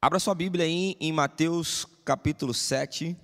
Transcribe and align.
Abra 0.00 0.20
sua 0.20 0.32
Bíblia 0.32 0.64
aí 0.64 0.96
em 1.00 1.12
Mateus 1.12 1.84
capítulo 2.04 2.54
7. 2.54 3.16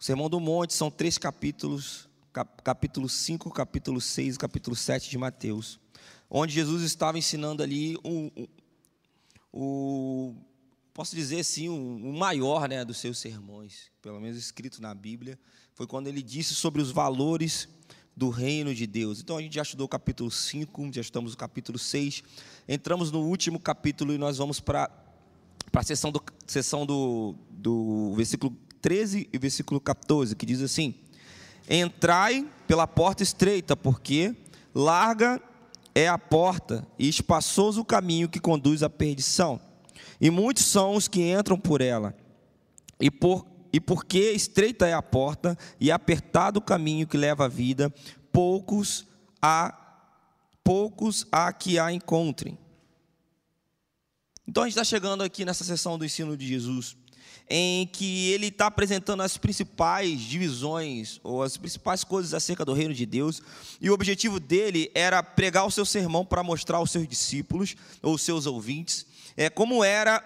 O 0.00 0.02
Sermão 0.02 0.28
do 0.28 0.40
Monte 0.40 0.74
são 0.74 0.90
três 0.90 1.16
capítulos, 1.16 2.08
capítulo 2.64 3.08
5, 3.08 3.48
capítulo 3.52 4.00
6 4.00 4.34
e 4.34 4.38
capítulo 4.38 4.74
7 4.74 5.08
de 5.08 5.16
Mateus, 5.16 5.78
onde 6.28 6.52
Jesus 6.52 6.82
estava 6.82 7.18
ensinando 7.18 7.62
ali 7.62 7.96
o, 9.52 10.34
posso 10.92 11.14
dizer 11.14 11.38
assim, 11.38 11.68
o 11.68 12.12
maior 12.12 12.68
né, 12.68 12.84
dos 12.84 12.98
seus 12.98 13.18
sermões, 13.18 13.92
pelo 14.02 14.18
menos 14.20 14.36
escrito 14.36 14.82
na 14.82 14.92
Bíblia, 14.92 15.38
foi 15.72 15.86
quando 15.86 16.08
ele 16.08 16.20
disse 16.20 16.52
sobre 16.52 16.82
os 16.82 16.90
valores 16.90 17.68
do 18.16 18.28
reino 18.28 18.74
de 18.74 18.88
Deus. 18.88 19.20
Então 19.20 19.36
a 19.36 19.40
gente 19.40 19.54
já 19.54 19.62
estudou 19.62 19.84
o 19.84 19.88
capítulo 19.88 20.32
5, 20.32 20.92
já 20.92 21.00
estamos 21.00 21.30
no 21.30 21.36
capítulo 21.36 21.78
6, 21.78 22.24
entramos 22.66 23.12
no 23.12 23.20
último 23.20 23.60
capítulo 23.60 24.12
e 24.12 24.18
nós 24.18 24.38
vamos 24.38 24.58
para 24.58 25.03
a 25.80 25.84
sessão, 25.84 26.12
do, 26.12 26.22
sessão 26.46 26.86
do, 26.86 27.34
do 27.50 28.12
versículo 28.14 28.56
13 28.80 29.28
e 29.32 29.38
versículo 29.38 29.80
14, 29.80 30.36
que 30.36 30.46
diz 30.46 30.60
assim: 30.60 30.94
Entrai 31.68 32.46
pela 32.66 32.86
porta 32.86 33.22
estreita, 33.22 33.76
porque 33.76 34.34
larga 34.74 35.40
é 35.94 36.08
a 36.08 36.18
porta 36.18 36.86
e 36.98 37.08
espaçoso 37.08 37.80
o 37.80 37.84
caminho 37.84 38.28
que 38.28 38.40
conduz 38.40 38.82
à 38.82 38.90
perdição, 38.90 39.60
e 40.20 40.30
muitos 40.30 40.64
são 40.64 40.94
os 40.94 41.08
que 41.08 41.22
entram 41.22 41.58
por 41.58 41.80
ela. 41.80 42.14
E 43.00 43.10
por 43.10 43.46
e 43.72 43.80
porque 43.80 44.30
estreita 44.30 44.86
é 44.86 44.92
a 44.92 45.02
porta 45.02 45.58
e 45.80 45.90
apertado 45.90 46.60
o 46.60 46.62
caminho 46.62 47.08
que 47.08 47.16
leva 47.16 47.46
à 47.46 47.48
vida, 47.48 47.92
poucos 48.30 49.04
há 49.42 49.76
poucos 50.62 51.26
há 51.32 51.52
que 51.52 51.76
a 51.76 51.92
encontrem. 51.92 52.56
Então 54.46 54.62
a 54.62 54.66
gente 54.66 54.72
está 54.78 54.84
chegando 54.84 55.22
aqui 55.22 55.44
nessa 55.44 55.64
sessão 55.64 55.98
do 55.98 56.04
ensino 56.04 56.36
de 56.36 56.46
Jesus, 56.46 56.96
em 57.48 57.86
que 57.86 58.30
ele 58.30 58.48
está 58.48 58.66
apresentando 58.66 59.22
as 59.22 59.36
principais 59.36 60.20
divisões 60.20 61.20
ou 61.22 61.42
as 61.42 61.56
principais 61.56 62.04
coisas 62.04 62.34
acerca 62.34 62.64
do 62.64 62.72
reino 62.72 62.94
de 62.94 63.06
Deus, 63.06 63.42
e 63.80 63.90
o 63.90 63.94
objetivo 63.94 64.38
dele 64.38 64.90
era 64.94 65.22
pregar 65.22 65.66
o 65.66 65.70
seu 65.70 65.84
sermão 65.84 66.24
para 66.24 66.42
mostrar 66.42 66.78
aos 66.78 66.90
seus 66.90 67.08
discípulos 67.08 67.74
ou 68.02 68.16
seus 68.18 68.46
ouvintes 68.46 69.06
é, 69.36 69.50
como 69.50 69.82
era 69.82 70.22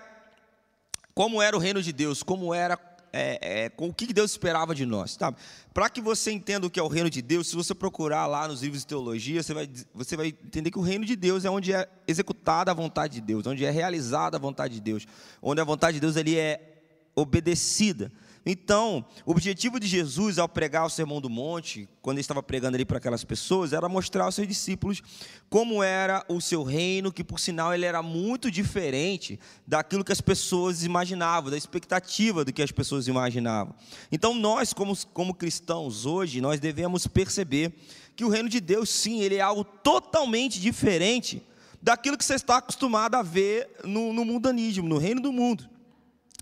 como 1.15 1.43
era 1.43 1.57
o 1.57 1.61
reino 1.61 1.83
de 1.83 1.93
Deus, 1.93 2.23
como 2.23 2.55
era 2.55 2.77
é, 3.13 3.65
é, 3.65 3.69
com 3.69 3.89
o 3.89 3.95
que 3.95 4.13
Deus 4.13 4.33
esperava 4.33 4.75
de 4.75 4.85
nós. 4.85 5.17
Tá? 5.17 5.35
Para 5.73 5.89
que 5.89 6.01
você 6.01 6.31
entenda 6.31 6.67
o 6.67 6.71
que 6.71 6.81
é 6.81 6.83
o 6.83 6.89
reino 6.89 7.11
de 7.11 7.23
Deus, 7.23 7.49
se 7.49 7.57
você 7.57 7.75
procurar 7.75 8.27
lá 8.27 8.49
nos 8.49 8.63
livros 8.63 8.83
de 8.83 8.87
teologia, 8.87 9.43
você 9.43 9.55
vai, 9.55 9.69
você 9.95 10.17
vai 10.17 10.29
entender 10.29 10.71
que 10.71 10.79
o 10.79 10.83
reino 10.83 11.05
de 11.05 11.17
Deus 11.17 11.45
é 11.45 11.51
onde 11.51 11.73
é 11.73 11.89
executada 12.07 12.71
a 12.71 12.75
vontade 12.75 13.15
de 13.15 13.21
Deus, 13.21 13.47
onde 13.47 13.65
é 13.65 13.71
realizada 13.71 14.37
a 14.37 14.41
vontade 14.41 14.75
de 14.75 14.81
Deus, 14.81 15.07
onde 15.43 15.61
a 15.61 15.65
vontade 15.65 15.95
de 15.95 16.01
Deus 16.01 16.17
ali 16.17 16.39
é 16.39 16.83
obedecida. 17.15 18.13
Então, 18.45 19.05
o 19.27 19.31
objetivo 19.31 19.79
de 19.79 19.87
Jesus 19.87 20.39
ao 20.39 20.49
pregar 20.49 20.87
o 20.87 20.91
Sermão 20.91 21.21
do 21.21 21.29
Monte, 21.29 21.89
quando 22.01 22.17
ele 22.17 22.23
estava 22.23 22.43
pregando 22.43 22.77
ali 22.77 22.85
para 22.85 22.99
aquelas 22.99 23.25
pessoas, 23.25 23.73
era 23.73 23.89
mostrar 23.89 24.25
aos 24.25 24.35
seus 24.35 24.49
discípulos 24.49 25.03
como 25.51 25.83
era 25.83 26.25
o 26.29 26.41
seu 26.41 26.63
reino, 26.63 27.13
que 27.13 27.25
por 27.25 27.39
sinal 27.39 27.75
ele 27.75 27.85
era 27.85 28.03
muito 28.03 28.51
diferente 28.51 29.39
daquilo 29.67 30.05
que 30.05 30.13
as 30.13 30.21
pessoas 30.21 30.85
imaginavam, 30.85 31.51
da 31.51 31.57
expectativa 31.57 32.45
do 32.45 32.53
que 32.53 32.63
as 32.63 32.73
pessoas 32.73 33.09
imaginavam. 33.09 33.75
Então, 34.11 34.35
nós, 34.35 34.73
como, 34.73 34.97
como 35.13 35.35
cristãos 35.35 36.07
hoje, 36.07 36.41
nós 36.41 36.61
devemos 36.61 37.07
perceber 37.07 37.73
que 38.17 38.25
o 38.25 38.29
reino 38.29 38.49
de 38.49 38.61
Deus, 38.61 38.91
sim, 38.91 39.21
ele 39.21 39.37
é 39.37 39.41
algo 39.41 39.65
totalmente 39.65 40.61
diferente 40.61 41.43
daquilo 41.81 42.19
que 42.19 42.25
você 42.25 42.35
está 42.35 42.57
acostumado 42.57 43.15
a 43.15 43.23
ver 43.23 43.71
no, 43.85 44.13
no 44.13 44.25
mundanismo, 44.25 44.89
no 44.89 44.99
reino 44.99 45.21
do 45.21 45.33
mundo. 45.33 45.69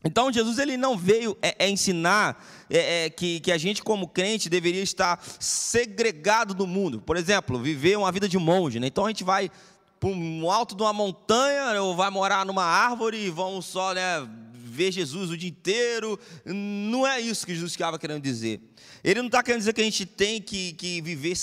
Então 0.05 0.33
Jesus 0.33 0.59
ele 0.59 0.77
não 0.77 0.97
veio 0.97 1.37
é, 1.43 1.67
é 1.67 1.69
ensinar 1.69 2.45
é, 2.71 3.07
é, 3.07 3.11
que, 3.11 3.41
que 3.41 3.51
a 3.51 3.59
gente 3.59 3.83
como 3.83 4.09
crente 4.09 4.49
deveria 4.49 4.83
estar 4.83 5.23
segregado 5.41 6.55
do 6.55 6.67
mundo. 6.67 7.01
Por 7.01 7.17
exemplo, 7.17 7.59
viver 7.59 7.97
uma 7.99 8.13
vida 8.13 8.29
de 8.29 8.39
monge. 8.39 8.79
Né? 8.79 8.87
Então 8.87 9.05
a 9.05 9.09
gente 9.09 9.25
vai 9.25 9.51
para 9.99 10.09
o 10.09 10.51
alto 10.51 10.77
de 10.77 10.83
uma 10.83 10.93
montanha 10.93 11.83
ou 11.83 11.97
vai 11.97 12.11
morar 12.11 12.45
numa 12.45 12.65
árvore 12.65 13.17
e 13.17 13.31
vamos 13.31 13.67
só 13.67 13.95
né, 13.95 14.29
ver 14.53 14.93
Jesus 14.93 15.31
o 15.31 15.37
dia 15.37 15.49
inteiro. 15.49 16.19
Não 16.45 17.07
é 17.07 17.21
isso 17.21 17.47
que 17.47 17.55
Jesus 17.55 17.73
estava 17.73 17.99
querendo 17.99 18.23
dizer. 18.23 18.61
Ele 19.03 19.21
não 19.21 19.27
está 19.27 19.43
querendo 19.43 19.61
dizer 19.61 19.73
que 19.73 19.81
a 19.81 19.85
gente 19.85 20.05
tem 20.05 20.41
que, 20.41 20.75
que 20.75 21.01
viver 21.01 21.35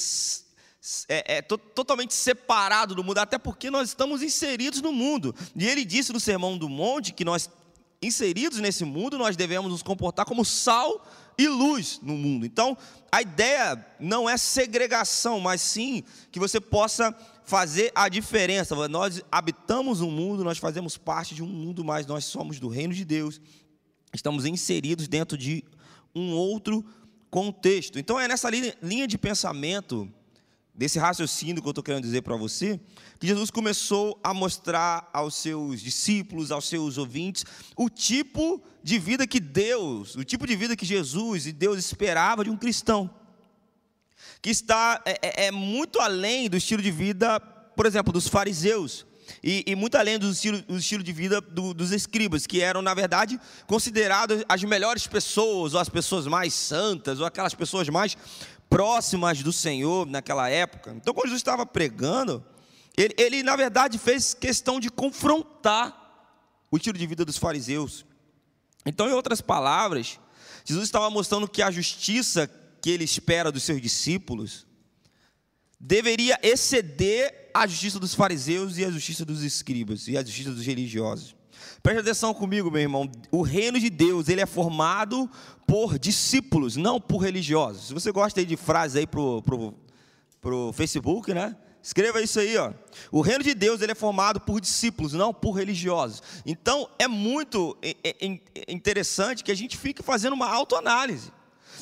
é, 1.07 1.37
é, 1.37 1.41
totalmente 1.41 2.13
separado 2.13 2.93
do 2.93 3.03
mundo, 3.03 3.17
até 3.17 3.37
porque 3.37 3.71
nós 3.71 3.89
estamos 3.89 4.21
inseridos 4.21 4.81
no 4.81 4.91
mundo. 4.91 5.33
E 5.55 5.67
ele 5.67 5.83
disse 5.83 6.13
no 6.13 6.19
Sermão 6.19 6.57
do 6.57 6.69
Monte 6.69 7.13
que 7.13 7.25
nós 7.25 7.49
inseridos 8.03 8.59
nesse 8.59 8.83
mundo, 8.85 9.17
nós 9.17 9.35
devemos 9.35 9.71
nos 9.71 9.81
comportar 9.81 10.25
como 10.25 10.43
sal 10.43 11.05
e 11.37 11.47
luz 11.47 11.99
no 12.03 12.15
mundo. 12.15 12.45
Então, 12.45 12.77
a 13.11 13.21
ideia 13.21 13.85
não 13.99 14.29
é 14.29 14.37
segregação, 14.37 15.39
mas 15.39 15.61
sim 15.61 16.03
que 16.31 16.39
você 16.39 16.59
possa 16.59 17.15
fazer 17.43 17.91
a 17.95 18.07
diferença. 18.09 18.75
Nós 18.87 19.21
habitamos 19.31 20.01
um 20.01 20.11
mundo, 20.11 20.43
nós 20.43 20.57
fazemos 20.57 20.97
parte 20.97 21.33
de 21.33 21.43
um 21.43 21.47
mundo, 21.47 21.83
mas 21.83 22.05
nós 22.05 22.25
somos 22.25 22.59
do 22.59 22.67
reino 22.67 22.93
de 22.93 23.03
Deus. 23.03 23.41
Estamos 24.13 24.45
inseridos 24.45 25.07
dentro 25.07 25.37
de 25.37 25.63
um 26.13 26.33
outro 26.33 26.85
contexto. 27.29 27.97
Então, 27.97 28.19
é 28.19 28.27
nessa 28.27 28.49
linha 28.81 29.07
de 29.07 29.17
pensamento 29.17 30.11
desse 30.75 30.97
raciocínio 30.97 31.61
que 31.61 31.67
eu 31.67 31.71
estou 31.71 31.83
querendo 31.83 32.03
dizer 32.03 32.23
para 32.23 32.35
você, 32.35 32.79
que 33.19 33.27
Jesus 33.27 33.51
começou 33.51 34.19
a 34.23 34.33
mostrar 34.33 35.07
aos 35.13 35.35
seus 35.35 35.81
discípulos, 35.81 36.51
aos 36.51 36.67
seus 36.67 36.97
ouvintes, 36.97 37.45
o 37.75 37.89
tipo 37.89 38.61
de 38.81 38.97
vida 38.97 39.27
que 39.27 39.39
Deus, 39.39 40.15
o 40.15 40.23
tipo 40.23 40.47
de 40.47 40.55
vida 40.55 40.75
que 40.75 40.85
Jesus 40.85 41.45
e 41.45 41.51
Deus 41.51 41.77
esperava 41.77 42.43
de 42.43 42.49
um 42.49 42.57
cristão, 42.57 43.09
que 44.41 44.49
está 44.49 45.01
é, 45.05 45.19
é, 45.21 45.45
é 45.47 45.51
muito 45.51 45.99
além 45.99 46.49
do 46.49 46.57
estilo 46.57 46.81
de 46.81 46.91
vida, 46.91 47.39
por 47.39 47.85
exemplo, 47.85 48.11
dos 48.11 48.27
fariseus. 48.27 49.05
E, 49.41 49.63
e, 49.65 49.75
muito 49.75 49.95
além 49.95 50.19
do 50.19 50.29
estilo, 50.29 50.61
do 50.61 50.77
estilo 50.77 51.03
de 51.03 51.11
vida 51.11 51.39
do, 51.39 51.73
dos 51.73 51.91
escribas, 51.91 52.45
que 52.45 52.61
eram, 52.61 52.81
na 52.81 52.93
verdade, 52.93 53.39
considerados 53.67 54.43
as 54.47 54.63
melhores 54.63 55.07
pessoas, 55.07 55.73
ou 55.73 55.79
as 55.79 55.89
pessoas 55.89 56.27
mais 56.27 56.53
santas, 56.53 57.19
ou 57.19 57.25
aquelas 57.25 57.53
pessoas 57.53 57.87
mais 57.89 58.17
próximas 58.73 59.43
do 59.43 59.53
Senhor 59.53 60.07
naquela 60.07 60.49
época. 60.49 60.95
Então, 60.97 61.13
quando 61.13 61.27
Jesus 61.27 61.41
estava 61.41 61.63
pregando, 61.63 62.43
ele, 62.97 63.13
ele, 63.19 63.43
na 63.43 63.55
verdade 63.55 63.99
fez 63.99 64.33
questão 64.33 64.79
de 64.79 64.89
confrontar 64.89 65.95
o 66.71 66.77
estilo 66.77 66.97
de 66.97 67.05
vida 67.05 67.23
dos 67.23 67.37
fariseus. 67.37 68.03
Então, 68.83 69.07
em 69.07 69.13
outras 69.13 69.41
palavras, 69.41 70.19
Jesus 70.65 70.85
estava 70.85 71.07
mostrando 71.11 71.47
que 71.47 71.61
a 71.61 71.69
justiça 71.69 72.49
que 72.81 72.89
ele 72.89 73.03
espera 73.03 73.51
dos 73.51 73.61
seus 73.61 73.79
discípulos 73.79 74.65
deveria 75.79 76.39
exceder 76.41 77.51
a 77.53 77.67
justiça 77.67 77.99
dos 77.99 78.15
fariseus 78.15 78.79
e 78.79 78.85
a 78.85 78.89
justiça 78.89 79.23
dos 79.23 79.43
escribas 79.43 80.07
e 80.07 80.17
a 80.17 80.23
justiça 80.23 80.51
dos 80.51 80.65
religiosos. 80.65 81.35
Preste 81.83 81.99
atenção 81.99 82.33
comigo, 82.33 82.71
meu 82.71 82.81
irmão. 82.81 83.11
O 83.29 83.41
reino 83.41 83.77
de 83.77 83.89
Deus, 83.89 84.29
ele 84.29 84.39
é 84.39 84.45
formado 84.45 85.29
por 85.67 85.99
discípulos, 85.99 86.77
não 86.77 86.99
por 86.99 87.17
religiosos. 87.17 87.87
Se 87.87 87.93
você 87.93 88.09
gosta 88.09 88.39
aí 88.39 88.45
de 88.45 88.55
frases 88.55 88.95
aí 88.95 89.05
pro, 89.05 89.41
pro, 89.41 89.73
pro 90.39 90.71
Facebook, 90.71 91.33
né? 91.33 91.53
Escreva 91.81 92.21
isso 92.21 92.39
aí, 92.39 92.55
ó. 92.55 92.71
O 93.11 93.19
reino 93.19 93.43
de 93.43 93.53
Deus 93.53 93.81
ele 93.81 93.91
é 93.91 93.95
formado 93.95 94.39
por 94.39 94.61
discípulos, 94.61 95.11
não 95.11 95.33
por 95.33 95.51
religiosos. 95.51 96.23
Então 96.45 96.89
é 96.97 97.05
muito 97.05 97.77
interessante 98.69 99.43
que 99.43 99.51
a 99.51 99.55
gente 99.55 99.77
fique 99.77 100.01
fazendo 100.01 100.31
uma 100.31 100.47
autoanálise. 100.47 101.33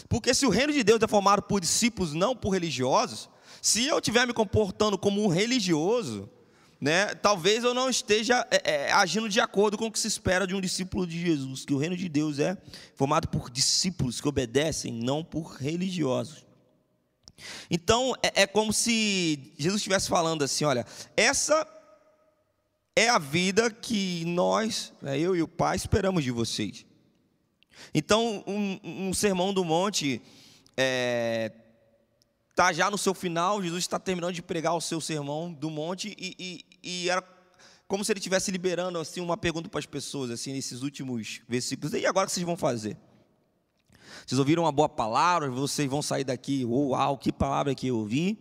Porque 0.09 0.34
se 0.34 0.47
o 0.47 0.50
reino 0.50 0.73
de 0.73 0.84
Deus 0.84 1.00
é 1.03 1.07
formado 1.07 1.44
por 1.44 1.61
discípulos, 1.61 2.16
não 2.16 2.35
por 2.35 2.50
religiosos, 2.50 3.29
se 3.61 3.85
eu 3.85 4.00
estiver 4.00 4.25
me 4.25 4.34
comportando 4.34 4.97
como 4.97 5.23
um 5.23 5.28
religioso, 5.28 6.28
né, 6.81 7.13
talvez 7.13 7.63
eu 7.63 7.75
não 7.75 7.87
esteja 7.87 8.45
é, 8.49 8.71
é, 8.71 8.91
agindo 8.91 9.29
de 9.29 9.39
acordo 9.39 9.77
com 9.77 9.85
o 9.85 9.91
que 9.91 9.99
se 9.99 10.07
espera 10.07 10.47
de 10.47 10.55
um 10.55 10.59
discípulo 10.59 11.05
de 11.05 11.22
Jesus, 11.22 11.63
que 11.63 11.73
o 11.75 11.78
reino 11.78 11.95
de 11.95 12.09
Deus 12.09 12.39
é 12.39 12.57
formado 12.95 13.28
por 13.28 13.51
discípulos 13.51 14.19
que 14.19 14.28
obedecem, 14.28 14.91
não 14.91 15.23
por 15.23 15.57
religiosos. 15.57 16.43
Então 17.69 18.16
é, 18.23 18.41
é 18.41 18.47
como 18.47 18.73
se 18.73 19.53
Jesus 19.59 19.81
estivesse 19.81 20.09
falando 20.09 20.43
assim: 20.43 20.66
olha, 20.66 20.83
essa 21.16 21.67
é 22.95 23.09
a 23.09 23.19
vida 23.19 23.69
que 23.69 24.25
nós, 24.25 24.91
né, 25.01 25.19
eu 25.19 25.35
e 25.35 25.41
o 25.43 25.47
Pai, 25.47 25.75
esperamos 25.75 26.23
de 26.23 26.31
vocês. 26.31 26.84
Então, 27.93 28.43
um, 28.47 28.79
um 28.84 29.13
sermão 29.13 29.53
do 29.53 29.63
monte 29.63 30.22
é, 30.75 31.51
está 32.49 32.72
já 32.72 32.91
no 32.91 32.97
seu 32.97 33.13
final, 33.13 33.61
Jesus 33.61 33.84
está 33.84 33.97
terminando 33.97 34.34
de 34.34 34.41
pregar 34.41 34.75
o 34.75 34.81
seu 34.81 35.01
sermão 35.01 35.51
do 35.51 35.69
monte 35.69 36.16
e, 36.17 36.35
e, 36.37 36.66
e 36.83 37.09
era 37.09 37.23
como 37.87 38.05
se 38.05 38.11
ele 38.11 38.19
estivesse 38.19 38.51
liberando 38.51 38.97
assim 38.99 39.19
uma 39.19 39.35
pergunta 39.35 39.67
para 39.67 39.79
as 39.79 39.85
pessoas 39.85 40.31
assim 40.31 40.53
nesses 40.53 40.81
últimos 40.81 41.41
versículos. 41.47 41.93
E 41.93 42.05
agora 42.05 42.25
o 42.25 42.28
que 42.28 42.33
vocês 42.33 42.45
vão 42.45 42.55
fazer? 42.55 42.97
Vocês 44.25 44.39
ouviram 44.39 44.63
uma 44.63 44.72
boa 44.72 44.89
palavra, 44.89 45.49
vocês 45.49 45.89
vão 45.89 46.01
sair 46.01 46.23
daqui, 46.23 46.63
uau, 46.66 47.17
que 47.17 47.31
palavra 47.31 47.75
que 47.75 47.87
eu 47.87 47.97
ouvi, 47.97 48.37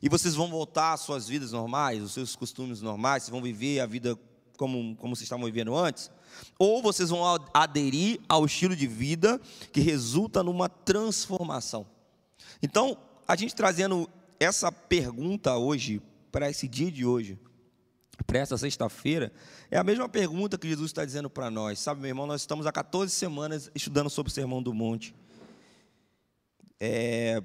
e 0.00 0.08
vocês 0.08 0.34
vão 0.34 0.48
voltar 0.48 0.92
às 0.92 1.00
suas 1.00 1.28
vidas 1.28 1.52
normais, 1.52 2.02
os 2.02 2.12
seus 2.12 2.36
costumes 2.36 2.80
normais, 2.80 3.24
vocês 3.24 3.30
vão 3.30 3.42
viver 3.42 3.80
a 3.80 3.86
vida 3.86 4.18
como, 4.56 4.94
como 4.96 5.16
vocês 5.16 5.24
estavam 5.24 5.46
vivendo 5.46 5.76
antes, 5.76 6.10
ou 6.58 6.82
vocês 6.82 7.10
vão 7.10 7.22
aderir 7.52 8.20
ao 8.28 8.44
estilo 8.44 8.76
de 8.76 8.86
vida 8.86 9.40
que 9.72 9.80
resulta 9.80 10.42
numa 10.42 10.68
transformação. 10.68 11.86
Então, 12.62 12.96
a 13.26 13.36
gente 13.36 13.54
trazendo 13.54 14.08
essa 14.38 14.70
pergunta 14.70 15.56
hoje, 15.56 16.00
para 16.30 16.48
esse 16.48 16.66
dia 16.66 16.90
de 16.90 17.04
hoje, 17.04 17.38
para 18.26 18.38
essa 18.38 18.56
sexta-feira, 18.58 19.32
é 19.70 19.78
a 19.78 19.84
mesma 19.84 20.08
pergunta 20.08 20.58
que 20.58 20.68
Jesus 20.68 20.90
está 20.90 21.04
dizendo 21.04 21.30
para 21.30 21.50
nós. 21.50 21.78
Sabe, 21.78 22.00
meu 22.00 22.08
irmão, 22.08 22.26
nós 22.26 22.42
estamos 22.42 22.66
há 22.66 22.72
14 22.72 23.12
semanas 23.12 23.70
estudando 23.74 24.10
sobre 24.10 24.30
o 24.30 24.34
Sermão 24.34 24.62
do 24.62 24.72
Monte. 24.74 25.14
É, 26.78 27.42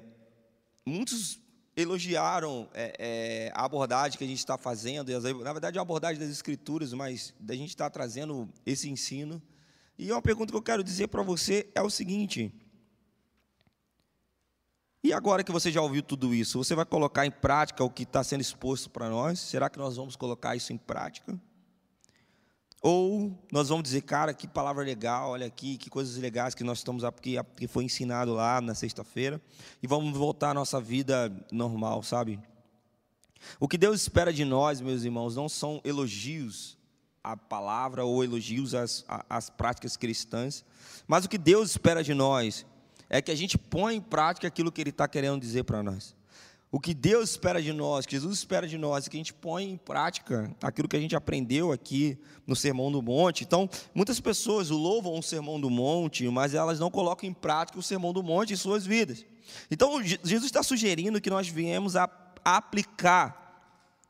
muitos 0.84 1.40
elogiaram 1.76 2.68
é, 2.74 2.94
é, 2.98 3.52
a 3.54 3.64
abordagem 3.64 4.18
que 4.18 4.24
a 4.24 4.26
gente 4.26 4.38
está 4.38 4.58
fazendo, 4.58 5.12
na 5.44 5.52
verdade 5.52 5.78
é 5.78 5.78
a 5.78 5.82
abordagem 5.82 6.18
das 6.18 6.28
Escrituras, 6.28 6.92
mas 6.92 7.32
da 7.38 7.54
gente 7.54 7.68
está 7.68 7.88
trazendo 7.88 8.48
esse 8.66 8.90
ensino. 8.90 9.40
E 9.96 10.10
uma 10.10 10.20
pergunta 10.20 10.52
que 10.52 10.56
eu 10.56 10.62
quero 10.62 10.82
dizer 10.82 11.06
para 11.08 11.22
você 11.22 11.68
é 11.74 11.82
o 11.82 11.88
seguinte: 11.88 12.52
e 15.02 15.12
agora 15.12 15.44
que 15.44 15.52
você 15.52 15.70
já 15.70 15.80
ouviu 15.80 16.02
tudo 16.02 16.34
isso, 16.34 16.58
você 16.58 16.74
vai 16.74 16.84
colocar 16.84 17.24
em 17.24 17.30
prática 17.30 17.84
o 17.84 17.90
que 17.90 18.02
está 18.02 18.24
sendo 18.24 18.40
exposto 18.40 18.90
para 18.90 19.08
nós? 19.08 19.38
Será 19.38 19.70
que 19.70 19.78
nós 19.78 19.96
vamos 19.96 20.16
colocar 20.16 20.56
isso 20.56 20.72
em 20.72 20.76
prática? 20.76 21.38
Ou 22.80 23.36
nós 23.50 23.68
vamos 23.68 23.84
dizer, 23.84 24.02
cara, 24.02 24.32
que 24.32 24.46
palavra 24.46 24.84
legal, 24.84 25.30
olha 25.30 25.46
aqui, 25.46 25.76
que 25.76 25.90
coisas 25.90 26.16
legais 26.16 26.54
que 26.54 26.62
nós 26.62 26.78
estamos 26.78 27.02
aqui, 27.02 27.36
que 27.56 27.66
foi 27.66 27.84
ensinado 27.84 28.34
lá 28.34 28.60
na 28.60 28.74
sexta-feira, 28.74 29.40
e 29.82 29.86
vamos 29.86 30.16
voltar 30.16 30.50
à 30.50 30.54
nossa 30.54 30.80
vida 30.80 31.32
normal, 31.50 32.02
sabe? 32.02 32.40
O 33.58 33.68
que 33.68 33.78
Deus 33.78 34.02
espera 34.02 34.32
de 34.32 34.44
nós, 34.44 34.80
meus 34.80 35.02
irmãos, 35.02 35.34
não 35.34 35.48
são 35.48 35.80
elogios 35.84 36.78
à 37.22 37.36
palavra 37.36 38.04
ou 38.04 38.22
elogios 38.22 38.74
às, 38.74 39.04
às 39.28 39.50
práticas 39.50 39.96
cristãs, 39.96 40.64
mas 41.06 41.24
o 41.24 41.28
que 41.28 41.38
Deus 41.38 41.70
espera 41.70 42.02
de 42.02 42.14
nós 42.14 42.64
é 43.08 43.22
que 43.22 43.30
a 43.30 43.34
gente 43.34 43.56
põe 43.56 43.96
em 43.96 44.00
prática 44.00 44.46
aquilo 44.46 44.70
que 44.70 44.80
Ele 44.80 44.90
está 44.90 45.08
querendo 45.08 45.40
dizer 45.40 45.64
para 45.64 45.82
nós. 45.82 46.16
O 46.70 46.78
que 46.78 46.92
Deus 46.92 47.30
espera 47.30 47.62
de 47.62 47.72
nós, 47.72 48.04
que 48.04 48.14
Jesus 48.14 48.36
espera 48.36 48.68
de 48.68 48.76
nós, 48.76 49.06
é 49.06 49.10
que 49.10 49.16
a 49.16 49.20
gente 49.20 49.32
põe 49.32 49.64
em 49.70 49.76
prática 49.78 50.54
aquilo 50.62 50.86
que 50.86 50.96
a 50.96 51.00
gente 51.00 51.16
aprendeu 51.16 51.72
aqui 51.72 52.18
no 52.46 52.54
Sermão 52.54 52.92
do 52.92 53.00
Monte. 53.00 53.42
Então, 53.42 53.70
muitas 53.94 54.20
pessoas 54.20 54.68
louvam 54.68 55.18
o 55.18 55.22
Sermão 55.22 55.58
do 55.58 55.70
Monte, 55.70 56.28
mas 56.28 56.52
elas 56.52 56.78
não 56.78 56.90
colocam 56.90 57.26
em 57.26 57.32
prática 57.32 57.78
o 57.78 57.82
Sermão 57.82 58.12
do 58.12 58.22
Monte 58.22 58.52
em 58.52 58.56
suas 58.56 58.84
vidas. 58.84 59.24
Então, 59.70 60.02
Jesus 60.02 60.44
está 60.44 60.62
sugerindo 60.62 61.22
que 61.22 61.30
nós 61.30 61.48
viemos 61.48 61.96
a 61.96 62.06
aplicar 62.44 63.48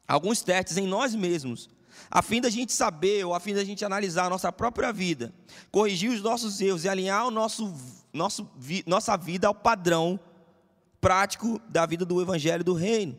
alguns 0.07 0.43
testes 0.43 0.77
em 0.77 0.87
nós 0.87 1.15
mesmos, 1.15 1.71
a 2.11 2.23
fim 2.23 2.41
da 2.41 2.51
gente 2.51 2.73
saber, 2.73 3.25
ou 3.25 3.35
a 3.35 3.41
fim 3.41 3.55
da 3.55 3.65
gente 3.65 3.85
analisar 3.85 4.27
a 4.27 4.31
nossa 4.31 4.53
própria 4.53 4.93
vida, 4.93 5.33
corrigir 5.71 6.11
os 6.11 6.23
nossos 6.23 6.61
erros 6.61 6.85
e 6.85 6.89
alinhar 6.89 7.27
o 7.27 7.31
nosso, 7.31 7.75
nosso, 8.13 8.49
nossa 8.87 9.17
vida 9.17 9.47
ao 9.47 9.55
padrão 9.55 10.19
prático 11.01 11.61
da 11.69 11.87
vida 11.87 12.05
do 12.05 12.21
Evangelho 12.21 12.65
do 12.65 12.75
Reino. 12.75 13.19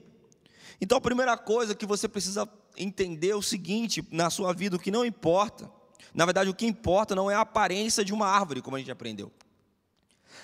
Então, 0.81 0.97
a 0.97 1.01
primeira 1.01 1.37
coisa 1.37 1.75
que 1.75 1.85
você 1.85 2.07
precisa 2.07 2.47
entender 2.77 3.29
é 3.29 3.35
o 3.35 3.41
seguinte 3.41 4.05
na 4.11 4.29
sua 4.29 4.53
vida: 4.53 4.75
o 4.75 4.79
que 4.79 4.91
não 4.91 5.05
importa, 5.05 5.69
na 6.13 6.25
verdade, 6.25 6.49
o 6.49 6.55
que 6.55 6.65
importa 6.65 7.15
não 7.15 7.29
é 7.29 7.35
a 7.35 7.41
aparência 7.41 8.03
de 8.03 8.13
uma 8.13 8.27
árvore, 8.27 8.61
como 8.61 8.75
a 8.75 8.79
gente 8.79 8.91
aprendeu. 8.91 9.31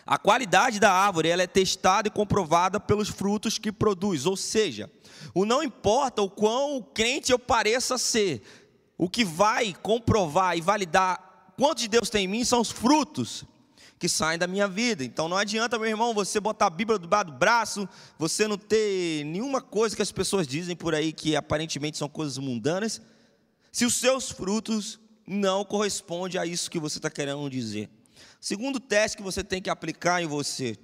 A 0.06 0.20
qualidade 0.20 0.80
da 0.80 0.92
árvore 0.92 1.30
ela 1.30 1.42
é 1.42 1.48
testada 1.48 2.08
e 2.08 2.12
comprovada 2.12 2.80
pelos 2.80 3.10
frutos 3.10 3.58
que 3.58 3.72
produz, 3.72 4.26
ou 4.26 4.38
seja, 4.38 4.92
o 5.34 5.46
não 5.46 5.64
importa 5.64 6.22
o 6.22 6.30
quão 6.30 6.82
crente 6.94 7.32
eu 7.32 7.40
pareça 7.40 7.98
ser, 7.98 8.44
o 8.98 9.10
que 9.10 9.26
vai 9.26 9.74
comprovar 9.74 10.56
e 10.56 10.62
validar 10.62 11.54
quanto 11.58 11.80
de 11.80 11.88
Deus 11.88 12.10
tem 12.10 12.26
em 12.26 12.28
mim 12.28 12.46
são 12.46 12.62
os 12.62 12.70
frutos 12.70 13.46
que 13.98 14.10
saem 14.10 14.38
da 14.38 14.46
minha 14.46 14.68
vida. 14.68 15.04
Então 15.04 15.28
não 15.28 15.38
adianta, 15.38 15.80
meu 15.80 15.88
irmão, 15.88 16.14
você 16.14 16.40
botar 16.40 16.68
a 16.68 16.70
Bíblia 16.70 17.00
do 17.00 17.08
do 17.08 17.32
braço, 17.32 17.88
você 18.18 18.48
não 18.48 18.58
ter 18.58 19.24
nenhuma 19.26 19.62
coisa 19.62 19.96
que 19.96 20.02
as 20.02 20.12
pessoas 20.12 20.48
dizem 20.48 20.76
por 20.76 20.94
aí 20.94 21.14
que 21.14 21.36
aparentemente 21.36 21.98
são 21.98 22.10
coisas 22.10 22.38
mundanas, 22.38 23.02
se 23.72 23.86
os 23.86 23.96
seus 23.96 24.30
frutos 24.30 25.00
não 25.26 25.66
correspondem 25.66 26.40
a 26.40 26.46
isso 26.46 26.70
que 26.70 26.80
você 26.80 27.00
está 27.00 27.10
querendo 27.10 27.50
dizer. 27.50 27.90
Segundo 28.46 28.80
teste 28.80 29.18
que 29.18 29.24
você 29.24 29.44
tem 29.44 29.60
que 29.60 29.72
aplicar 29.72 30.22
em 30.22 30.28
você, 30.28 30.78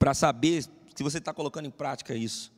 para 0.00 0.12
saber 0.12 0.64
se 0.64 1.00
você 1.00 1.18
está 1.18 1.32
colocando 1.32 1.66
em 1.66 1.70
prática 1.70 2.12
isso, 2.12 2.52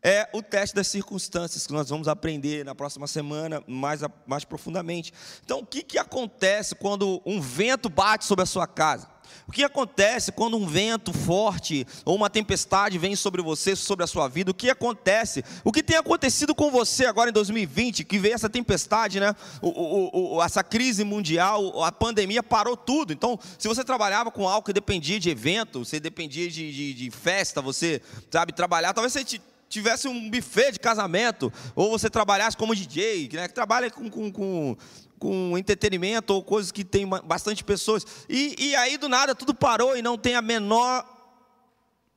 é 0.00 0.30
o 0.32 0.40
teste 0.40 0.76
das 0.76 0.86
circunstâncias, 0.86 1.66
que 1.66 1.72
nós 1.72 1.88
vamos 1.88 2.06
aprender 2.06 2.64
na 2.64 2.72
próxima 2.72 3.08
semana 3.08 3.60
mais, 3.66 4.00
mais 4.28 4.44
profundamente. 4.44 5.12
Então, 5.44 5.58
o 5.58 5.66
que, 5.66 5.82
que 5.82 5.98
acontece 5.98 6.76
quando 6.76 7.20
um 7.26 7.40
vento 7.40 7.88
bate 7.88 8.24
sobre 8.24 8.44
a 8.44 8.46
sua 8.46 8.68
casa? 8.68 9.10
O 9.46 9.52
que 9.52 9.64
acontece 9.64 10.32
quando 10.32 10.56
um 10.56 10.66
vento 10.66 11.12
forte 11.12 11.86
ou 12.04 12.16
uma 12.16 12.30
tempestade 12.30 12.98
vem 12.98 13.16
sobre 13.16 13.42
você, 13.42 13.74
sobre 13.74 14.04
a 14.04 14.06
sua 14.06 14.28
vida? 14.28 14.50
O 14.50 14.54
que 14.54 14.70
acontece? 14.70 15.44
O 15.64 15.72
que 15.72 15.82
tem 15.82 15.96
acontecido 15.96 16.54
com 16.54 16.70
você 16.70 17.06
agora 17.06 17.30
em 17.30 17.32
2020, 17.32 18.04
que 18.04 18.18
veio 18.18 18.34
essa 18.34 18.48
tempestade, 18.48 19.20
né? 19.20 19.34
O, 19.62 19.68
o, 19.68 20.36
o, 20.36 20.42
essa 20.42 20.62
crise 20.62 21.04
mundial, 21.04 21.82
a 21.82 21.90
pandemia 21.90 22.42
parou 22.42 22.76
tudo. 22.76 23.12
Então, 23.12 23.38
se 23.58 23.68
você 23.68 23.84
trabalhava 23.84 24.30
com 24.30 24.48
algo 24.48 24.66
que 24.66 24.72
dependia 24.72 25.18
de 25.18 25.30
evento, 25.30 25.84
você 25.84 25.98
dependia 25.98 26.50
de, 26.50 26.72
de, 26.72 26.94
de 26.94 27.10
festa, 27.10 27.62
você 27.62 28.02
sabe 28.30 28.52
trabalhar, 28.52 28.92
talvez 28.92 29.12
você 29.12 29.24
tivesse 29.68 30.08
um 30.08 30.30
buffet 30.30 30.72
de 30.72 30.80
casamento, 30.80 31.52
ou 31.74 31.90
você 31.90 32.08
trabalhasse 32.08 32.56
como 32.56 32.74
DJ, 32.74 33.28
né, 33.32 33.48
que 33.48 33.54
trabalha 33.54 33.90
com, 33.90 34.08
com, 34.10 34.32
com, 34.32 34.76
com 35.18 35.58
entretenimento 35.58 36.32
ou 36.32 36.42
coisas 36.42 36.72
que 36.72 36.84
tem 36.84 37.06
bastante 37.06 37.64
pessoas, 37.64 38.06
e, 38.28 38.54
e 38.58 38.76
aí 38.76 38.96
do 38.96 39.08
nada 39.08 39.34
tudo 39.34 39.54
parou 39.54 39.96
e 39.96 40.02
não 40.02 40.16
tem 40.16 40.34
a 40.34 40.42
menor 40.42 41.04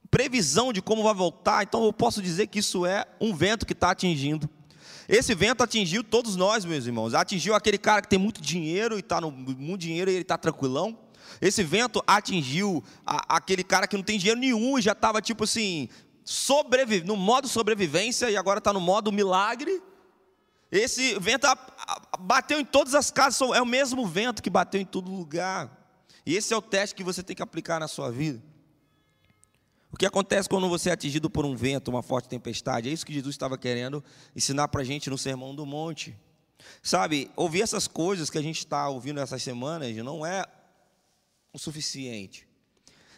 previsão 0.09 0.73
de 0.73 0.81
como 0.81 1.03
vai 1.03 1.13
voltar, 1.13 1.63
então 1.63 1.85
eu 1.85 1.93
posso 1.93 2.21
dizer 2.21 2.47
que 2.47 2.59
isso 2.59 2.85
é 2.85 3.05
um 3.19 3.33
vento 3.33 3.65
que 3.65 3.73
está 3.73 3.91
atingindo. 3.91 4.49
Esse 5.07 5.33
vento 5.33 5.63
atingiu 5.63 6.03
todos 6.03 6.35
nós, 6.35 6.63
meus 6.63 6.85
irmãos. 6.85 7.13
Atingiu 7.13 7.53
aquele 7.53 7.77
cara 7.77 8.01
que 8.01 8.07
tem 8.07 8.19
muito 8.19 8.41
dinheiro 8.41 8.95
e 8.95 8.99
está 8.99 9.19
no 9.19 9.31
muito 9.31 9.81
dinheiro 9.81 10.09
e 10.09 10.13
ele 10.13 10.21
está 10.21 10.37
tranquilão. 10.37 10.97
Esse 11.41 11.63
vento 11.63 12.03
atingiu 12.07 12.83
a, 13.05 13.35
aquele 13.35 13.63
cara 13.63 13.87
que 13.87 13.97
não 13.97 14.03
tem 14.03 14.17
dinheiro 14.17 14.39
nenhum 14.39 14.77
e 14.77 14.81
já 14.81 14.91
estava 14.91 15.21
tipo 15.21 15.43
assim, 15.43 15.89
sobrevive, 16.23 17.05
no 17.05 17.15
modo 17.15 17.47
sobrevivência 17.47 18.29
e 18.29 18.37
agora 18.37 18.59
está 18.59 18.71
no 18.71 18.79
modo 18.79 19.11
milagre. 19.11 19.81
Esse 20.71 21.19
vento 21.19 21.45
bateu 22.19 22.59
em 22.59 22.65
todas 22.65 22.95
as 22.95 23.11
casas, 23.11 23.41
é 23.51 23.61
o 23.61 23.65
mesmo 23.65 24.05
vento 24.05 24.41
que 24.41 24.49
bateu 24.49 24.79
em 24.79 24.85
todo 24.85 25.11
lugar. 25.11 25.77
E 26.25 26.35
esse 26.35 26.53
é 26.53 26.57
o 26.57 26.61
teste 26.61 26.95
que 26.95 27.03
você 27.03 27.23
tem 27.23 27.35
que 27.35 27.41
aplicar 27.41 27.79
na 27.79 27.87
sua 27.87 28.11
vida. 28.11 28.41
O 29.91 29.97
que 29.97 30.05
acontece 30.05 30.47
quando 30.47 30.69
você 30.69 30.89
é 30.89 30.93
atingido 30.93 31.29
por 31.29 31.45
um 31.45 31.55
vento, 31.55 31.89
uma 31.89 32.01
forte 32.01 32.29
tempestade? 32.29 32.89
É 32.89 32.91
isso 32.93 33.05
que 33.05 33.13
Jesus 33.13 33.35
estava 33.35 33.57
querendo 33.57 34.03
ensinar 34.35 34.69
para 34.69 34.81
a 34.81 34.85
gente 34.85 35.09
no 35.09 35.17
Sermão 35.17 35.53
do 35.53 35.65
Monte. 35.65 36.17
Sabe, 36.81 37.29
ouvir 37.35 37.61
essas 37.61 37.87
coisas 37.87 38.29
que 38.29 38.37
a 38.37 38.41
gente 38.41 38.59
está 38.59 38.87
ouvindo 38.87 39.19
essas 39.19 39.43
semanas 39.43 39.93
não 39.97 40.25
é 40.25 40.45
o 41.51 41.59
suficiente. 41.59 42.47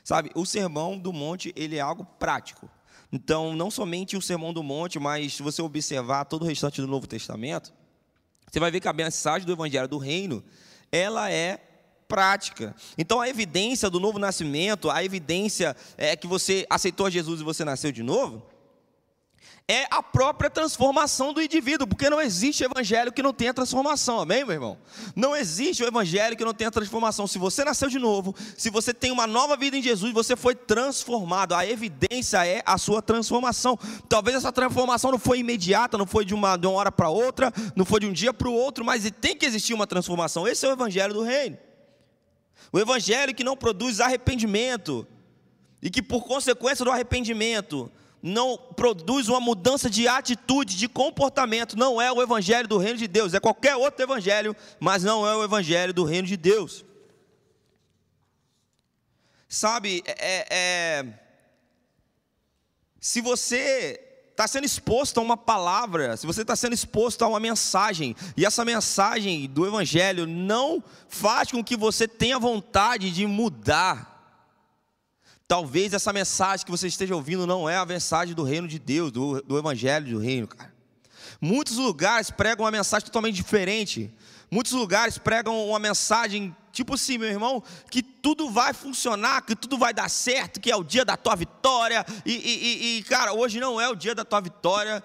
Sabe, 0.04 0.32
o 0.34 0.46
Sermão 0.46 0.98
do 0.98 1.14
Monte 1.14 1.54
ele 1.56 1.76
é 1.76 1.82
algo 1.82 2.04
prático. 2.04 2.70
Então, 3.12 3.56
não 3.56 3.70
somente 3.70 4.18
o 4.18 4.22
Sermão 4.22 4.52
do 4.52 4.64
Monte, 4.64 4.98
mas 4.98 5.36
se 5.36 5.44
você 5.44 5.62
observar 5.62 6.26
todo 6.26 6.42
o 6.42 6.46
restante 6.46 6.82
do 6.82 6.88
Novo 6.88 7.06
Testamento, 7.06 7.72
você 8.54 8.60
vai 8.60 8.70
ver 8.70 8.80
que 8.82 8.88
a 8.88 8.94
mensagem 8.94 9.48
do 9.48 9.52
Evangelho 9.52 9.88
do 9.88 9.98
Reino, 9.98 10.44
ela 10.92 11.32
é 11.32 11.58
prática. 12.08 12.76
Então, 12.96 13.20
a 13.20 13.28
evidência 13.28 13.90
do 13.90 14.00
novo 14.00 14.20
nascimento, 14.20 14.92
a 14.92 15.04
evidência 15.04 15.76
é 15.98 16.16
que 16.16 16.28
você 16.28 16.64
aceitou 16.70 17.10
Jesus 17.10 17.42
e 17.42 17.44
você 17.44 17.66
nasceu 17.66 17.92
de 17.92 18.04
novo, 18.04 18.46
é 19.68 19.88
a 19.90 20.04
própria 20.04 20.50
transformação 20.50 21.32
do 21.32 21.42
indivíduo, 21.42 21.88
porque 21.88 22.10
não 22.10 22.20
existe 22.20 22.64
evangelho 22.64 23.14
que 23.14 23.24
não 23.24 23.32
tenha 23.32 23.54
transformação, 23.54 24.20
amém, 24.20 24.44
meu 24.44 24.54
irmão? 24.54 24.78
Não 25.16 25.34
existe 25.34 25.84
o 25.84 25.88
evangelho 25.88 26.36
que 26.36 26.44
não 26.44 26.54
tenha 26.54 26.70
transformação. 26.70 27.26
Se 27.28 27.40
você 27.40 27.64
nasceu 27.64 27.88
de 27.88 27.98
novo, 27.98 28.36
se 28.58 28.70
você 28.70 28.94
tem 28.94 29.10
uma 29.10 29.26
nova 29.26 29.56
vida 29.56 29.78
em 29.78 29.82
Jesus, 29.82 30.12
você 30.14 30.36
foi 30.36 30.54
transformado. 30.54 31.56
A 31.56 31.66
evidência 31.66 32.46
é 32.46 32.62
a 32.66 32.78
sua 32.78 33.02
transformação. 33.02 33.80
Talvez 34.10 34.36
essa 34.36 34.52
transformação 34.52 35.12
não 35.12 35.20
foi 35.20 35.40
imediata, 35.40 35.98
não 35.98 36.06
foi 36.06 36.26
de 36.26 36.34
uma, 36.34 36.58
de 36.58 36.68
uma 36.68 36.76
hora 36.76 36.92
para 36.92 37.10
outra, 37.10 37.52
não 37.74 37.86
foi 37.86 38.02
de 38.02 38.06
um 38.06 38.12
dia 38.12 38.34
para 38.34 38.50
o 38.50 38.54
outro, 38.54 38.84
mas 38.84 39.10
tem 39.22 39.36
que 39.36 39.46
existir 39.46 39.74
uma 39.74 39.88
transformação. 39.88 40.46
Esse 40.46 40.66
é 40.66 40.70
o 40.70 40.74
evangelho 40.74 41.14
do 41.14 41.24
reino. 41.24 41.58
O 42.70 42.80
evangelho 42.80 43.34
que 43.34 43.44
não 43.46 43.56
produz 43.56 44.02
arrependimento 44.02 45.08
e 45.82 45.90
que 45.90 46.02
por 46.02 46.26
consequência 46.26 46.84
do 46.84 46.92
arrependimento 46.92 47.90
não 48.24 48.58
produz 48.58 49.28
uma 49.28 49.42
mudança 49.42 49.90
de 49.90 50.08
atitude, 50.08 50.78
de 50.78 50.88
comportamento, 50.88 51.78
não 51.78 52.02
é 52.02 52.10
o 52.10 52.22
evangelho 52.22 52.70
do 52.70 52.78
reino 52.78 52.98
de 52.98 53.08
Deus, 53.08 53.34
é 53.34 53.40
qualquer 53.40 53.76
outro 53.76 54.02
evangelho, 54.02 54.56
mas 54.80 55.04
não 55.04 55.28
é 55.28 55.36
o 55.36 55.44
evangelho 55.44 55.94
do 55.94 56.06
reino 56.06 56.26
de 56.26 56.38
Deus. 56.38 56.86
Sabe, 59.50 60.02
é, 60.08 60.48
é, 60.50 61.06
se 63.00 63.20
você 63.20 64.00
está 64.32 64.48
sendo 64.48 64.66
exposto 64.66 65.20
a 65.20 65.22
uma 65.22 65.38
palavra, 65.38 66.18
se 66.18 66.26
você 66.26 66.42
está 66.42 66.56
sendo 66.56 66.74
exposto 66.74 67.24
a 67.24 67.28
uma 67.28 67.40
mensagem, 67.40 68.16
e 68.36 68.46
essa 68.46 68.66
mensagem 68.66 69.48
do 69.48 69.68
Evangelho 69.68 70.26
não 70.26 70.84
faz 71.08 71.52
com 71.52 71.64
que 71.64 71.78
você 71.78 72.08
tenha 72.08 72.40
vontade 72.40 73.12
de 73.12 73.28
mudar, 73.28 74.13
talvez 75.54 75.94
essa 75.94 76.12
mensagem 76.12 76.66
que 76.66 76.72
você 76.72 76.88
esteja 76.88 77.14
ouvindo 77.14 77.46
não 77.46 77.70
é 77.70 77.78
a 77.78 77.86
mensagem 77.86 78.34
do 78.34 78.42
reino 78.42 78.68
de 78.68 78.80
Deus, 78.80 79.12
do, 79.12 79.40
do 79.44 79.56
Evangelho 79.56 80.10
do 80.10 80.18
reino, 80.18 80.48
cara. 80.48 80.74
Muitos 81.40 81.78
lugares 81.78 82.32
pregam 82.32 82.66
uma 82.66 82.72
mensagem 82.72 83.06
totalmente 83.06 83.36
diferente. 83.36 84.12
Muitos 84.50 84.72
lugares 84.72 85.20
pregam 85.20 85.70
uma 85.70 85.78
mensagem 85.78 86.56
tipo 86.72 86.96
assim, 86.96 87.20
meu 87.20 87.30
irmão, 87.30 87.62
que 87.92 88.02
tudo 88.02 88.50
vai 88.50 88.74
funcionar, 88.74 89.44
que 89.44 89.56
tudo 89.56 89.78
vai 89.78 89.94
dar 89.94 90.10
certo, 90.10 90.60
que 90.60 90.72
é 90.72 90.76
o 90.76 90.84
dia 90.84 91.06
da 91.06 91.16
tua 91.16 91.36
vitória. 91.36 92.04
E, 92.26 92.34
e, 92.34 92.98
e 92.98 93.04
cara, 93.04 93.32
hoje 93.32 93.60
não 93.60 93.80
é 93.80 93.88
o 93.88 93.96
dia 93.96 94.16
da 94.16 94.26
tua 94.26 94.42
vitória. 94.42 95.04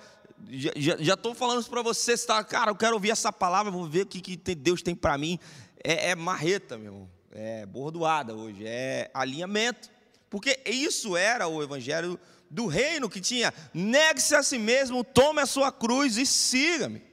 Já 0.48 1.12
estou 1.12 1.34
falando 1.34 1.60
isso 1.60 1.68
para 1.68 1.82
você, 1.82 2.16
tá? 2.16 2.42
Cara, 2.42 2.70
eu 2.70 2.74
quero 2.74 2.94
ouvir 2.94 3.10
essa 3.10 3.30
palavra, 3.30 3.70
vou 3.70 3.86
ver 3.86 4.04
o 4.04 4.06
que, 4.06 4.22
que 4.22 4.54
Deus 4.54 4.80
tem 4.80 4.94
para 4.94 5.18
mim. 5.18 5.38
É, 5.84 6.12
é 6.12 6.14
marreta, 6.14 6.78
meu 6.78 6.86
irmão. 6.86 7.10
É 7.32 7.66
bordoada 7.66 8.34
hoje, 8.34 8.64
é 8.64 9.10
alinhamento. 9.12 9.97
Porque 10.30 10.60
isso 10.66 11.16
era 11.16 11.48
o 11.48 11.62
evangelho 11.62 12.18
do 12.50 12.66
reino 12.66 13.08
que 13.08 13.20
tinha: 13.20 13.52
negue-se 13.72 14.34
a 14.34 14.42
si 14.42 14.58
mesmo, 14.58 15.04
tome 15.04 15.40
a 15.40 15.46
sua 15.46 15.72
cruz 15.72 16.16
e 16.16 16.26
siga-me. 16.26 17.08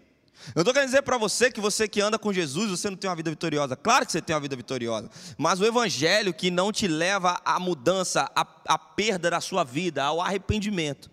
Eu 0.54 0.62
estou 0.62 0.74
querendo 0.74 0.90
dizer 0.90 1.02
para 1.02 1.18
você 1.18 1.50
que 1.50 1.60
você 1.60 1.88
que 1.88 2.02
anda 2.02 2.20
com 2.20 2.32
Jesus, 2.32 2.70
você 2.70 2.90
não 2.90 2.98
tem 2.98 3.10
uma 3.10 3.16
vida 3.16 3.30
vitoriosa. 3.32 3.76
Claro 3.76 4.06
que 4.06 4.12
você 4.12 4.22
tem 4.22 4.36
uma 4.36 4.42
vida 4.42 4.56
vitoriosa. 4.56 5.10
Mas 5.38 5.60
o 5.60 5.66
evangelho 5.66 6.34
que 6.34 6.52
não 6.52 6.72
te 6.72 6.88
leva 6.88 7.42
à 7.44 7.60
mudança, 7.60 8.30
à, 8.36 8.46
à 8.68 8.78
perda 8.78 9.32
da 9.32 9.42
sua 9.42 9.64
vida, 9.64 10.04
ao 10.04 10.22
arrependimento, 10.22 11.10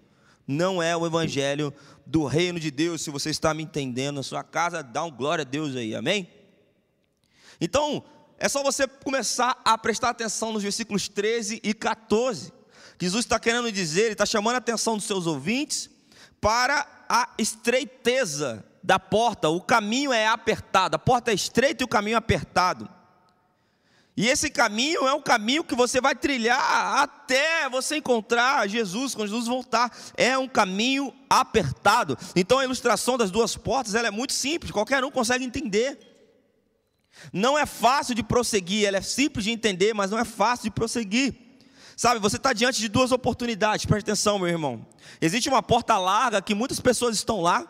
não 0.46 0.82
é 0.82 0.94
o 0.94 1.06
evangelho 1.06 1.72
do 2.04 2.26
reino 2.26 2.60
de 2.60 2.70
Deus. 2.70 3.00
Se 3.00 3.10
você 3.10 3.30
está 3.30 3.54
me 3.54 3.62
entendendo 3.62 4.16
na 4.16 4.22
sua 4.22 4.42
casa, 4.44 4.82
dá 4.82 5.02
um 5.04 5.10
glória 5.10 5.42
a 5.42 5.46
Deus 5.46 5.76
aí, 5.76 5.94
amém? 5.94 6.28
Então, 7.60 8.04
é 8.42 8.48
só 8.48 8.60
você 8.60 8.88
começar 8.88 9.56
a 9.64 9.78
prestar 9.78 10.10
atenção 10.10 10.52
nos 10.52 10.64
versículos 10.64 11.08
13 11.08 11.60
e 11.62 11.72
14. 11.72 12.52
Jesus 13.00 13.24
está 13.24 13.38
querendo 13.38 13.70
dizer, 13.70 14.02
ele 14.02 14.12
está 14.14 14.26
chamando 14.26 14.56
a 14.56 14.58
atenção 14.58 14.96
dos 14.96 15.06
seus 15.06 15.28
ouvintes 15.28 15.88
para 16.40 16.84
a 17.08 17.28
estreiteza 17.38 18.64
da 18.82 18.98
porta, 18.98 19.48
o 19.48 19.60
caminho 19.60 20.12
é 20.12 20.26
apertado, 20.26 20.96
a 20.96 20.98
porta 20.98 21.30
é 21.30 21.34
estreita 21.34 21.84
e 21.84 21.86
o 21.86 21.88
caminho 21.88 22.16
é 22.16 22.18
apertado. 22.18 22.90
E 24.16 24.28
esse 24.28 24.50
caminho 24.50 25.06
é 25.06 25.14
um 25.14 25.22
caminho 25.22 25.62
que 25.62 25.76
você 25.76 26.00
vai 26.00 26.16
trilhar 26.16 27.00
até 27.00 27.68
você 27.68 27.98
encontrar 27.98 28.68
Jesus, 28.68 29.14
quando 29.14 29.28
Jesus 29.28 29.46
voltar. 29.46 29.96
É 30.16 30.36
um 30.36 30.48
caminho 30.48 31.14
apertado. 31.30 32.18
Então 32.34 32.58
a 32.58 32.64
ilustração 32.64 33.16
das 33.16 33.30
duas 33.30 33.56
portas 33.56 33.94
ela 33.94 34.08
é 34.08 34.10
muito 34.10 34.32
simples, 34.32 34.72
qualquer 34.72 35.04
um 35.04 35.12
consegue 35.12 35.44
entender. 35.44 36.11
Não 37.32 37.58
é 37.58 37.66
fácil 37.66 38.14
de 38.14 38.22
prosseguir, 38.22 38.86
ela 38.86 38.98
é 38.98 39.02
simples 39.02 39.44
de 39.44 39.50
entender, 39.50 39.94
mas 39.94 40.10
não 40.10 40.18
é 40.18 40.24
fácil 40.24 40.64
de 40.64 40.70
prosseguir. 40.70 41.34
Sabe, 41.96 42.18
você 42.18 42.36
está 42.36 42.52
diante 42.52 42.80
de 42.80 42.88
duas 42.88 43.12
oportunidades, 43.12 43.84
preste 43.84 44.10
atenção, 44.10 44.38
meu 44.38 44.48
irmão. 44.48 44.84
Existe 45.20 45.48
uma 45.48 45.62
porta 45.62 45.96
larga 45.98 46.40
que 46.40 46.54
muitas 46.54 46.80
pessoas 46.80 47.14
estão 47.14 47.40
lá, 47.40 47.66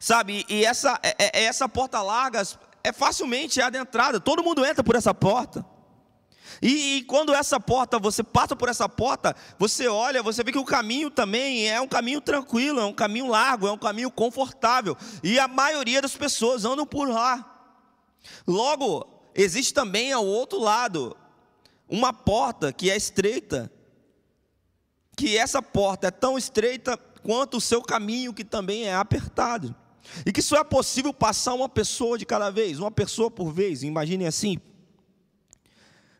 sabe? 0.00 0.44
E 0.48 0.64
essa, 0.64 0.98
é, 1.02 1.14
é, 1.18 1.42
é 1.42 1.44
essa 1.44 1.68
porta 1.68 2.00
larga 2.02 2.42
é 2.82 2.92
facilmente 2.92 3.60
adentrada, 3.60 4.18
todo 4.18 4.42
mundo 4.42 4.64
entra 4.64 4.82
por 4.82 4.96
essa 4.96 5.12
porta. 5.12 5.64
E, 6.62 6.96
e, 6.96 7.02
quando 7.02 7.32
essa 7.32 7.60
porta, 7.60 7.98
você 7.98 8.22
passa 8.22 8.56
por 8.56 8.68
essa 8.68 8.88
porta, 8.88 9.36
você 9.58 9.86
olha, 9.86 10.22
você 10.22 10.42
vê 10.42 10.50
que 10.50 10.58
o 10.58 10.64
caminho 10.64 11.10
também 11.10 11.68
é 11.68 11.80
um 11.80 11.86
caminho 11.86 12.20
tranquilo, 12.20 12.80
é 12.80 12.84
um 12.84 12.92
caminho 12.92 13.28
largo, 13.28 13.68
é 13.68 13.72
um 13.72 13.78
caminho 13.78 14.10
confortável. 14.10 14.96
E 15.22 15.38
a 15.38 15.46
maioria 15.46 16.02
das 16.02 16.16
pessoas 16.16 16.64
andam 16.64 16.86
por 16.86 17.08
lá. 17.08 17.57
Logo, 18.46 19.06
existe 19.34 19.72
também 19.74 20.12
ao 20.12 20.24
outro 20.26 20.58
lado 20.58 21.16
uma 21.88 22.12
porta 22.12 22.72
que 22.72 22.90
é 22.90 22.96
estreita, 22.96 23.70
que 25.16 25.36
essa 25.36 25.62
porta 25.62 26.08
é 26.08 26.10
tão 26.10 26.38
estreita 26.38 26.96
quanto 27.22 27.56
o 27.56 27.60
seu 27.60 27.82
caminho, 27.82 28.34
que 28.34 28.44
também 28.44 28.84
é 28.84 28.94
apertado. 28.94 29.74
E 30.24 30.32
que 30.32 30.40
só 30.40 30.56
é 30.56 30.64
possível 30.64 31.12
passar 31.12 31.54
uma 31.54 31.68
pessoa 31.68 32.16
de 32.16 32.24
cada 32.24 32.50
vez, 32.50 32.78
uma 32.78 32.90
pessoa 32.90 33.30
por 33.30 33.52
vez, 33.52 33.82
imaginem 33.82 34.26
assim. 34.26 34.58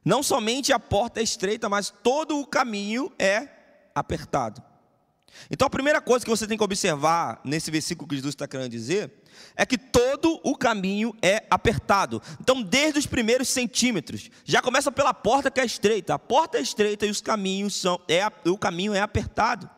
Não 0.04 0.22
somente 0.22 0.72
a 0.72 0.78
porta 0.78 1.20
é 1.20 1.22
estreita, 1.22 1.68
mas 1.68 1.90
todo 1.90 2.38
o 2.38 2.46
caminho 2.46 3.12
é 3.18 3.48
apertado. 3.94 4.62
Então 5.50 5.66
a 5.66 5.70
primeira 5.70 6.00
coisa 6.00 6.24
que 6.24 6.30
você 6.30 6.46
tem 6.46 6.56
que 6.56 6.64
observar 6.64 7.40
nesse 7.44 7.70
versículo 7.70 8.08
que 8.08 8.16
Jesus 8.16 8.34
está 8.34 8.46
querendo 8.46 8.70
dizer 8.70 9.12
é 9.54 9.64
que 9.64 9.78
todo 9.78 10.40
o 10.42 10.56
caminho 10.56 11.14
é 11.22 11.44
apertado. 11.50 12.20
Então, 12.40 12.62
desde 12.62 12.98
os 12.98 13.06
primeiros 13.06 13.48
centímetros, 13.48 14.30
já 14.44 14.60
começa 14.60 14.90
pela 14.90 15.14
porta 15.14 15.50
que 15.50 15.60
é 15.60 15.64
estreita. 15.64 16.14
A 16.14 16.18
porta 16.18 16.58
é 16.58 16.60
estreita 16.60 17.06
e 17.06 17.10
os 17.10 17.20
caminhos 17.20 17.76
são, 17.76 18.00
é, 18.08 18.26
o 18.48 18.58
caminho 18.58 18.94
é 18.94 19.00
apertado. 19.00 19.68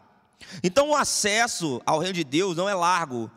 Então, 0.62 0.90
o 0.90 0.96
acesso 0.96 1.80
ao 1.84 1.98
reino 1.98 2.14
de 2.14 2.24
Deus 2.24 2.56
não 2.56 2.68
é 2.68 2.74
largo 2.74 3.30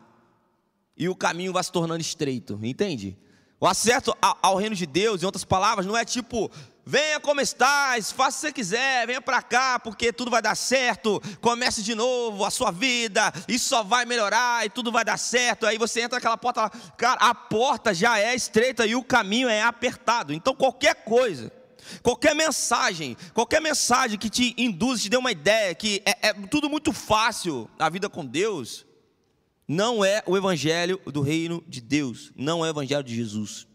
e 0.96 1.08
o 1.08 1.16
caminho 1.16 1.52
vai 1.52 1.62
se 1.62 1.72
tornando 1.72 2.00
estreito, 2.00 2.58
entende? 2.62 3.18
O 3.60 3.66
acesso 3.66 4.14
ao 4.20 4.56
reino 4.56 4.76
de 4.76 4.86
Deus, 4.86 5.22
em 5.22 5.26
outras 5.26 5.44
palavras, 5.44 5.86
não 5.86 5.96
é 5.96 6.04
tipo 6.04 6.50
Venha 6.86 7.18
como 7.18 7.40
estás, 7.40 8.12
faça 8.12 8.36
o 8.36 8.40
que 8.40 8.40
você 8.40 8.52
quiser, 8.52 9.06
venha 9.06 9.20
para 9.20 9.40
cá, 9.40 9.78
porque 9.78 10.12
tudo 10.12 10.30
vai 10.30 10.42
dar 10.42 10.54
certo. 10.54 11.20
Comece 11.40 11.82
de 11.82 11.94
novo 11.94 12.44
a 12.44 12.50
sua 12.50 12.70
vida, 12.70 13.32
isso 13.48 13.70
só 13.70 13.82
vai 13.82 14.04
melhorar 14.04 14.66
e 14.66 14.68
tudo 14.68 14.92
vai 14.92 15.02
dar 15.02 15.16
certo. 15.16 15.66
Aí 15.66 15.78
você 15.78 16.02
entra 16.02 16.16
naquela 16.16 16.36
porta, 16.36 16.68
cara, 16.98 17.18
a 17.20 17.34
porta 17.34 17.94
já 17.94 18.18
é 18.18 18.34
estreita 18.34 18.86
e 18.86 18.94
o 18.94 19.02
caminho 19.02 19.48
é 19.48 19.62
apertado. 19.62 20.34
Então 20.34 20.54
qualquer 20.54 21.04
coisa, 21.04 21.50
qualquer 22.02 22.34
mensagem, 22.34 23.16
qualquer 23.32 23.62
mensagem 23.62 24.18
que 24.18 24.28
te 24.28 24.54
induz, 24.58 25.00
te 25.00 25.08
dê 25.08 25.16
uma 25.16 25.32
ideia 25.32 25.74
que 25.74 26.02
é, 26.04 26.28
é 26.28 26.32
tudo 26.34 26.68
muito 26.68 26.92
fácil 26.92 27.68
a 27.78 27.88
vida 27.88 28.10
com 28.10 28.26
Deus, 28.26 28.84
não 29.66 30.04
é 30.04 30.22
o 30.26 30.36
evangelho 30.36 31.00
do 31.06 31.22
reino 31.22 31.64
de 31.66 31.80
Deus, 31.80 32.30
não 32.36 32.62
é 32.62 32.68
o 32.68 32.70
evangelho 32.70 33.02
de 33.02 33.14
Jesus. 33.14 33.66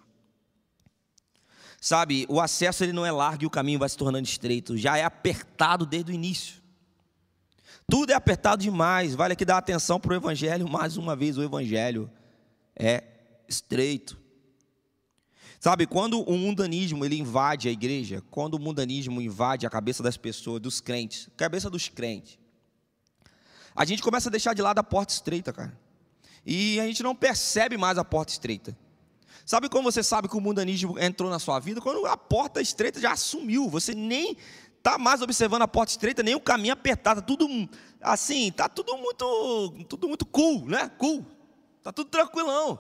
Sabe, 1.82 2.26
o 2.28 2.42
acesso 2.42 2.84
ele 2.84 2.92
não 2.92 3.06
é 3.06 3.12
largo 3.12 3.44
e 3.44 3.48
o 3.48 3.50
caminho 3.50 3.80
vai 3.80 3.88
se 3.88 3.98
tornando 3.98 4.28
estreito, 4.28 4.78
já 4.78 4.98
é 4.98 5.04
apertado 5.04 5.86
desde 5.86 6.12
o 6.12 6.14
início. 6.14 6.62
Tudo 7.90 8.12
é 8.12 8.14
apertado 8.14 8.62
demais. 8.62 9.16
Vale 9.16 9.34
aqui 9.34 9.44
dar 9.44 9.58
atenção 9.58 10.00
para 10.00 10.12
o 10.12 10.16
Evangelho, 10.16 10.70
mais 10.70 10.98
uma 10.98 11.16
vez, 11.16 11.38
o 11.38 11.44
Evangelho 11.44 12.10
é 12.76 13.04
estreito. 13.48 14.18
Sabe, 15.60 15.86
quando 15.86 16.22
o 16.22 16.38
mundanismo 16.38 17.04
ele 17.04 17.18
invade 17.18 17.68
a 17.68 17.72
igreja, 17.72 18.24
quando 18.30 18.54
o 18.54 18.60
mundanismo 18.60 19.22
invade 19.22 19.66
a 19.66 19.70
cabeça 19.70 20.02
das 20.02 20.16
pessoas, 20.16 20.62
dos 20.62 20.80
crentes, 20.80 21.30
cabeça 21.36 21.70
dos 21.70 21.90
crentes, 21.90 22.38
a 23.76 23.84
gente 23.84 24.02
começa 24.02 24.30
a 24.30 24.32
deixar 24.32 24.54
de 24.54 24.62
lado 24.62 24.80
a 24.80 24.84
porta 24.84 25.12
estreita, 25.12 25.52
cara. 25.52 25.78
E 26.46 26.80
a 26.80 26.86
gente 26.86 27.04
não 27.04 27.16
percebe 27.16 27.78
mais 27.78 27.98
a 27.98 28.06
porta 28.06 28.32
estreita. 28.32 28.78
Sabe 29.50 29.68
como 29.68 29.92
você 29.92 30.04
sabe 30.04 30.30
que 30.30 30.38
o 30.38 30.40
mundanismo 30.40 31.00
entrou 31.00 31.28
na 31.28 31.40
sua 31.40 31.60
vida? 31.60 31.82
Quando 31.82 32.06
a 32.06 32.16
porta 32.16 32.62
estreita 32.62 33.02
já 33.02 33.14
assumiu, 33.14 33.68
você 33.68 33.96
nem 33.96 34.38
está 34.78 34.96
mais 35.00 35.24
observando 35.24 35.64
a 35.64 35.68
porta 35.68 35.92
estreita, 35.92 36.22
nem 36.22 36.36
o 36.36 36.40
caminho 36.40 36.74
apertado, 36.74 37.20
tá 37.20 37.26
tudo 37.26 37.48
assim, 38.00 38.52
tá 38.52 38.70
tudo 38.70 38.96
muito, 38.96 39.86
tudo 39.90 40.08
muito 40.08 40.24
cool, 40.24 40.68
né? 40.68 40.88
Cool, 41.00 41.26
tá 41.82 41.92
tudo 41.92 42.12
tranquilão. 42.12 42.80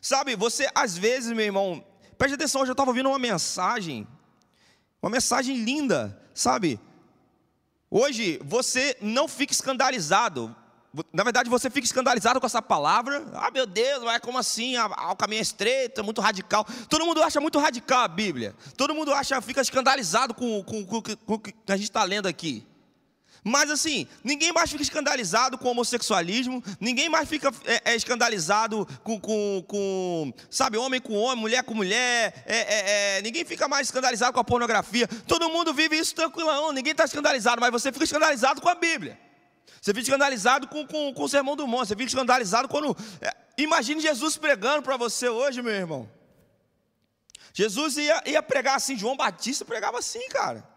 Sabe, 0.00 0.36
você 0.36 0.70
às 0.72 0.96
vezes, 0.96 1.32
meu 1.32 1.44
irmão, 1.44 1.84
preste 2.16 2.34
atenção, 2.34 2.60
hoje 2.60 2.70
eu 2.70 2.74
estava 2.74 2.90
ouvindo 2.90 3.08
uma 3.08 3.18
mensagem, 3.18 4.06
uma 5.02 5.10
mensagem 5.10 5.56
linda, 5.56 6.24
sabe? 6.32 6.78
Hoje 7.90 8.40
você 8.44 8.96
não 9.00 9.26
fica 9.26 9.52
escandalizado, 9.52 10.54
na 11.12 11.22
verdade, 11.22 11.48
você 11.48 11.70
fica 11.70 11.86
escandalizado 11.86 12.40
com 12.40 12.46
essa 12.46 12.60
palavra. 12.60 13.24
Ah, 13.34 13.50
meu 13.52 13.64
Deus, 13.64 14.02
vai 14.02 14.18
como 14.18 14.38
assim? 14.38 14.76
Ah, 14.76 14.90
ah, 14.96 15.12
o 15.12 15.16
caminho 15.16 15.38
é 15.38 15.42
estreito, 15.42 16.00
é 16.00 16.02
muito 16.02 16.20
radical. 16.20 16.66
Todo 16.88 17.06
mundo 17.06 17.22
acha 17.22 17.40
muito 17.40 17.58
radical 17.58 18.00
a 18.00 18.08
Bíblia. 18.08 18.54
Todo 18.76 18.94
mundo 18.94 19.12
acha, 19.14 19.40
fica 19.40 19.60
escandalizado 19.60 20.34
com, 20.34 20.62
com, 20.64 20.84
com, 20.84 21.00
com 21.02 21.34
o 21.34 21.38
que 21.38 21.54
a 21.68 21.76
gente 21.76 21.84
está 21.84 22.02
lendo 22.02 22.26
aqui. 22.26 22.66
Mas 23.42 23.70
assim, 23.70 24.06
ninguém 24.22 24.52
mais 24.52 24.70
fica 24.70 24.82
escandalizado 24.82 25.56
com 25.56 25.70
homossexualismo, 25.70 26.62
ninguém 26.78 27.08
mais 27.08 27.26
fica 27.26 27.50
é, 27.64 27.92
é, 27.92 27.96
escandalizado 27.96 28.86
com, 29.02 29.18
com, 29.18 29.64
com, 29.66 30.32
sabe, 30.50 30.76
homem 30.76 31.00
com 31.00 31.14
homem, 31.14 31.40
mulher 31.40 31.62
com 31.62 31.72
mulher, 31.72 32.44
é, 32.46 32.56
é, 32.56 33.16
é 33.18 33.22
ninguém 33.22 33.44
fica 33.44 33.66
mais 33.66 33.86
escandalizado 33.86 34.34
com 34.34 34.40
a 34.40 34.44
pornografia. 34.44 35.08
Todo 35.26 35.48
mundo 35.48 35.72
vive 35.72 35.96
isso 35.96 36.14
tranquilão, 36.14 36.72
ninguém 36.72 36.92
está 36.92 37.04
escandalizado, 37.04 37.60
mas 37.60 37.70
você 37.70 37.90
fica 37.90 38.04
escandalizado 38.04 38.60
com 38.60 38.68
a 38.68 38.74
Bíblia. 38.74 39.29
Você 39.80 39.92
fica 39.92 40.02
escandalizado 40.02 40.68
com, 40.68 40.86
com, 40.86 41.12
com 41.12 41.22
o 41.22 41.28
sermão 41.28 41.56
do 41.56 41.66
monte. 41.66 41.88
Você 41.88 41.96
fica 41.96 42.08
escandalizado 42.08 42.68
quando. 42.68 42.96
É, 43.20 43.34
imagine 43.58 44.00
Jesus 44.00 44.36
pregando 44.36 44.82
para 44.82 44.96
você 44.96 45.28
hoje, 45.28 45.62
meu 45.62 45.72
irmão. 45.72 46.08
Jesus 47.52 47.96
ia, 47.96 48.22
ia 48.26 48.42
pregar 48.42 48.76
assim, 48.76 48.96
João 48.96 49.16
Batista 49.16 49.64
pregava 49.64 49.98
assim, 49.98 50.26
cara. 50.28 50.68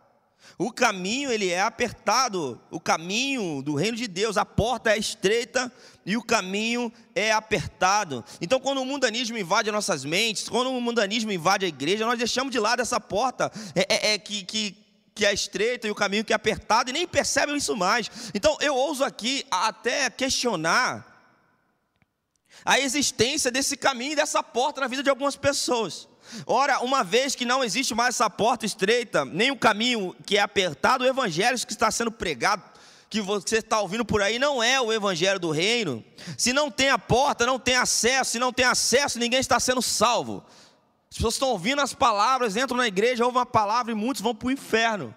O 0.57 0.71
caminho 0.71 1.31
ele 1.31 1.49
é 1.49 1.61
apertado, 1.61 2.61
o 2.69 2.79
caminho 2.79 3.61
do 3.61 3.75
reino 3.75 3.97
de 3.97 4.07
Deus, 4.07 4.37
a 4.37 4.45
porta 4.45 4.91
é 4.91 4.97
estreita 4.97 5.71
e 6.05 6.15
o 6.15 6.23
caminho 6.23 6.91
é 7.15 7.31
apertado. 7.31 8.23
Então, 8.39 8.59
quando 8.59 8.81
o 8.81 8.85
mundanismo 8.85 9.37
invade 9.37 9.71
nossas 9.71 10.05
mentes, 10.05 10.49
quando 10.49 10.69
o 10.69 10.81
mundanismo 10.81 11.31
invade 11.31 11.65
a 11.65 11.67
igreja, 11.67 12.05
nós 12.05 12.17
deixamos 12.17 12.51
de 12.51 12.59
lado 12.59 12.81
essa 12.81 12.99
porta 12.99 13.51
é, 13.73 14.11
é, 14.11 14.13
é 14.13 14.17
que, 14.19 14.43
que, 14.43 14.82
que 15.15 15.25
é 15.25 15.33
estreita 15.33 15.87
e 15.87 15.91
o 15.91 15.95
caminho 15.95 16.23
que 16.23 16.33
é 16.33 16.35
apertado 16.35 16.89
e 16.89 16.93
nem 16.93 17.07
percebem 17.07 17.55
isso 17.55 17.75
mais. 17.75 18.09
Então, 18.33 18.57
eu 18.59 18.75
ouso 18.75 19.03
aqui 19.03 19.45
até 19.51 20.09
questionar 20.09 21.13
a 22.65 22.79
existência 22.79 23.51
desse 23.51 23.75
caminho 23.75 24.15
dessa 24.15 24.41
porta 24.41 24.81
na 24.81 24.87
vida 24.87 25.03
de 25.03 25.09
algumas 25.09 25.35
pessoas. 25.35 26.07
Ora, 26.45 26.79
uma 26.79 27.03
vez 27.03 27.35
que 27.35 27.45
não 27.45 27.63
existe 27.63 27.93
mais 27.93 28.15
essa 28.15 28.29
porta 28.29 28.65
estreita, 28.65 29.25
nem 29.25 29.51
o 29.51 29.57
caminho 29.57 30.15
que 30.25 30.37
é 30.37 30.41
apertado, 30.41 31.03
o 31.03 31.07
evangelho 31.07 31.57
que 31.65 31.73
está 31.73 31.91
sendo 31.91 32.11
pregado, 32.11 32.63
que 33.09 33.21
você 33.21 33.57
está 33.57 33.79
ouvindo 33.79 34.03
por 34.03 34.23
aí, 34.23 34.39
não 34.39 34.63
é 34.63 34.81
o 34.81 34.91
evangelho 34.91 35.39
do 35.39 35.51
reino. 35.51 36.03
Se 36.35 36.51
não 36.51 36.71
tem 36.71 36.89
a 36.89 36.97
porta, 36.97 37.45
não 37.45 37.59
tem 37.59 37.75
acesso. 37.75 38.31
Se 38.31 38.39
não 38.39 38.51
tem 38.51 38.65
acesso, 38.65 39.19
ninguém 39.19 39.39
está 39.39 39.59
sendo 39.59 39.83
salvo. 39.83 40.43
As 41.13 41.17
pessoas 41.17 41.35
estão 41.35 41.49
ouvindo 41.49 41.79
as 41.79 41.93
palavras, 41.93 42.57
entram 42.57 42.75
na 42.75 42.87
igreja, 42.87 43.23
ouvem 43.23 43.37
uma 43.37 43.45
palavra 43.45 43.91
e 43.91 43.95
muitos 43.95 44.19
vão 44.19 44.33
para 44.33 44.47
o 44.47 44.51
inferno. 44.51 45.13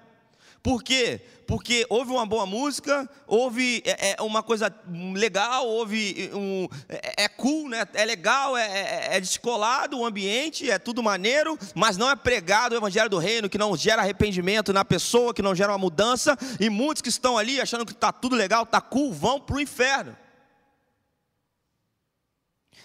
Por 0.63 0.83
quê? 0.83 1.23
Porque 1.47 1.87
houve 1.89 2.11
uma 2.11 2.27
boa 2.27 2.45
música, 2.45 3.09
houve 3.27 3.83
é, 3.87 4.11
é, 4.11 4.23
uma 4.23 4.43
coisa 4.43 4.71
legal, 5.15 5.67
houve 5.67 6.31
um. 6.35 6.69
É, 6.87 7.25
é 7.25 7.29
cool, 7.29 7.71
né? 7.71 7.89
É 7.95 8.05
legal, 8.05 8.59
é, 8.59 8.67
é, 8.67 9.09
é, 9.17 9.21
descolado 9.21 9.99
o 9.99 10.05
ambiente, 10.05 10.71
é 10.71 10.79
tudo 10.79 11.03
maneiro, 11.03 11.59
mas 11.75 11.97
não 11.97 12.11
é 12.11 12.15
pregado 12.15 12.75
o 12.75 12.79
evangelho 12.79 13.09
do 13.09 13.17
reino, 13.17 13.49
que 13.49 13.57
não 13.57 13.75
gera 13.75 14.03
arrependimento 14.03 14.75
na 14.75 14.85
pessoa, 14.85 15.33
que 15.33 15.41
não 15.41 15.55
gera 15.55 15.73
uma 15.73 15.79
mudança, 15.79 16.37
e 16.61 16.69
muitos 16.69 17.01
que 17.01 17.09
estão 17.09 17.39
ali 17.39 17.59
achando 17.59 17.87
que 17.87 17.93
está 17.93 18.13
tudo 18.13 18.37
legal, 18.37 18.65
está 18.65 18.83
cool, 18.83 19.15
vão 19.15 19.41
para 19.41 19.57
o 19.57 19.61
inferno. 19.63 20.15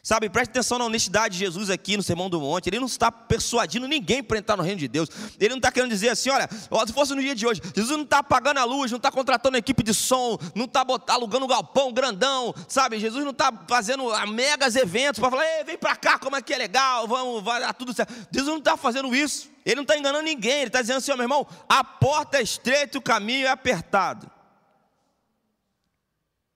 Sabe, 0.03 0.29
preste 0.29 0.49
atenção 0.49 0.79
na 0.79 0.85
honestidade 0.85 1.33
de 1.33 1.39
Jesus 1.39 1.69
aqui 1.69 1.95
no 1.95 2.01
Sermão 2.01 2.27
do 2.27 2.41
Monte. 2.41 2.67
Ele 2.67 2.79
não 2.79 2.87
está 2.87 3.11
persuadindo 3.11 3.87
ninguém 3.87 4.23
para 4.23 4.39
entrar 4.39 4.57
no 4.57 4.63
reino 4.63 4.79
de 4.79 4.87
Deus. 4.87 5.07
Ele 5.39 5.49
não 5.49 5.57
está 5.57 5.71
querendo 5.71 5.91
dizer 5.91 6.09
assim: 6.09 6.31
olha, 6.31 6.49
se 6.87 6.93
fosse 6.93 7.13
no 7.13 7.21
dia 7.21 7.35
de 7.35 7.45
hoje, 7.45 7.61
Jesus 7.75 7.95
não 7.95 8.03
está 8.03 8.17
apagando 8.17 8.57
a 8.57 8.63
luz, 8.63 8.89
não 8.89 8.97
está 8.97 9.11
contratando 9.11 9.57
equipe 9.57 9.83
de 9.83 9.93
som, 9.93 10.39
não 10.55 10.65
está 10.65 10.83
alugando 11.07 11.45
um 11.45 11.47
galpão 11.47 11.93
grandão, 11.93 12.53
sabe? 12.67 12.99
Jesus 12.99 13.23
não 13.23 13.31
está 13.31 13.53
fazendo 13.67 14.05
megas 14.27 14.75
eventos 14.75 15.19
para 15.19 15.29
falar: 15.29 15.45
vem 15.65 15.77
para 15.77 15.95
cá, 15.95 16.17
como 16.17 16.35
é 16.35 16.41
que 16.41 16.51
é 16.51 16.57
legal, 16.57 17.07
vamos, 17.07 17.43
vai 17.43 17.59
dar 17.59 17.73
tudo 17.73 17.93
certo. 17.93 18.11
Jesus 18.31 18.49
não 18.49 18.59
está 18.59 18.75
fazendo 18.75 19.15
isso. 19.15 19.51
Ele 19.63 19.75
não 19.75 19.83
está 19.83 19.95
enganando 19.95 20.23
ninguém. 20.23 20.61
Ele 20.61 20.67
está 20.67 20.81
dizendo 20.81 20.97
assim: 20.97 21.11
ó, 21.11 21.15
meu 21.15 21.25
irmão, 21.25 21.45
a 21.69 21.83
porta 21.83 22.39
é 22.39 22.41
estreita 22.41 22.97
o 22.97 23.01
caminho 23.01 23.45
é 23.45 23.49
apertado. 23.49 24.29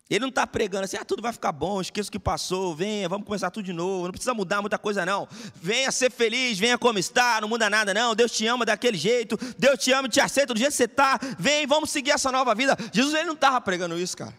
Ele 0.08 0.20
não 0.20 0.30
está 0.30 0.46
pregando 0.46 0.86
assim, 0.86 0.98
ah, 0.98 1.04
tudo 1.04 1.22
vai 1.22 1.34
ficar 1.34 1.52
bom, 1.52 1.82
esqueça 1.82 2.10
o 2.10 2.12
que 2.12 2.20
passou, 2.20 2.76
venha, 2.76 3.10
vamos 3.10 3.26
começar 3.26 3.50
tudo 3.50 3.66
de 3.66 3.74
novo, 3.74 4.04
não 4.04 4.12
precisa 4.12 4.36
mudar 4.36 4.62
muita 4.62 4.78
coisa 4.78 5.04
não. 5.04 5.28
Venha 5.56 5.92
ser 5.92 6.12
feliz, 6.12 6.60
venha 6.60 6.78
como 6.78 7.00
está, 7.00 7.42
não 7.42 7.48
muda 7.48 7.70
nada 7.72 7.92
não, 7.92 8.14
Deus 8.14 8.32
te 8.32 8.46
ama 8.46 8.66
daquele 8.66 8.98
jeito, 8.98 9.36
Deus 9.58 9.80
te 9.80 9.92
ama 9.92 10.08
e 10.08 10.12
te 10.12 10.22
aceita 10.22 10.54
do 10.54 10.60
jeito 10.60 10.72
que 10.72 10.78
você 10.78 10.84
está, 10.84 11.20
vem, 11.40 11.66
vamos 11.66 11.90
seguir 11.90 12.12
essa 12.12 12.32
nova 12.32 12.54
vida. 12.54 12.78
Jesus 12.94 13.16
ele 13.16 13.26
não 13.26 13.34
estava 13.34 13.60
pregando 13.60 13.98
isso, 13.98 14.16
cara. 14.16 14.38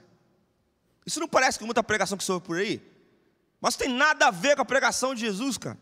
Isso 1.04 1.18
não 1.18 1.28
parece 1.28 1.58
com 1.58 1.64
muita 1.64 1.82
pregação 1.82 2.16
que 2.16 2.24
soube 2.24 2.46
por 2.46 2.58
aí? 2.58 2.80
Mas 3.60 3.74
tem 3.74 3.88
nada 3.88 4.28
a 4.28 4.30
ver 4.30 4.54
com 4.54 4.62
a 4.62 4.64
pregação 4.64 5.14
de 5.14 5.22
Jesus, 5.22 5.58
cara. 5.58 5.78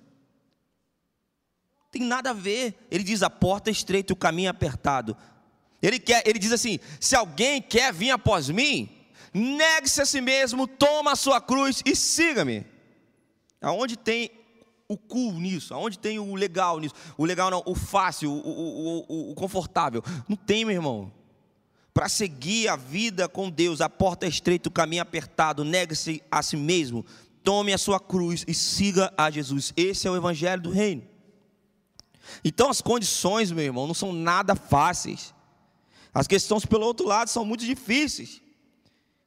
Tem 1.90 2.02
nada 2.02 2.30
a 2.30 2.32
ver. 2.32 2.86
Ele 2.90 3.04
diz: 3.04 3.22
a 3.22 3.30
porta 3.30 3.70
é 3.70 3.72
estreita 3.72 4.12
o 4.12 4.16
caminho 4.16 4.48
é 4.48 4.50
apertado. 4.50 5.16
Ele, 5.80 5.98
quer, 5.98 6.22
ele 6.26 6.38
diz 6.38 6.52
assim: 6.52 6.78
se 7.00 7.14
alguém 7.14 7.60
quer 7.60 7.92
vir 7.92 8.10
após 8.10 8.48
mim, 8.48 8.93
negue-se 9.34 10.00
a 10.00 10.06
si 10.06 10.20
mesmo, 10.20 10.68
toma 10.68 11.12
a 11.12 11.16
sua 11.16 11.40
cruz 11.40 11.82
e 11.84 11.96
siga-me. 11.96 12.64
Aonde 13.60 13.96
tem 13.96 14.30
o 14.88 14.96
cool 14.96 15.32
nisso? 15.34 15.74
Aonde 15.74 15.98
tem 15.98 16.18
o 16.18 16.34
legal 16.34 16.78
nisso? 16.78 16.94
O 17.18 17.24
legal 17.24 17.50
não, 17.50 17.62
o 17.66 17.74
fácil, 17.74 18.30
o, 18.30 18.38
o, 18.38 19.04
o, 19.08 19.30
o 19.32 19.34
confortável. 19.34 20.02
Não 20.28 20.36
tem, 20.36 20.64
meu 20.64 20.74
irmão. 20.74 21.12
Para 21.92 22.08
seguir 22.08 22.68
a 22.68 22.76
vida 22.76 23.28
com 23.28 23.50
Deus, 23.50 23.80
a 23.80 23.88
porta 23.88 24.26
é 24.26 24.28
estreita, 24.28 24.68
o 24.68 24.72
caminho 24.72 25.00
é 25.00 25.02
apertado, 25.02 25.64
negue-se 25.64 26.22
a 26.30 26.42
si 26.42 26.56
mesmo, 26.56 27.04
tome 27.42 27.72
a 27.72 27.78
sua 27.78 28.00
cruz 28.00 28.44
e 28.48 28.54
siga 28.54 29.12
a 29.16 29.30
Jesus. 29.30 29.72
Esse 29.76 30.06
é 30.06 30.10
o 30.10 30.16
evangelho 30.16 30.62
do 30.62 30.70
reino. 30.70 31.02
Então 32.44 32.70
as 32.70 32.80
condições, 32.80 33.52
meu 33.52 33.64
irmão, 33.64 33.86
não 33.86 33.94
são 33.94 34.12
nada 34.12 34.54
fáceis. 34.54 35.32
As 36.12 36.26
questões 36.26 36.64
pelo 36.64 36.86
outro 36.86 37.06
lado 37.06 37.28
são 37.28 37.44
muito 37.44 37.64
difíceis. 37.64 38.40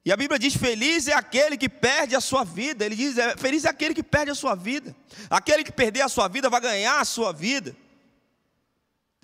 E 0.08 0.12
a 0.12 0.16
Bíblia 0.16 0.38
diz: 0.38 0.56
Feliz 0.56 1.06
é 1.06 1.12
aquele 1.12 1.54
que 1.58 1.68
perde 1.68 2.16
a 2.16 2.20
sua 2.22 2.42
vida. 2.42 2.82
Ele 2.82 2.96
diz: 2.96 3.18
é, 3.18 3.36
Feliz 3.36 3.66
é 3.66 3.68
aquele 3.68 3.92
que 3.92 4.02
perde 4.02 4.30
a 4.30 4.34
sua 4.34 4.54
vida. 4.54 4.96
Aquele 5.28 5.62
que 5.62 5.70
perder 5.70 6.00
a 6.00 6.08
sua 6.08 6.28
vida 6.28 6.48
vai 6.48 6.62
ganhar 6.62 6.98
a 6.98 7.04
sua 7.04 7.30
vida. 7.30 7.76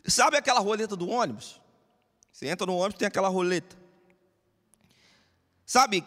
Sabe 0.06 0.36
aquela 0.36 0.60
roleta 0.60 0.94
do 0.94 1.08
ônibus? 1.08 1.58
Você 2.30 2.48
entra 2.48 2.66
no 2.66 2.76
ônibus 2.76 2.98
tem 2.98 3.08
aquela 3.08 3.28
roleta. 3.28 3.74
Sabe? 5.64 6.04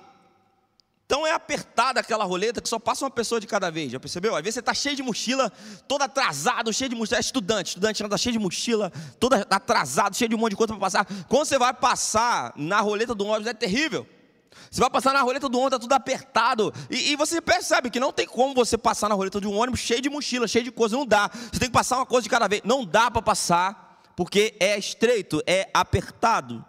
Tão 1.08 1.26
é 1.26 1.32
apertada 1.32 2.00
aquela 2.00 2.24
roleta 2.24 2.62
que 2.62 2.70
só 2.70 2.78
passa 2.78 3.04
uma 3.04 3.10
pessoa 3.10 3.42
de 3.42 3.48
cada 3.48 3.72
vez. 3.72 3.92
Já 3.92 4.00
percebeu? 4.00 4.36
Às 4.36 4.44
vezes 4.44 4.54
você 4.54 4.60
está 4.60 4.76
cheio 4.76 4.96
de 4.96 5.02
mochila, 5.02 5.52
todo 5.88 6.04
atrasado, 6.04 6.72
cheio 6.72 6.92
de 6.92 6.96
mochila. 6.96 7.18
É 7.18 7.22
estudante, 7.22 7.70
estudante 7.70 8.04
anda 8.04 8.16
cheio 8.16 8.34
de 8.34 8.40
mochila, 8.40 8.94
todo 9.20 9.34
atrasado, 9.34 10.16
cheio 10.16 10.30
de 10.30 10.36
um 10.36 10.38
monte 10.38 10.52
de 10.52 10.58
coisa 10.58 10.72
para 10.72 10.80
passar. 10.80 11.08
Quando 11.28 11.48
você 11.48 11.58
vai 11.58 11.74
passar 11.74 12.54
na 12.56 12.80
roleta 12.80 13.16
do 13.16 13.26
ônibus, 13.26 13.48
é 13.48 13.56
terrível. 13.56 14.08
Você 14.70 14.82
vai 14.82 14.90
passar 14.90 15.14
na 15.14 15.22
roleta 15.22 15.48
do 15.48 15.58
ônibus, 15.58 15.76
está 15.76 15.80
tudo 15.80 15.94
apertado. 15.94 16.74
E, 16.90 17.12
e, 17.12 17.16
você 17.16 17.40
percebe 17.42 17.90
que 17.90 18.00
não 18.00 18.12
tem 18.12 18.28
como 18.28 18.54
você 18.54 18.78
passar 18.78 19.10
na 19.10 19.16
roleta 19.16 19.40
de 19.40 19.48
um 19.48 19.58
ônibus 19.58 19.80
cheio 19.80 20.02
de 20.02 20.10
mochila, 20.10 20.48
cheio 20.48 20.66
de 20.66 20.72
coisa. 20.72 20.96
Não 20.96 21.06
dá. 21.06 21.30
Você 21.30 21.60
tem 21.60 21.70
que 21.70 21.74
passar 21.74 21.98
uma 21.98 22.06
coisa 22.06 22.24
de 22.24 22.30
cada 22.30 22.48
vez. 22.48 22.62
Não 22.64 22.86
dá 22.86 23.10
para 23.10 23.22
passar, 23.22 24.02
porque 24.16 24.56
é 24.60 24.78
estreito, 24.78 25.42
é 25.46 25.70
apertado. 25.74 26.66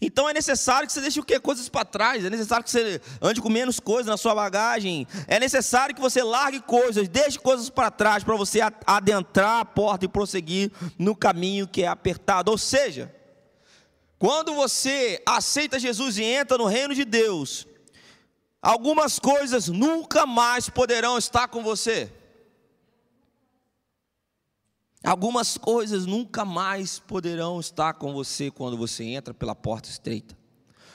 Então 0.00 0.28
é 0.28 0.32
necessário 0.32 0.86
que 0.86 0.92
você 0.92 1.00
deixe 1.00 1.20
o 1.20 1.24
quê? 1.24 1.38
Coisas 1.38 1.68
para 1.68 1.84
trás. 1.84 2.24
É 2.24 2.30
necessário 2.30 2.64
que 2.64 2.70
você 2.70 3.00
ande 3.20 3.40
com 3.40 3.48
menos 3.48 3.80
coisas 3.80 4.06
na 4.06 4.16
sua 4.16 4.34
bagagem. 4.34 5.06
É 5.26 5.38
necessário 5.38 5.94
que 5.94 6.00
você 6.00 6.22
largue 6.22 6.60
coisas, 6.60 7.08
deixe 7.08 7.38
coisas 7.38 7.68
para 7.70 7.90
trás 7.90 8.24
para 8.24 8.36
você 8.36 8.60
adentrar 8.86 9.60
a 9.60 9.64
porta 9.64 10.04
e 10.04 10.08
prosseguir 10.08 10.70
no 10.98 11.14
caminho 11.14 11.68
que 11.68 11.82
é 11.82 11.88
apertado. 11.88 12.50
Ou 12.50 12.58
seja, 12.58 13.14
quando 14.24 14.54
você 14.54 15.22
aceita 15.26 15.78
Jesus 15.78 16.16
e 16.16 16.22
entra 16.22 16.56
no 16.56 16.64
reino 16.64 16.94
de 16.94 17.04
Deus, 17.04 17.66
algumas 18.62 19.18
coisas 19.18 19.68
nunca 19.68 20.24
mais 20.24 20.70
poderão 20.70 21.18
estar 21.18 21.46
com 21.46 21.62
você. 21.62 22.10
Algumas 25.04 25.58
coisas 25.58 26.06
nunca 26.06 26.42
mais 26.42 26.98
poderão 26.98 27.60
estar 27.60 27.92
com 27.92 28.14
você 28.14 28.50
quando 28.50 28.78
você 28.78 29.04
entra 29.04 29.34
pela 29.34 29.54
porta 29.54 29.90
estreita. 29.90 30.34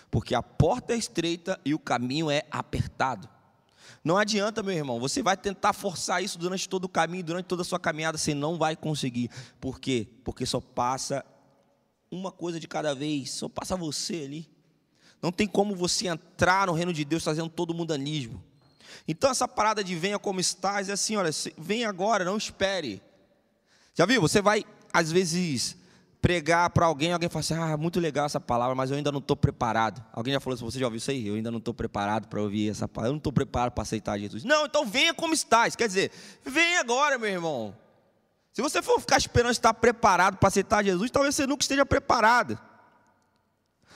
Porque 0.10 0.34
a 0.34 0.42
porta 0.42 0.94
é 0.94 0.98
estreita 0.98 1.62
e 1.64 1.76
o 1.76 1.80
caminho 1.80 2.32
é 2.32 2.48
apertado. 2.50 3.30
Não 4.04 4.18
adianta, 4.18 4.64
meu 4.64 4.74
irmão, 4.74 5.00
você 5.00 5.22
vai 5.22 5.38
tentar 5.38 5.74
forçar 5.74 6.24
isso 6.24 6.40
durante 6.40 6.68
todo 6.68 6.86
o 6.86 6.90
caminho, 6.90 7.24
durante 7.24 7.46
toda 7.46 7.62
a 7.62 7.66
sua 7.66 7.80
caminhada, 7.80 8.18
você 8.18 8.34
não 8.34 8.58
vai 8.58 8.76
conseguir. 8.76 9.30
Por 9.62 9.80
quê? 9.80 10.08
Porque 10.24 10.48
só 10.48 10.60
passa 10.60 11.24
uma 12.12 12.32
coisa 12.32 12.60
de 12.60 12.68
cada 12.68 12.96
vez, 12.96 13.32
só 13.32 13.48
passa 13.48 13.76
você 13.76 14.24
ali. 14.26 14.50
Não 15.22 15.32
tem 15.32 15.48
como 15.48 15.76
você 15.76 16.08
entrar 16.08 16.68
no 16.68 16.74
reino 16.74 16.94
de 16.94 17.04
Deus 17.04 17.24
fazendo 17.24 17.50
todo 17.50 17.74
mundanismo. 17.74 18.44
Então 19.08 19.30
essa 19.30 19.48
parada 19.48 19.84
de 19.84 19.96
venha 19.96 20.18
como 20.18 20.40
estás 20.40 20.90
é 20.90 20.94
assim, 20.94 21.16
olha, 21.16 21.30
vem 21.58 21.86
agora, 21.86 22.24
não 22.24 22.38
espere. 22.38 23.02
Já 23.94 24.06
viu? 24.06 24.22
Você 24.22 24.42
vai 24.42 24.64
às 24.94 25.12
vezes 25.12 25.78
pregar 26.22 26.70
para 26.72 26.86
alguém, 26.86 27.12
alguém 27.14 27.30
fala 27.30 27.42
assim: 27.42 27.54
"Ah, 27.54 27.78
muito 27.78 28.00
legal 28.00 28.26
essa 28.26 28.40
palavra, 28.40 28.76
mas 28.76 28.90
eu 28.92 28.98
ainda 28.98 29.12
não 29.12 29.20
estou 29.20 29.36
preparado". 29.36 30.04
Alguém 30.14 30.34
já 30.34 30.40
falou 30.40 30.56
assim: 30.56 30.66
"Você 30.66 30.80
já 30.80 30.86
ouviu 30.86 30.98
isso 30.98 31.12
aí? 31.12 31.28
Eu 31.28 31.36
ainda 31.36 31.52
não 31.52 31.60
estou 31.60 31.74
preparado 31.74 32.28
para 32.28 32.42
ouvir 32.42 32.70
essa 32.70 32.88
palavra. 32.88 33.10
Eu 33.10 33.14
não 33.14 33.18
estou 33.18 33.34
preparado 33.34 33.72
para 33.72 33.82
aceitar 33.82 34.18
Jesus". 34.18 34.44
Não, 34.44 34.66
então 34.66 34.86
venha 34.86 35.14
como 35.14 35.34
estás. 35.34 35.76
Quer 35.76 35.88
dizer, 35.88 36.12
vem 36.46 36.78
agora, 36.78 37.18
meu 37.18 37.30
irmão. 37.30 37.76
Se 38.60 38.62
você 38.62 38.82
for 38.82 39.00
ficar 39.00 39.18
esperando 39.18 39.54
estar 39.54 39.74
preparado 39.74 40.36
para 40.36 40.50
aceitar 40.50 40.84
Jesus, 40.84 41.10
talvez 41.10 41.34
você 41.34 41.48
nunca 41.48 41.64
esteja 41.64 41.86
preparado. 41.86 42.60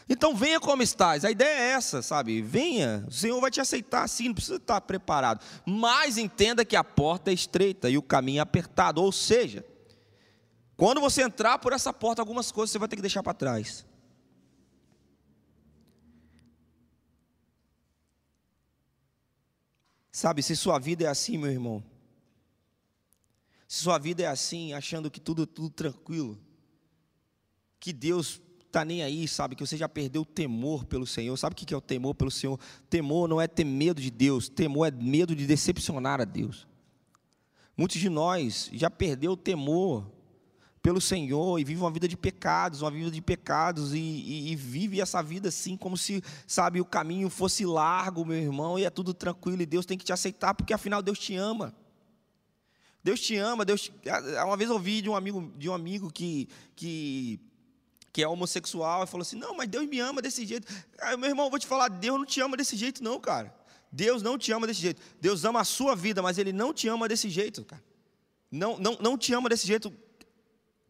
Então 0.07 0.33
venha 0.33 0.57
como 0.57 0.81
estás. 0.81 1.25
A 1.25 1.31
ideia 1.31 1.49
é 1.49 1.71
essa, 1.71 2.01
sabe? 2.01 2.41
Venha, 2.41 3.03
o 3.05 3.11
Senhor 3.11 3.41
vai 3.41 3.51
te 3.51 3.59
aceitar 3.59 4.07
sim, 4.07 4.29
não 4.29 4.33
precisa 4.33 4.55
estar 4.55 4.79
preparado. 4.79 5.43
Mas 5.65 6.17
entenda 6.17 6.63
que 6.63 6.77
a 6.77 6.83
porta 6.83 7.29
é 7.29 7.33
estreita 7.33 7.89
e 7.89 7.97
o 7.97 8.01
caminho 8.01 8.39
é 8.39 8.41
apertado. 8.41 9.03
Ou 9.03 9.11
seja, 9.11 9.65
quando 10.77 11.01
você 11.01 11.23
entrar 11.23 11.59
por 11.59 11.73
essa 11.73 11.91
porta, 11.91 12.21
algumas 12.21 12.49
coisas 12.49 12.71
você 12.71 12.79
vai 12.79 12.87
ter 12.87 12.95
que 12.95 13.01
deixar 13.01 13.21
para 13.21 13.33
trás. 13.33 13.85
Sabe, 20.09 20.41
se 20.41 20.55
sua 20.55 20.79
vida 20.79 21.03
é 21.03 21.07
assim, 21.07 21.37
meu 21.37 21.51
irmão, 21.51 21.83
se 23.73 23.79
sua 23.79 23.97
vida 23.97 24.21
é 24.21 24.27
assim, 24.27 24.71
achando 24.71 25.09
que 25.09 25.19
tudo 25.19 25.47
tudo 25.47 25.67
tranquilo, 25.67 26.37
que 27.79 27.91
Deus 27.91 28.39
está 28.67 28.85
nem 28.85 29.01
aí, 29.01 29.27
sabe? 29.27 29.55
Que 29.55 29.65
você 29.65 29.75
já 29.75 29.89
perdeu 29.89 30.21
o 30.21 30.25
temor 30.25 30.85
pelo 30.85 31.07
Senhor. 31.07 31.35
Sabe 31.37 31.53
o 31.53 31.55
que 31.55 31.73
é 31.73 31.77
o 31.77 31.81
temor 31.81 32.13
pelo 32.13 32.29
Senhor? 32.29 32.59
Temor 32.87 33.27
não 33.27 33.41
é 33.41 33.47
ter 33.47 33.63
medo 33.63 33.99
de 33.99 34.11
Deus, 34.11 34.47
temor 34.47 34.89
é 34.89 34.91
medo 34.91 35.35
de 35.35 35.47
decepcionar 35.47 36.21
a 36.21 36.23
Deus. 36.23 36.67
Muitos 37.75 37.99
de 37.99 38.09
nós 38.09 38.69
já 38.73 38.91
perdeu 38.91 39.31
o 39.31 39.37
temor 39.37 40.07
pelo 40.79 41.01
Senhor 41.01 41.57
e 41.57 41.63
vive 41.63 41.81
uma 41.81 41.89
vida 41.89 42.07
de 42.07 42.15
pecados, 42.15 42.83
uma 42.83 42.91
vida 42.91 43.09
de 43.09 43.23
pecados 43.23 43.91
e, 43.91 43.97
e, 43.97 44.51
e, 44.51 44.55
vive 44.55 45.01
essa 45.01 45.23
vida 45.23 45.49
assim 45.49 45.75
como 45.75 45.97
se, 45.97 46.23
sabe, 46.45 46.79
o 46.79 46.85
caminho 46.85 47.27
fosse 47.27 47.65
largo, 47.65 48.23
meu 48.23 48.37
irmão, 48.37 48.77
e 48.77 48.85
é 48.85 48.91
tudo 48.91 49.15
tranquilo 49.15 49.63
e 49.63 49.65
Deus 49.65 49.83
tem 49.83 49.97
que 49.97 50.05
te 50.05 50.13
aceitar 50.13 50.53
porque 50.53 50.75
afinal 50.75 51.01
Deus 51.01 51.17
te 51.17 51.35
ama. 51.35 51.73
Deus 53.03 53.19
te 53.19 53.35
ama, 53.35 53.65
Deus. 53.65 53.81
Te... 53.81 53.91
Uma 54.43 54.55
vez 54.55 54.69
eu 54.69 54.75
ouvi 54.75 55.01
de 55.01 55.09
um 55.09 55.15
amigo, 55.15 55.51
de 55.57 55.69
um 55.69 55.73
amigo 55.73 56.11
que, 56.11 56.47
que 56.75 57.39
que 58.13 58.21
é 58.21 58.27
homossexual 58.27 59.03
e 59.03 59.07
falou 59.07 59.23
assim: 59.23 59.35
"Não, 59.35 59.55
mas 59.55 59.67
Deus 59.67 59.87
me 59.87 59.99
ama 59.99 60.21
desse 60.21 60.45
jeito". 60.45 60.71
Aí, 61.01 61.17
meu 61.17 61.29
irmão, 61.29 61.45
eu 61.45 61.49
vou 61.49 61.59
te 61.59 61.67
falar, 61.67 61.87
Deus 61.87 62.17
não 62.17 62.25
te 62.25 62.39
ama 62.39 62.55
desse 62.55 62.77
jeito 62.77 63.03
não, 63.03 63.19
cara. 63.19 63.53
Deus 63.91 64.23
não 64.23 64.37
te 64.37 64.51
ama 64.51 64.65
desse 64.65 64.81
jeito. 64.81 65.01
Deus 65.19 65.45
ama 65.45 65.61
a 65.61 65.63
sua 65.63 65.95
vida, 65.95 66.21
mas 66.21 66.37
ele 66.37 66.53
não 66.53 66.73
te 66.73 66.87
ama 66.87 67.07
desse 67.07 67.29
jeito, 67.29 67.63
cara. 67.63 67.83
Não, 68.49 68.77
não, 68.77 68.97
não 68.99 69.17
te 69.17 69.33
ama 69.33 69.49
desse 69.49 69.67
jeito 69.67 69.93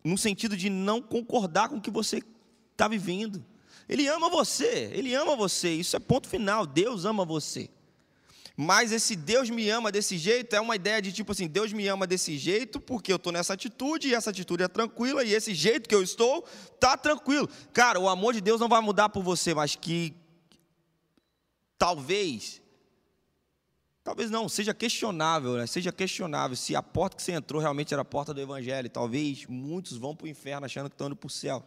no 0.03 0.17
sentido 0.17 0.55
de 0.55 0.69
não 0.69 1.01
concordar 1.01 1.69
com 1.69 1.77
o 1.77 1.81
que 1.81 1.91
você 1.91 2.21
está 2.71 2.87
vivendo. 2.87 3.43
Ele 3.87 4.07
ama 4.07 4.29
você, 4.29 4.89
ele 4.93 5.13
ama 5.13 5.35
você, 5.35 5.73
isso 5.73 5.95
é 5.95 5.99
ponto 5.99 6.27
final. 6.27 6.65
Deus 6.65 7.05
ama 7.05 7.25
você. 7.25 7.69
Mas 8.55 8.91
esse 8.91 9.15
Deus 9.15 9.49
me 9.49 9.67
ama 9.69 9.91
desse 9.91 10.17
jeito 10.17 10.55
é 10.55 10.61
uma 10.61 10.75
ideia 10.75 11.01
de 11.01 11.11
tipo 11.11 11.31
assim: 11.31 11.47
Deus 11.47 11.73
me 11.73 11.87
ama 11.87 12.05
desse 12.05 12.37
jeito 12.37 12.79
porque 12.79 13.11
eu 13.11 13.15
estou 13.15 13.33
nessa 13.33 13.53
atitude 13.53 14.07
e 14.07 14.13
essa 14.13 14.29
atitude 14.29 14.63
é 14.63 14.67
tranquila 14.67 15.23
e 15.23 15.33
esse 15.33 15.53
jeito 15.55 15.89
que 15.89 15.95
eu 15.95 16.03
estou 16.03 16.43
tá 16.79 16.95
tranquilo. 16.95 17.49
Cara, 17.73 17.99
o 17.99 18.07
amor 18.07 18.33
de 18.33 18.41
Deus 18.41 18.61
não 18.61 18.69
vai 18.69 18.81
mudar 18.81 19.09
por 19.09 19.23
você, 19.23 19.53
mas 19.53 19.75
que 19.75 20.15
talvez 21.77 22.61
Talvez 24.03 24.29
não, 24.29 24.49
seja 24.49 24.73
questionável, 24.73 25.53
né? 25.55 25.65
seja 25.65 25.89
questionável 25.89 26.57
se 26.57 26.75
a 26.75 26.83
porta 26.83 27.15
que 27.15 27.23
você 27.23 27.31
entrou 27.31 27.61
realmente 27.61 27.93
era 27.93 28.01
a 28.01 28.05
porta 28.05 28.33
do 28.33 28.41
Evangelho. 28.41 28.89
Talvez 28.89 29.45
muitos 29.47 29.97
vão 29.97 30.13
para 30.13 30.25
o 30.25 30.27
inferno 30.27 30.65
achando 30.65 30.89
que 30.89 30.93
estão 30.93 31.07
indo 31.07 31.15
para 31.15 31.27
o 31.27 31.29
céu. 31.29 31.63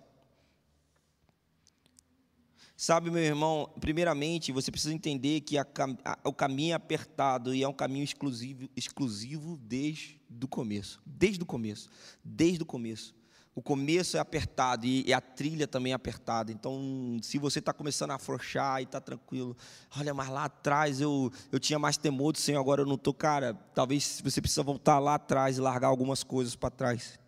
Sabe, 2.77 3.11
meu 3.11 3.23
irmão, 3.23 3.71
primeiramente 3.81 4.53
você 4.53 4.71
precisa 4.71 4.93
entender 4.93 5.41
que 5.41 5.57
a, 5.57 5.67
a, 6.05 6.19
o 6.29 6.33
caminho 6.33 6.73
é 6.73 6.75
apertado 6.75 7.55
e 7.55 7.63
é 7.63 7.69
um 7.69 7.73
caminho 7.73 8.05
exclusivo, 8.05 8.69
exclusivo 8.77 9.57
desde 9.57 10.21
o 10.43 10.47
começo. 10.47 11.01
Desde 11.07 11.43
o 11.43 11.47
começo. 11.47 11.89
Desde 12.23 12.63
o 12.63 12.67
começo. 12.67 13.15
O 13.55 13.63
começo 13.63 14.19
é 14.19 14.21
apertado 14.21 14.85
e, 14.85 15.07
e 15.07 15.15
a 15.15 15.23
trilha 15.23 15.67
também 15.67 15.93
é 15.93 15.95
apertada. 15.95 16.53
Então, 16.53 17.19
se 17.23 17.39
você 17.39 17.61
está 17.61 17.73
começando 17.73 18.11
a 18.11 18.17
afrouxar 18.17 18.81
e 18.81 18.85
está 18.85 19.01
tranquilo, 19.01 19.57
olha, 19.97 20.13
mas 20.13 20.29
lá 20.29 20.45
atrás 20.45 21.01
eu, 21.01 21.33
eu 21.51 21.59
tinha 21.59 21.79
mais 21.79 21.97
temor 21.97 22.33
do 22.33 22.39
Senhor, 22.39 22.61
agora 22.61 22.83
eu 22.83 22.87
não 22.87 22.97
estou. 22.97 23.15
Cara, 23.15 23.55
talvez 23.75 24.21
você 24.23 24.43
precisa 24.43 24.63
voltar 24.63 24.99
lá 24.99 25.15
atrás 25.15 25.57
e 25.57 25.63
largar 25.63 25.89
algumas 25.89 26.23
coisas 26.23 26.55
para 26.55 26.69
trás. 26.69 27.19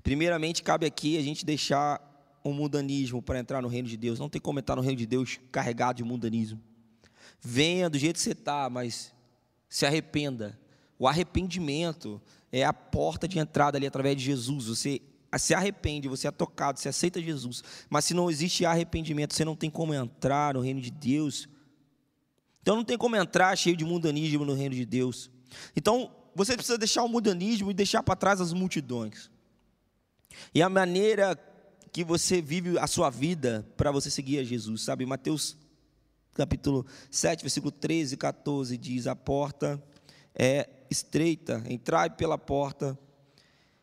Primeiramente, 0.00 0.62
cabe 0.62 0.86
aqui 0.86 1.18
a 1.18 1.22
gente 1.22 1.44
deixar 1.44 2.07
o 2.42 2.52
mundanismo 2.52 3.22
para 3.22 3.38
entrar 3.38 3.62
no 3.62 3.68
reino 3.68 3.88
de 3.88 3.96
Deus. 3.96 4.18
Não 4.18 4.28
tem 4.28 4.40
como 4.40 4.58
entrar 4.58 4.76
no 4.76 4.82
reino 4.82 4.96
de 4.96 5.06
Deus 5.06 5.38
carregado 5.50 5.96
de 5.96 6.04
mundanismo. 6.04 6.60
Venha 7.40 7.88
do 7.88 7.98
jeito 7.98 8.16
que 8.16 8.22
você 8.22 8.32
está, 8.32 8.68
mas 8.68 9.12
se 9.68 9.86
arrependa. 9.86 10.58
O 10.98 11.06
arrependimento 11.06 12.20
é 12.50 12.64
a 12.64 12.72
porta 12.72 13.28
de 13.28 13.38
entrada 13.38 13.78
ali 13.78 13.86
através 13.86 14.16
de 14.16 14.22
Jesus. 14.24 14.66
Você 14.66 15.00
se 15.36 15.54
arrepende, 15.54 16.08
você 16.08 16.26
é 16.26 16.30
tocado, 16.30 16.80
você 16.80 16.88
aceita 16.88 17.20
Jesus. 17.20 17.62
Mas 17.90 18.06
se 18.06 18.14
não 18.14 18.30
existe 18.30 18.64
arrependimento, 18.64 19.34
você 19.34 19.44
não 19.44 19.54
tem 19.54 19.70
como 19.70 19.92
entrar 19.92 20.54
no 20.54 20.60
reino 20.60 20.80
de 20.80 20.90
Deus. 20.90 21.48
Então 22.62 22.76
não 22.76 22.84
tem 22.84 22.96
como 22.96 23.16
entrar 23.16 23.56
cheio 23.56 23.76
de 23.76 23.84
mundanismo 23.84 24.44
no 24.44 24.54
reino 24.54 24.74
de 24.74 24.86
Deus. 24.86 25.30
Então 25.76 26.10
você 26.34 26.54
precisa 26.54 26.78
deixar 26.78 27.02
o 27.02 27.08
mundanismo 27.08 27.70
e 27.70 27.74
deixar 27.74 28.02
para 28.02 28.16
trás 28.16 28.40
as 28.40 28.52
multidões. 28.52 29.30
E 30.54 30.62
a 30.62 30.68
maneira 30.68 31.38
que 31.88 32.04
você 32.04 32.40
vive 32.40 32.78
a 32.78 32.86
sua 32.86 33.10
vida 33.10 33.66
para 33.76 33.90
você 33.90 34.10
seguir 34.10 34.38
a 34.38 34.44
Jesus, 34.44 34.82
sabe? 34.82 35.04
Mateus 35.06 35.56
capítulo 36.34 36.86
7, 37.10 37.42
versículo 37.42 37.72
13 37.72 38.14
e 38.14 38.16
14 38.16 38.76
diz: 38.76 39.06
A 39.06 39.16
porta 39.16 39.82
é 40.34 40.68
estreita, 40.90 41.62
entrai 41.68 42.10
pela 42.10 42.38
porta 42.38 42.98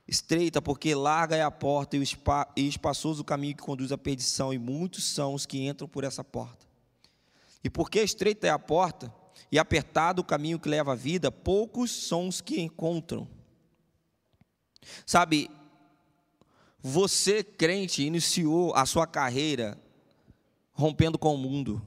estreita, 0.07 0.61
porque 0.61 0.93
larga 0.93 1.35
é 1.35 1.41
a 1.41 1.51
porta 1.51 1.97
e 1.97 2.67
espaçoso 2.67 3.21
o 3.21 3.25
caminho 3.25 3.55
que 3.55 3.63
conduz 3.63 3.91
à 3.91 3.97
perdição, 3.97 4.53
e 4.53 4.57
muitos 4.57 5.03
são 5.03 5.33
os 5.33 5.45
que 5.45 5.67
entram 5.67 5.87
por 5.87 6.03
essa 6.03 6.23
porta. 6.23 6.65
E 7.63 7.69
porque 7.69 8.01
estreita 8.01 8.47
é 8.47 8.51
a 8.51 8.59
porta 8.59 9.13
e 9.51 9.57
apertado 9.57 10.21
o 10.21 10.25
caminho 10.25 10.59
que 10.59 10.69
leva 10.69 10.93
à 10.93 10.95
vida, 10.95 11.31
poucos 11.31 11.91
são 11.91 12.27
os 12.27 12.39
que 12.39 12.61
encontram. 12.61 13.27
Sabe, 15.05 15.49
você, 16.87 17.43
crente, 17.43 18.03
iniciou 18.03 18.71
a 18.75 18.85
sua 18.85 19.07
carreira 19.07 19.75
rompendo 20.71 21.17
com 21.17 21.33
o 21.33 21.37
mundo. 21.37 21.81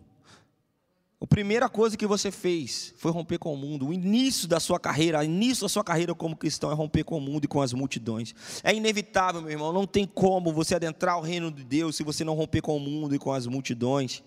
A 1.20 1.26
primeira 1.26 1.68
coisa 1.68 1.96
que 1.96 2.04
você 2.04 2.32
fez 2.32 2.92
foi 2.96 3.12
romper 3.12 3.38
com 3.38 3.54
o 3.54 3.56
mundo. 3.56 3.86
O 3.86 3.92
início 3.92 4.48
da 4.48 4.58
sua 4.58 4.80
carreira, 4.80 5.20
o 5.20 5.22
início 5.22 5.62
da 5.62 5.68
sua 5.68 5.84
carreira 5.84 6.16
como 6.16 6.36
cristão 6.36 6.72
é 6.72 6.74
romper 6.74 7.04
com 7.04 7.16
o 7.16 7.20
mundo 7.20 7.44
e 7.44 7.48
com 7.48 7.62
as 7.62 7.72
multidões. 7.72 8.34
É 8.64 8.74
inevitável, 8.74 9.40
meu 9.40 9.52
irmão, 9.52 9.72
não 9.72 9.86
tem 9.86 10.04
como 10.04 10.52
você 10.52 10.74
adentrar 10.74 11.16
o 11.16 11.22
reino 11.22 11.52
de 11.52 11.62
Deus 11.62 11.94
se 11.94 12.02
você 12.02 12.24
não 12.24 12.34
romper 12.34 12.60
com 12.60 12.76
o 12.76 12.80
mundo 12.80 13.14
e 13.14 13.20
com 13.20 13.32
as 13.32 13.46
multidões. 13.46 14.24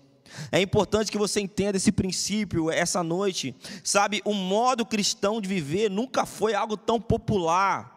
É 0.50 0.58
importante 0.58 1.12
que 1.12 1.18
você 1.18 1.38
entenda 1.38 1.76
esse 1.76 1.92
princípio 1.92 2.70
essa 2.70 3.02
noite. 3.02 3.54
Sabe, 3.84 4.22
o 4.24 4.32
modo 4.32 4.86
cristão 4.86 5.38
de 5.38 5.50
viver 5.50 5.90
nunca 5.90 6.24
foi 6.24 6.54
algo 6.54 6.78
tão 6.78 6.98
popular. 6.98 7.91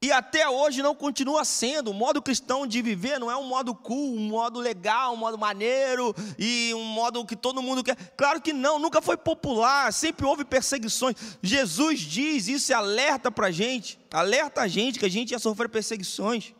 E 0.00 0.12
até 0.12 0.48
hoje 0.48 0.80
não 0.80 0.94
continua 0.94 1.44
sendo. 1.44 1.90
O 1.90 1.94
modo 1.94 2.22
cristão 2.22 2.68
de 2.68 2.80
viver 2.80 3.18
não 3.18 3.28
é 3.28 3.36
um 3.36 3.48
modo 3.48 3.74
cool, 3.74 4.14
um 4.14 4.28
modo 4.28 4.60
legal, 4.60 5.12
um 5.12 5.16
modo 5.16 5.36
maneiro 5.36 6.14
e 6.38 6.72
um 6.72 6.84
modo 6.84 7.24
que 7.24 7.34
todo 7.34 7.60
mundo 7.60 7.82
quer. 7.82 7.96
Claro 8.16 8.40
que 8.40 8.52
não, 8.52 8.78
nunca 8.78 9.02
foi 9.02 9.16
popular, 9.16 9.92
sempre 9.92 10.24
houve 10.24 10.44
perseguições. 10.44 11.16
Jesus 11.42 11.98
diz 11.98 12.46
isso 12.46 12.70
e 12.70 12.74
alerta 12.74 13.28
para 13.28 13.48
a 13.48 13.50
gente, 13.50 13.98
alerta 14.12 14.60
a 14.60 14.68
gente 14.68 15.00
que 15.00 15.04
a 15.04 15.10
gente 15.10 15.32
ia 15.32 15.38
sofrer 15.40 15.68
perseguições. 15.68 16.54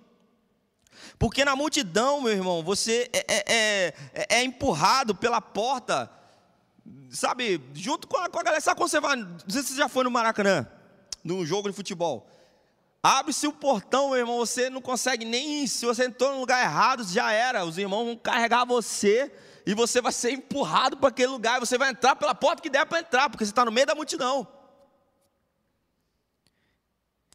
Porque 1.16 1.44
na 1.44 1.54
multidão, 1.54 2.20
meu 2.20 2.32
irmão, 2.32 2.60
você 2.60 3.08
é, 3.12 3.24
é, 3.28 3.94
é, 4.14 4.26
é 4.40 4.42
empurrado 4.42 5.14
pela 5.14 5.40
porta, 5.40 6.10
sabe, 7.08 7.60
junto 7.72 8.08
com 8.08 8.16
a, 8.16 8.28
com 8.28 8.40
a 8.40 8.42
galera. 8.42 8.60
Sabe 8.60 8.78
quando 8.78 8.90
você 8.90 8.98
vai, 8.98 9.14
não 9.14 9.38
sei 9.48 9.62
se 9.62 9.68
você 9.68 9.76
já 9.76 9.88
foi 9.88 10.02
no 10.02 10.10
Maracanã, 10.10 10.66
num 11.22 11.46
jogo 11.46 11.68
de 11.70 11.76
futebol. 11.76 12.28
Abre-se 13.02 13.46
o 13.46 13.52
portão, 13.52 14.10
meu 14.10 14.18
irmão, 14.18 14.38
você 14.38 14.68
não 14.68 14.80
consegue 14.80 15.24
nem 15.24 15.62
ir. 15.62 15.68
Se 15.68 15.86
você 15.86 16.06
entrou 16.06 16.32
no 16.32 16.40
lugar 16.40 16.62
errado, 16.62 17.04
já 17.04 17.32
era. 17.32 17.64
Os 17.64 17.78
irmãos 17.78 18.04
vão 18.04 18.16
carregar 18.16 18.64
você 18.64 19.32
e 19.64 19.72
você 19.74 20.00
vai 20.00 20.12
ser 20.12 20.32
empurrado 20.32 20.96
para 20.96 21.08
aquele 21.08 21.28
lugar. 21.28 21.60
Você 21.60 21.78
vai 21.78 21.90
entrar 21.90 22.16
pela 22.16 22.34
porta 22.34 22.60
que 22.60 22.70
der 22.70 22.86
para 22.86 23.00
entrar, 23.00 23.30
porque 23.30 23.44
você 23.44 23.52
está 23.52 23.64
no 23.64 23.70
meio 23.70 23.86
da 23.86 23.94
multidão. 23.94 24.46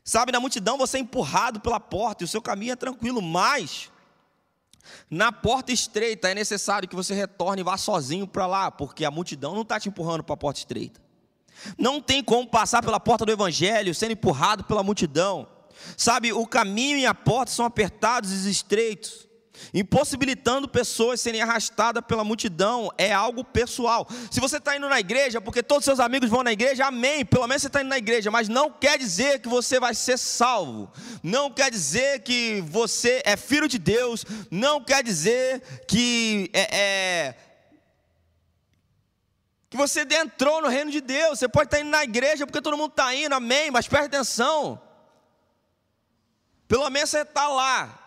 Sabe, 0.04 0.34
na 0.34 0.40
multidão 0.40 0.78
você 0.78 0.98
é 0.98 1.00
empurrado 1.00 1.62
pela 1.62 1.80
porta 1.80 2.24
e 2.24 2.26
o 2.26 2.28
seu 2.28 2.42
caminho 2.42 2.74
é 2.74 2.76
tranquilo, 2.76 3.22
mas 3.22 3.90
na 5.10 5.32
porta 5.32 5.72
estreita 5.72 6.30
é 6.30 6.36
necessário 6.36 6.90
que 6.90 6.96
você 6.96 7.14
retorne 7.14 7.62
e 7.62 7.64
vá 7.64 7.78
sozinho 7.78 8.28
para 8.28 8.46
lá, 8.46 8.70
porque 8.70 9.06
a 9.06 9.12
multidão 9.12 9.54
não 9.54 9.62
está 9.62 9.80
te 9.80 9.88
empurrando 9.88 10.24
para 10.24 10.34
a 10.34 10.38
porta 10.38 10.60
estreita. 10.60 11.02
Não 11.78 12.02
tem 12.02 12.22
como 12.22 12.46
passar 12.48 12.84
pela 12.84 13.00
porta 13.00 13.26
do 13.26 13.32
Evangelho 13.32 13.96
sendo 13.96 14.12
empurrado 14.12 14.66
pela 14.66 14.84
multidão. 14.84 15.48
Sabe, 15.98 16.34
o 16.34 16.46
caminho 16.46 16.98
e 16.98 17.06
a 17.06 17.14
porta 17.14 17.52
são 17.52 17.66
apertados 17.66 18.46
e 18.46 18.52
estreitos, 18.52 19.28
impossibilitando 19.74 20.68
pessoas 20.68 21.22
serem 21.22 21.42
arrastadas 21.42 22.04
pela 22.06 22.24
multidão, 22.24 22.92
é 22.98 23.14
algo 23.14 23.44
pessoal. 23.44 24.08
Se 24.32 24.40
você 24.40 24.58
está 24.58 24.76
indo 24.76 24.90
na 24.90 25.00
igreja, 25.00 25.40
porque 25.40 25.64
todos 25.64 25.86
seus 25.86 26.00
amigos 26.00 26.30
vão 26.30 26.44
na 26.44 26.52
igreja, 26.52 26.86
amém, 26.86 27.24
pelo 27.26 27.48
menos 27.48 27.62
você 27.62 27.68
está 27.68 27.82
indo 27.82 27.90
na 27.90 27.98
igreja, 27.98 28.32
mas 28.32 28.50
não 28.50 28.70
quer 28.72 28.98
dizer 28.98 29.40
que 29.40 29.48
você 29.48 29.80
vai 29.80 29.94
ser 29.94 30.18
salvo, 30.18 30.92
não 31.22 31.52
quer 31.52 31.70
dizer 31.70 32.22
que 32.22 32.62
você 32.68 33.22
é 33.26 33.38
filho 33.38 33.68
de 33.68 33.78
Deus, 33.78 34.26
não 34.50 34.84
quer 34.84 35.04
dizer 35.04 35.62
que 35.88 36.50
é, 36.54 36.68
é 36.72 37.36
que 39.74 39.78
você 39.78 40.02
entrou 40.02 40.62
no 40.62 40.68
reino 40.68 40.92
de 40.92 41.02
Deus. 41.02 41.40
Você 41.40 41.48
pode 41.48 41.66
estar 41.66 41.80
indo 41.80 41.90
na 41.90 42.04
igreja 42.04 42.46
porque 42.46 42.62
todo 42.62 42.78
mundo 42.78 42.92
está 42.92 43.12
indo, 43.16 43.34
amém, 43.34 43.72
mas 43.72 43.88
preste 43.88 44.06
atenção. 44.06 44.80
Pelo 46.68 46.90
menos 46.90 47.10
você 47.10 47.20
está 47.20 47.48
lá. 47.48 48.00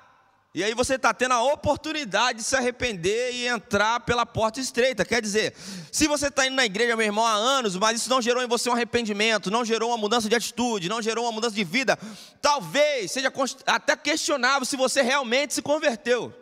E 0.56 0.64
aí 0.64 0.72
você 0.72 0.94
está 0.94 1.12
tendo 1.12 1.32
a 1.32 1.42
oportunidade 1.42 2.38
de 2.38 2.44
se 2.44 2.56
arrepender 2.56 3.34
e 3.34 3.46
entrar 3.46 4.00
pela 4.00 4.24
porta 4.24 4.58
estreita. 4.58 5.04
Quer 5.04 5.20
dizer, 5.20 5.54
se 5.92 6.08
você 6.08 6.28
está 6.28 6.46
indo 6.46 6.56
na 6.56 6.64
igreja, 6.64 6.96
meu 6.96 7.04
irmão, 7.04 7.26
há 7.26 7.34
anos, 7.34 7.76
mas 7.76 8.00
isso 8.00 8.08
não 8.08 8.22
gerou 8.22 8.42
em 8.42 8.48
você 8.48 8.70
um 8.70 8.72
arrependimento, 8.72 9.50
não 9.50 9.66
gerou 9.66 9.90
uma 9.90 9.98
mudança 9.98 10.30
de 10.30 10.34
atitude, 10.34 10.88
não 10.88 11.02
gerou 11.02 11.26
uma 11.26 11.32
mudança 11.32 11.54
de 11.54 11.62
vida, 11.62 11.98
talvez 12.40 13.12
seja 13.12 13.30
até 13.66 13.94
questionável 13.94 14.64
se 14.64 14.78
você 14.78 15.02
realmente 15.02 15.52
se 15.52 15.60
converteu. 15.60 16.32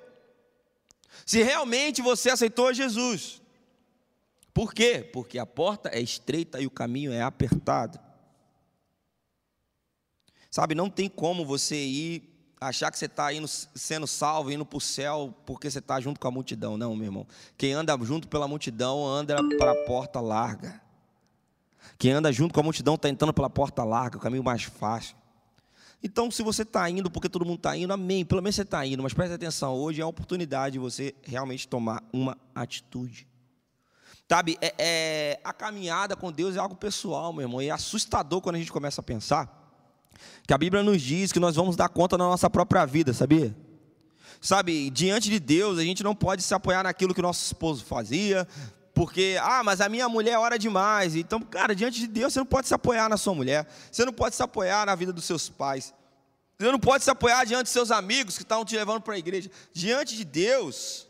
Se 1.27 1.42
realmente 1.42 2.00
você 2.00 2.31
aceitou 2.31 2.72
Jesus. 2.72 3.42
Por 4.53 4.72
quê? 4.72 5.11
Porque 5.12 5.40
a 5.40 5.46
porta 5.46 5.88
é 5.92 6.00
estreita 6.00 6.61
e 6.61 6.66
o 6.66 6.70
caminho 6.70 7.12
é 7.12 7.22
apertado. 7.22 7.98
Sabe, 10.54 10.72
não 10.72 10.88
tem 10.88 11.08
como 11.08 11.44
você 11.44 11.74
ir 11.74 12.32
achar 12.60 12.88
que 12.88 12.96
você 12.96 13.06
está 13.06 13.32
indo, 13.32 13.48
sendo 13.48 14.06
salvo, 14.06 14.52
indo 14.52 14.64
para 14.64 14.76
o 14.76 14.80
céu, 14.80 15.34
porque 15.44 15.68
você 15.68 15.80
está 15.80 16.00
junto 16.00 16.20
com 16.20 16.28
a 16.28 16.30
multidão. 16.30 16.76
Não, 16.76 16.94
meu 16.94 17.06
irmão. 17.06 17.26
Quem 17.58 17.72
anda 17.72 17.98
junto 18.04 18.28
pela 18.28 18.46
multidão, 18.46 19.04
anda 19.04 19.34
para 19.58 19.72
a 19.72 19.84
porta 19.84 20.20
larga. 20.20 20.80
Quem 21.98 22.12
anda 22.12 22.30
junto 22.30 22.54
com 22.54 22.60
a 22.60 22.62
multidão 22.62 22.94
está 22.94 23.08
entrando 23.08 23.34
pela 23.34 23.50
porta 23.50 23.82
larga, 23.82 24.16
o 24.16 24.20
caminho 24.20 24.44
mais 24.44 24.62
fácil. 24.62 25.16
Então, 26.00 26.30
se 26.30 26.40
você 26.40 26.62
está 26.62 26.88
indo 26.88 27.10
porque 27.10 27.28
todo 27.28 27.44
mundo 27.44 27.56
está 27.56 27.76
indo, 27.76 27.92
amém. 27.92 28.24
Pelo 28.24 28.40
menos 28.40 28.54
você 28.54 28.62
está 28.62 28.86
indo, 28.86 29.02
mas 29.02 29.12
preste 29.12 29.32
atenção, 29.32 29.74
hoje 29.74 30.02
é 30.02 30.04
a 30.04 30.06
oportunidade 30.06 30.74
de 30.74 30.78
você 30.78 31.16
realmente 31.24 31.66
tomar 31.66 32.00
uma 32.12 32.38
atitude. 32.54 33.26
Sabe, 34.28 34.56
é, 34.60 34.72
é, 34.78 35.40
a 35.42 35.52
caminhada 35.52 36.14
com 36.14 36.30
Deus 36.30 36.54
é 36.54 36.60
algo 36.60 36.76
pessoal, 36.76 37.32
meu 37.32 37.42
irmão, 37.42 37.60
e 37.60 37.66
é 37.66 37.70
assustador 37.72 38.40
quando 38.40 38.54
a 38.54 38.58
gente 38.60 38.70
começa 38.70 39.00
a 39.00 39.04
pensar 39.04 39.63
que 40.46 40.53
a 40.53 40.59
Bíblia 40.59 40.83
nos 40.83 41.00
diz 41.00 41.33
que 41.33 41.40
nós 41.40 41.57
vamos 41.57 41.77
dar 41.77 41.88
conta 41.88 42.16
da 42.16 42.24
nossa 42.24 42.48
própria 42.50 42.85
vida, 42.85 43.12
sabia? 43.12 43.55
Sabe, 44.40 44.90
diante 44.90 45.31
de 45.31 45.40
Deus, 45.40 45.79
a 45.79 45.83
gente 45.83 46.03
não 46.03 46.14
pode 46.14 46.42
se 46.42 46.53
apoiar 46.53 46.85
naquilo 46.85 47.14
que 47.14 47.20
o 47.20 47.22
nosso 47.22 47.44
esposo 47.44 47.85
fazia, 47.85 48.46
porque, 48.92 49.37
ah, 49.40 49.62
mas 49.64 49.81
a 49.81 49.88
minha 49.88 50.09
mulher 50.09 50.38
ora 50.38 50.59
demais. 50.59 51.16
Então, 51.16 51.40
cara, 51.40 51.74
diante 51.74 51.98
de 51.98 52.07
Deus, 52.07 52.33
você 52.33 52.38
não 52.38 52.46
pode 52.46 52.68
se 52.68 52.74
apoiar 52.74 53.09
na 53.09 53.16
sua 53.16 53.35
mulher, 53.35 53.66
você 53.90 54.05
não 54.05 54.12
pode 54.12 54.37
se 54.37 54.42
apoiar 54.42 54.87
na 54.87 54.94
vida 54.94 55.12
dos 55.12 55.24
seus 55.24 55.48
pais, 55.48 55.94
você 56.59 56.70
não 56.70 56.79
pode 56.79 57.03
se 57.03 57.11
apoiar 57.11 57.44
diante 57.44 57.64
dos 57.64 57.72
seus 57.72 57.90
amigos 57.90 58.37
que 58.37 58.42
estão 58.42 58.64
te 58.64 58.77
levando 58.77 59.00
para 59.00 59.14
a 59.14 59.18
igreja. 59.18 59.50
Diante 59.72 60.16
de 60.16 60.24
Deus, 60.24 61.07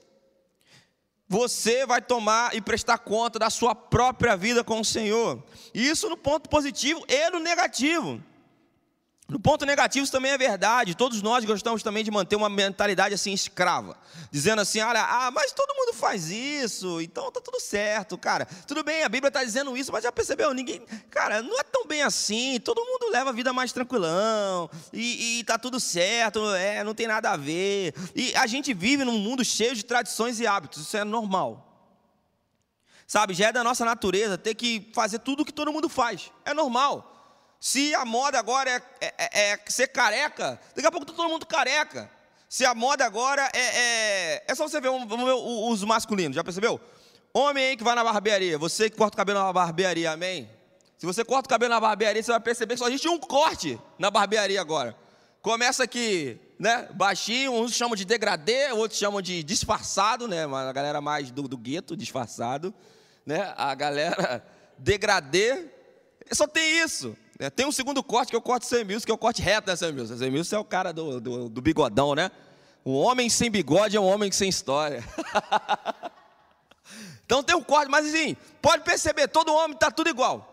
você 1.28 1.84
vai 1.84 2.00
tomar 2.00 2.54
e 2.54 2.60
prestar 2.60 2.98
conta 2.98 3.38
da 3.38 3.50
sua 3.50 3.74
própria 3.74 4.36
vida 4.36 4.62
com 4.62 4.80
o 4.80 4.84
Senhor. 4.84 5.42
Isso 5.74 6.08
no 6.08 6.16
ponto 6.16 6.48
positivo 6.48 7.04
e 7.08 7.30
no 7.30 7.40
negativo. 7.40 8.22
No 9.26 9.40
ponto 9.40 9.64
negativo, 9.64 10.04
isso 10.04 10.12
também 10.12 10.32
é 10.32 10.38
verdade. 10.38 10.94
Todos 10.94 11.22
nós 11.22 11.46
gostamos 11.46 11.82
também 11.82 12.04
de 12.04 12.10
manter 12.10 12.36
uma 12.36 12.50
mentalidade 12.50 13.14
assim 13.14 13.32
escrava, 13.32 13.96
dizendo 14.30 14.60
assim: 14.60 14.80
olha, 14.80 15.02
ah, 15.02 15.30
mas 15.30 15.50
todo 15.50 15.74
mundo 15.74 15.94
faz 15.94 16.28
isso, 16.30 17.00
então 17.00 17.32
tá 17.32 17.40
tudo 17.40 17.58
certo, 17.58 18.18
cara. 18.18 18.46
Tudo 18.66 18.84
bem, 18.84 19.02
a 19.02 19.08
Bíblia 19.08 19.28
está 19.28 19.42
dizendo 19.42 19.74
isso, 19.76 19.90
mas 19.90 20.04
já 20.04 20.12
percebeu? 20.12 20.52
Ninguém, 20.52 20.82
cara, 21.10 21.40
não 21.40 21.58
é 21.58 21.62
tão 21.62 21.86
bem 21.86 22.02
assim. 22.02 22.60
Todo 22.60 22.84
mundo 22.84 23.10
leva 23.10 23.30
a 23.30 23.32
vida 23.32 23.50
mais 23.50 23.72
tranquilão 23.72 24.70
e, 24.92 25.38
e 25.38 25.44
tá 25.44 25.58
tudo 25.58 25.80
certo, 25.80 26.54
é, 26.54 26.84
não 26.84 26.94
tem 26.94 27.06
nada 27.06 27.30
a 27.30 27.36
ver. 27.36 27.94
E 28.14 28.34
a 28.36 28.46
gente 28.46 28.74
vive 28.74 29.04
num 29.04 29.18
mundo 29.18 29.42
cheio 29.42 29.74
de 29.74 29.86
tradições 29.86 30.38
e 30.38 30.46
hábitos, 30.46 30.82
isso 30.82 30.96
é 30.98 31.02
normal. 31.02 31.70
Sabe, 33.06 33.32
já 33.32 33.48
é 33.48 33.52
da 33.52 33.64
nossa 33.64 33.86
natureza 33.86 34.36
ter 34.36 34.54
que 34.54 34.90
fazer 34.94 35.18
tudo 35.20 35.42
o 35.42 35.44
que 35.46 35.52
todo 35.52 35.72
mundo 35.72 35.88
faz, 35.88 36.30
é 36.44 36.52
normal. 36.52 37.13
Se 37.64 37.94
a 37.94 38.04
moda 38.04 38.38
agora 38.38 38.68
é, 38.68 38.82
é, 39.00 39.14
é, 39.16 39.52
é 39.52 39.60
ser 39.68 39.88
careca, 39.88 40.60
daqui 40.76 40.86
a 40.86 40.90
pouco 40.90 41.06
está 41.06 41.16
todo 41.16 41.30
mundo 41.30 41.46
careca. 41.46 42.10
Se 42.46 42.62
a 42.62 42.74
moda 42.74 43.06
agora 43.06 43.48
é. 43.54 43.58
É, 43.58 44.44
é 44.48 44.54
só 44.54 44.68
você 44.68 44.82
ver, 44.82 44.90
vamos 44.90 45.24
ver 45.24 45.32
os 45.32 45.82
masculinos, 45.82 46.36
já 46.36 46.44
percebeu? 46.44 46.78
Homem 47.32 47.68
aí 47.68 47.76
que 47.78 47.82
vai 47.82 47.94
na 47.94 48.04
barbearia, 48.04 48.58
você 48.58 48.90
que 48.90 48.98
corta 48.98 49.14
o 49.14 49.16
cabelo 49.16 49.38
na 49.38 49.50
barbearia, 49.50 50.10
amém? 50.10 50.46
Se 50.98 51.06
você 51.06 51.24
corta 51.24 51.46
o 51.46 51.48
cabelo 51.48 51.72
na 51.72 51.80
barbearia, 51.80 52.22
você 52.22 52.32
vai 52.32 52.40
perceber 52.40 52.74
que 52.74 52.80
só 52.80 52.88
existe 52.88 53.08
um 53.08 53.18
corte 53.18 53.80
na 53.98 54.10
barbearia 54.10 54.60
agora. 54.60 54.94
Começa 55.40 55.84
aqui, 55.84 56.38
né? 56.58 56.86
Baixinho, 56.92 57.50
uns 57.50 57.72
chamam 57.72 57.96
de 57.96 58.04
degradê, 58.04 58.72
outros 58.72 59.00
chamam 59.00 59.22
de 59.22 59.42
disfarçado, 59.42 60.28
né? 60.28 60.44
A 60.44 60.70
galera 60.70 61.00
mais 61.00 61.30
do, 61.30 61.48
do 61.48 61.56
gueto, 61.56 61.96
disfarçado, 61.96 62.74
né? 63.24 63.54
A 63.56 63.74
galera 63.74 64.44
degradê, 64.76 65.64
só 66.30 66.46
tem 66.46 66.82
isso. 66.82 67.16
É, 67.44 67.50
tem 67.50 67.66
um 67.66 67.72
segundo 67.72 68.02
corte 68.02 68.30
que 68.30 68.36
é 68.36 68.38
o 68.38 68.42
corte 68.42 68.66
sem 68.66 68.84
mil, 68.84 68.98
que 69.00 69.10
é 69.10 69.14
o 69.14 69.18
corte 69.18 69.42
reto, 69.42 69.68
né, 69.68 69.76
sem 69.76 69.92
mil? 69.92 70.06
Sem 70.06 70.30
mil 70.30 70.42
é 70.50 70.58
o 70.58 70.64
cara 70.64 70.92
do, 70.92 71.20
do, 71.20 71.48
do 71.50 71.60
bigodão, 71.60 72.14
né? 72.14 72.30
Um 72.86 72.94
homem 72.94 73.28
sem 73.28 73.50
bigode 73.50 73.96
é 73.96 74.00
um 74.00 74.06
homem 74.06 74.32
sem 74.32 74.48
história. 74.48 75.04
então 77.24 77.42
tem 77.42 77.54
um 77.54 77.62
corte, 77.62 77.90
mas 77.90 78.06
assim, 78.06 78.34
pode 78.62 78.82
perceber, 78.82 79.28
todo 79.28 79.52
homem 79.52 79.74
está 79.74 79.90
tudo 79.90 80.08
igual. 80.08 80.50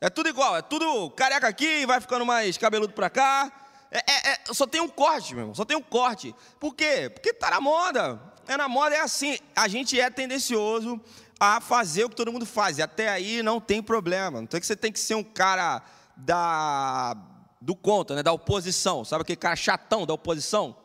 É 0.00 0.08
tudo 0.08 0.28
igual, 0.28 0.56
é 0.56 0.62
tudo 0.62 1.10
careca 1.10 1.48
aqui, 1.48 1.84
vai 1.84 2.00
ficando 2.00 2.24
mais 2.24 2.56
cabeludo 2.56 2.94
para 2.94 3.10
cá. 3.10 3.52
É, 3.90 3.98
é, 3.98 4.32
é, 4.32 4.40
só 4.52 4.66
tem 4.66 4.80
um 4.80 4.88
corte, 4.88 5.34
meu 5.34 5.42
irmão, 5.42 5.54
só 5.54 5.66
tem 5.66 5.76
um 5.76 5.82
corte. 5.82 6.34
Por 6.58 6.74
quê? 6.74 7.10
Porque 7.12 7.30
está 7.30 7.50
na 7.50 7.60
moda. 7.60 8.20
É 8.48 8.56
na 8.56 8.68
moda, 8.68 8.94
é 8.94 9.00
assim. 9.00 9.38
A 9.54 9.68
gente 9.68 10.00
é 10.00 10.08
tendencioso 10.08 10.98
a 11.38 11.60
fazer 11.60 12.04
o 12.04 12.08
que 12.08 12.16
todo 12.16 12.32
mundo 12.32 12.46
faz. 12.46 12.78
E 12.78 12.82
até 12.82 13.08
aí 13.08 13.42
não 13.42 13.60
tem 13.60 13.82
problema. 13.82 14.40
Não 14.40 14.46
tem 14.46 14.60
que 14.60 14.66
você 14.66 14.76
tem 14.76 14.92
que 14.92 15.00
ser 15.00 15.14
um 15.14 15.24
cara 15.24 15.82
da 16.16 17.16
do 17.60 17.74
contra, 17.74 18.16
né, 18.16 18.22
da 18.22 18.32
oposição. 18.32 19.04
Sabe 19.04 19.22
aquele 19.22 19.36
cara 19.36 19.56
chatão 19.56 20.06
da 20.06 20.14
oposição? 20.14 20.76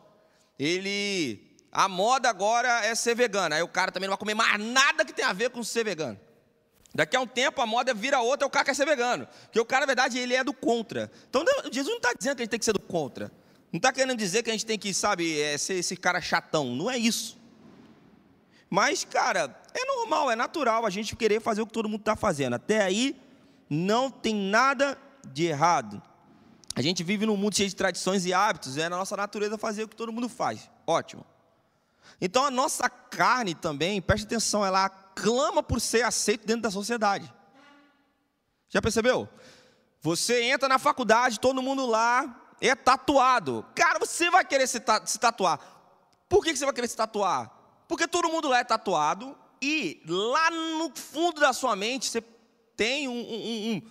Ele 0.57 1.51
a 1.71 1.87
moda 1.87 2.29
agora 2.29 2.85
é 2.85 2.93
ser 2.95 3.15
vegano. 3.15 3.55
Aí 3.55 3.61
o 3.61 3.67
cara 3.67 3.91
também 3.91 4.07
não 4.07 4.13
vai 4.13 4.19
comer 4.19 4.33
mais 4.33 4.59
nada 4.59 5.05
que 5.05 5.13
tenha 5.13 5.29
a 5.29 5.33
ver 5.33 5.49
com 5.49 5.63
ser 5.63 5.85
vegano. 5.85 6.19
Daqui 6.93 7.15
a 7.15 7.21
um 7.21 7.27
tempo 7.27 7.61
a 7.61 7.65
moda 7.65 7.93
vira 7.93 8.19
outra, 8.19 8.45
o 8.45 8.49
cara 8.49 8.65
quer 8.65 8.75
ser 8.75 8.85
vegano. 8.85 9.27
Porque 9.43 9.59
o 9.59 9.65
cara, 9.65 9.81
na 9.81 9.85
verdade, 9.85 10.19
ele 10.19 10.35
é 10.35 10.43
do 10.43 10.53
contra. 10.53 11.09
Então 11.29 11.43
Jesus 11.71 11.87
não 11.87 11.97
está 11.97 12.13
dizendo 12.13 12.35
que 12.35 12.41
a 12.41 12.43
gente 12.43 12.51
tem 12.51 12.59
que 12.59 12.65
ser 12.65 12.73
do 12.73 12.81
contra. 12.81 13.31
Não 13.71 13.77
está 13.77 13.93
querendo 13.93 14.17
dizer 14.17 14.43
que 14.43 14.49
a 14.49 14.53
gente 14.53 14.65
tem 14.65 14.77
que, 14.77 14.93
sabe, 14.93 15.39
é, 15.39 15.57
ser 15.57 15.75
esse 15.75 15.95
cara 15.95 16.19
chatão. 16.19 16.75
Não 16.75 16.91
é 16.91 16.97
isso. 16.97 17.39
Mas, 18.69 19.05
cara, 19.05 19.55
é 19.73 19.85
normal, 19.85 20.29
é 20.29 20.35
natural 20.35 20.85
a 20.85 20.89
gente 20.89 21.15
querer 21.15 21.39
fazer 21.39 21.61
o 21.61 21.65
que 21.65 21.71
todo 21.71 21.87
mundo 21.87 22.01
está 22.01 22.17
fazendo. 22.17 22.55
Até 22.55 22.81
aí, 22.81 23.15
não 23.69 24.11
tem 24.11 24.35
nada 24.35 24.97
de 25.27 25.45
errado. 25.45 26.01
A 26.75 26.81
gente 26.81 27.03
vive 27.03 27.25
num 27.25 27.35
mundo 27.35 27.55
cheio 27.55 27.69
de 27.69 27.75
tradições 27.75 28.25
e 28.25 28.33
hábitos, 28.33 28.77
é 28.77 28.87
na 28.87 28.97
nossa 28.97 29.17
natureza 29.17 29.57
fazer 29.57 29.83
o 29.83 29.87
que 29.87 29.95
todo 29.95 30.11
mundo 30.11 30.29
faz. 30.29 30.69
Ótimo. 30.87 31.25
Então 32.19 32.45
a 32.45 32.51
nossa 32.51 32.89
carne 32.89 33.53
também, 33.53 34.01
preste 34.01 34.25
atenção, 34.25 34.65
ela 34.65 34.89
clama 34.89 35.61
por 35.61 35.81
ser 35.81 36.03
aceito 36.03 36.45
dentro 36.45 36.61
da 36.61 36.71
sociedade. 36.71 37.31
Já 38.69 38.81
percebeu? 38.81 39.27
Você 40.01 40.43
entra 40.43 40.69
na 40.69 40.79
faculdade, 40.79 41.39
todo 41.39 41.61
mundo 41.61 41.85
lá 41.85 42.41
é 42.61 42.73
tatuado. 42.73 43.65
Cara, 43.75 43.99
você 43.99 44.29
vai 44.29 44.45
querer 44.45 44.67
se, 44.67 44.79
tatuar. 44.79 45.59
Por 46.29 46.43
que 46.43 46.55
você 46.55 46.63
vai 46.63 46.73
querer 46.73 46.87
se 46.87 46.95
tatuar? 46.95 47.51
Porque 47.87 48.07
todo 48.07 48.29
mundo 48.29 48.47
lá 48.47 48.59
é 48.59 48.63
tatuado 48.63 49.37
e 49.61 50.01
lá 50.07 50.49
no 50.49 50.91
fundo 50.95 51.41
da 51.41 51.51
sua 51.51 51.75
mente 51.75 52.09
você 52.09 52.21
tem 52.75 53.07
um, 53.07 53.11
um, 53.11 53.73
um 53.73 53.81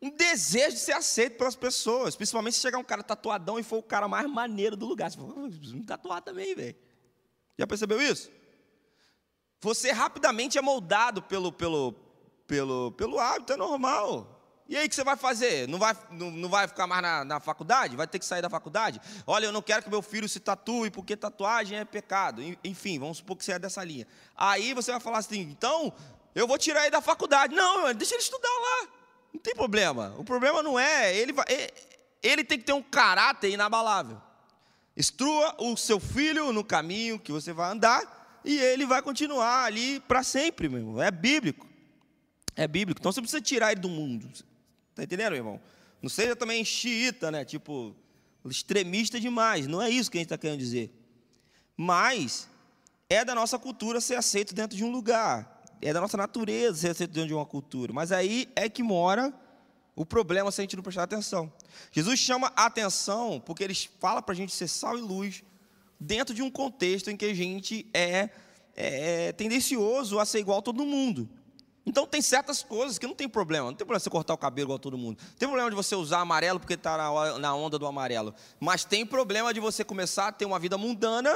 um 0.00 0.10
desejo 0.10 0.74
de 0.74 0.80
ser 0.80 0.92
aceito 0.92 1.38
pelas 1.38 1.56
pessoas, 1.56 2.14
principalmente 2.14 2.54
se 2.54 2.60
chegar 2.60 2.78
um 2.78 2.84
cara 2.84 3.02
tatuadão 3.02 3.58
e 3.58 3.62
for 3.62 3.78
o 3.78 3.82
cara 3.82 4.06
mais 4.06 4.28
maneiro 4.28 4.76
do 4.76 4.86
lugar. 4.86 5.10
Você 5.10 5.16
fala, 5.16 5.34
me 5.48 5.84
tatuar 5.84 6.20
também, 6.20 6.54
velho. 6.54 6.76
Já 7.58 7.66
percebeu 7.66 8.00
isso? 8.00 8.30
Você 9.60 9.90
rapidamente 9.90 10.58
é 10.58 10.62
moldado 10.62 11.22
pelo, 11.22 11.50
pelo, 11.50 11.94
pelo, 12.46 12.92
pelo 12.92 13.18
hábito, 13.18 13.54
é 13.54 13.56
normal. 13.56 14.32
E 14.68 14.76
aí 14.76 14.86
o 14.86 14.88
que 14.88 14.94
você 14.94 15.04
vai 15.04 15.16
fazer? 15.16 15.68
Não 15.68 15.78
vai, 15.78 15.96
não, 16.10 16.30
não 16.30 16.48
vai 16.48 16.66
ficar 16.66 16.86
mais 16.86 17.00
na, 17.00 17.24
na, 17.24 17.40
faculdade? 17.40 17.96
Vai 17.96 18.06
ter 18.06 18.18
que 18.18 18.26
sair 18.26 18.42
da 18.42 18.50
faculdade? 18.50 19.00
Olha, 19.26 19.46
eu 19.46 19.52
não 19.52 19.62
quero 19.62 19.82
que 19.82 19.88
meu 19.88 20.02
filho 20.02 20.28
se 20.28 20.40
tatue, 20.40 20.90
porque 20.90 21.16
tatuagem 21.16 21.78
é 21.78 21.84
pecado. 21.84 22.42
Enfim, 22.64 22.98
vamos 22.98 23.18
supor 23.18 23.36
que 23.36 23.44
você 23.44 23.52
é 23.52 23.58
dessa 23.58 23.82
linha. 23.84 24.06
Aí 24.36 24.74
você 24.74 24.90
vai 24.90 25.00
falar 25.00 25.18
assim, 25.18 25.40
então, 25.40 25.92
eu 26.34 26.48
vou 26.48 26.58
tirar 26.58 26.82
ele 26.82 26.90
da 26.90 27.00
faculdade. 27.00 27.54
Não, 27.54 27.94
deixa 27.94 28.14
ele 28.14 28.22
estudar 28.22 28.48
lá. 28.48 28.88
Não 29.32 29.40
tem 29.40 29.54
problema. 29.54 30.14
O 30.18 30.24
problema 30.24 30.62
não 30.62 30.78
é. 30.78 31.16
Ele, 31.16 31.32
vai, 31.32 31.44
ele 32.22 32.44
tem 32.44 32.58
que 32.58 32.64
ter 32.64 32.72
um 32.72 32.82
caráter 32.82 33.50
inabalável. 33.50 34.20
Instrua 34.96 35.54
o 35.58 35.76
seu 35.76 36.00
filho 36.00 36.52
no 36.52 36.64
caminho 36.64 37.18
que 37.18 37.30
você 37.30 37.52
vai 37.52 37.70
andar 37.70 38.40
e 38.44 38.58
ele 38.58 38.86
vai 38.86 39.02
continuar 39.02 39.64
ali 39.64 40.00
para 40.00 40.22
sempre, 40.22 40.68
meu 40.68 40.78
irmão. 40.78 41.02
É 41.02 41.10
bíblico. 41.10 41.66
É 42.54 42.66
bíblico. 42.66 43.00
Então 43.00 43.12
você 43.12 43.20
precisa 43.20 43.42
tirar 43.42 43.72
ele 43.72 43.80
do 43.80 43.88
mundo. 43.88 44.30
Está 44.90 45.02
entendendo, 45.02 45.32
meu 45.32 45.38
irmão? 45.38 45.60
Não 46.00 46.08
seja 46.08 46.34
também 46.34 46.64
xiita, 46.64 47.30
né? 47.30 47.44
Tipo, 47.44 47.94
extremista 48.46 49.20
demais. 49.20 49.66
Não 49.66 49.82
é 49.82 49.90
isso 49.90 50.10
que 50.10 50.16
a 50.16 50.20
gente 50.20 50.26
está 50.26 50.38
querendo 50.38 50.58
dizer. 50.58 50.90
Mas 51.76 52.48
é 53.10 53.24
da 53.24 53.34
nossa 53.34 53.58
cultura 53.58 54.00
ser 54.00 54.14
aceito 54.14 54.54
dentro 54.54 54.76
de 54.76 54.84
um 54.84 54.90
lugar 54.90 55.55
é 55.80 55.92
da 55.92 56.00
nossa 56.00 56.16
natureza 56.16 56.78
ser 56.78 56.90
aceito 56.90 57.12
dentro 57.12 57.28
de 57.28 57.34
uma 57.34 57.46
cultura. 57.46 57.92
Mas 57.92 58.12
aí 58.12 58.48
é 58.56 58.68
que 58.68 58.82
mora 58.82 59.32
o 59.94 60.04
problema 60.04 60.50
se 60.50 60.60
a 60.60 60.64
gente 60.64 60.76
não 60.76 60.82
prestar 60.82 61.04
atenção. 61.04 61.52
Jesus 61.90 62.18
chama 62.18 62.52
a 62.54 62.66
atenção 62.66 63.42
porque 63.44 63.64
ele 63.64 63.74
fala 63.98 64.20
para 64.20 64.32
a 64.32 64.36
gente 64.36 64.52
ser 64.52 64.68
sal 64.68 64.98
e 64.98 65.00
luz 65.00 65.42
dentro 65.98 66.34
de 66.34 66.42
um 66.42 66.50
contexto 66.50 67.10
em 67.10 67.16
que 67.16 67.24
a 67.24 67.34
gente 67.34 67.86
é, 67.94 68.30
é, 68.74 69.28
é 69.28 69.32
tendencioso 69.32 70.18
a 70.18 70.24
ser 70.24 70.40
igual 70.40 70.58
a 70.58 70.62
todo 70.62 70.84
mundo. 70.84 71.28
Então 71.86 72.04
tem 72.04 72.20
certas 72.20 72.64
coisas 72.64 72.98
que 72.98 73.06
não 73.06 73.14
tem 73.14 73.28
problema. 73.28 73.66
Não 73.66 73.74
tem 73.74 73.86
problema 73.86 74.00
você 74.00 74.10
cortar 74.10 74.34
o 74.34 74.38
cabelo 74.38 74.66
igual 74.66 74.78
todo 74.78 74.98
mundo. 74.98 75.18
Não 75.20 75.38
tem 75.38 75.48
problema 75.48 75.70
de 75.70 75.76
você 75.76 75.94
usar 75.94 76.18
amarelo 76.18 76.58
porque 76.58 76.74
está 76.74 76.98
na 77.38 77.54
onda 77.54 77.78
do 77.78 77.86
amarelo. 77.86 78.34
Mas 78.58 78.84
tem 78.84 79.06
problema 79.06 79.54
de 79.54 79.60
você 79.60 79.84
começar 79.84 80.28
a 80.28 80.32
ter 80.32 80.44
uma 80.44 80.58
vida 80.58 80.76
mundana 80.76 81.32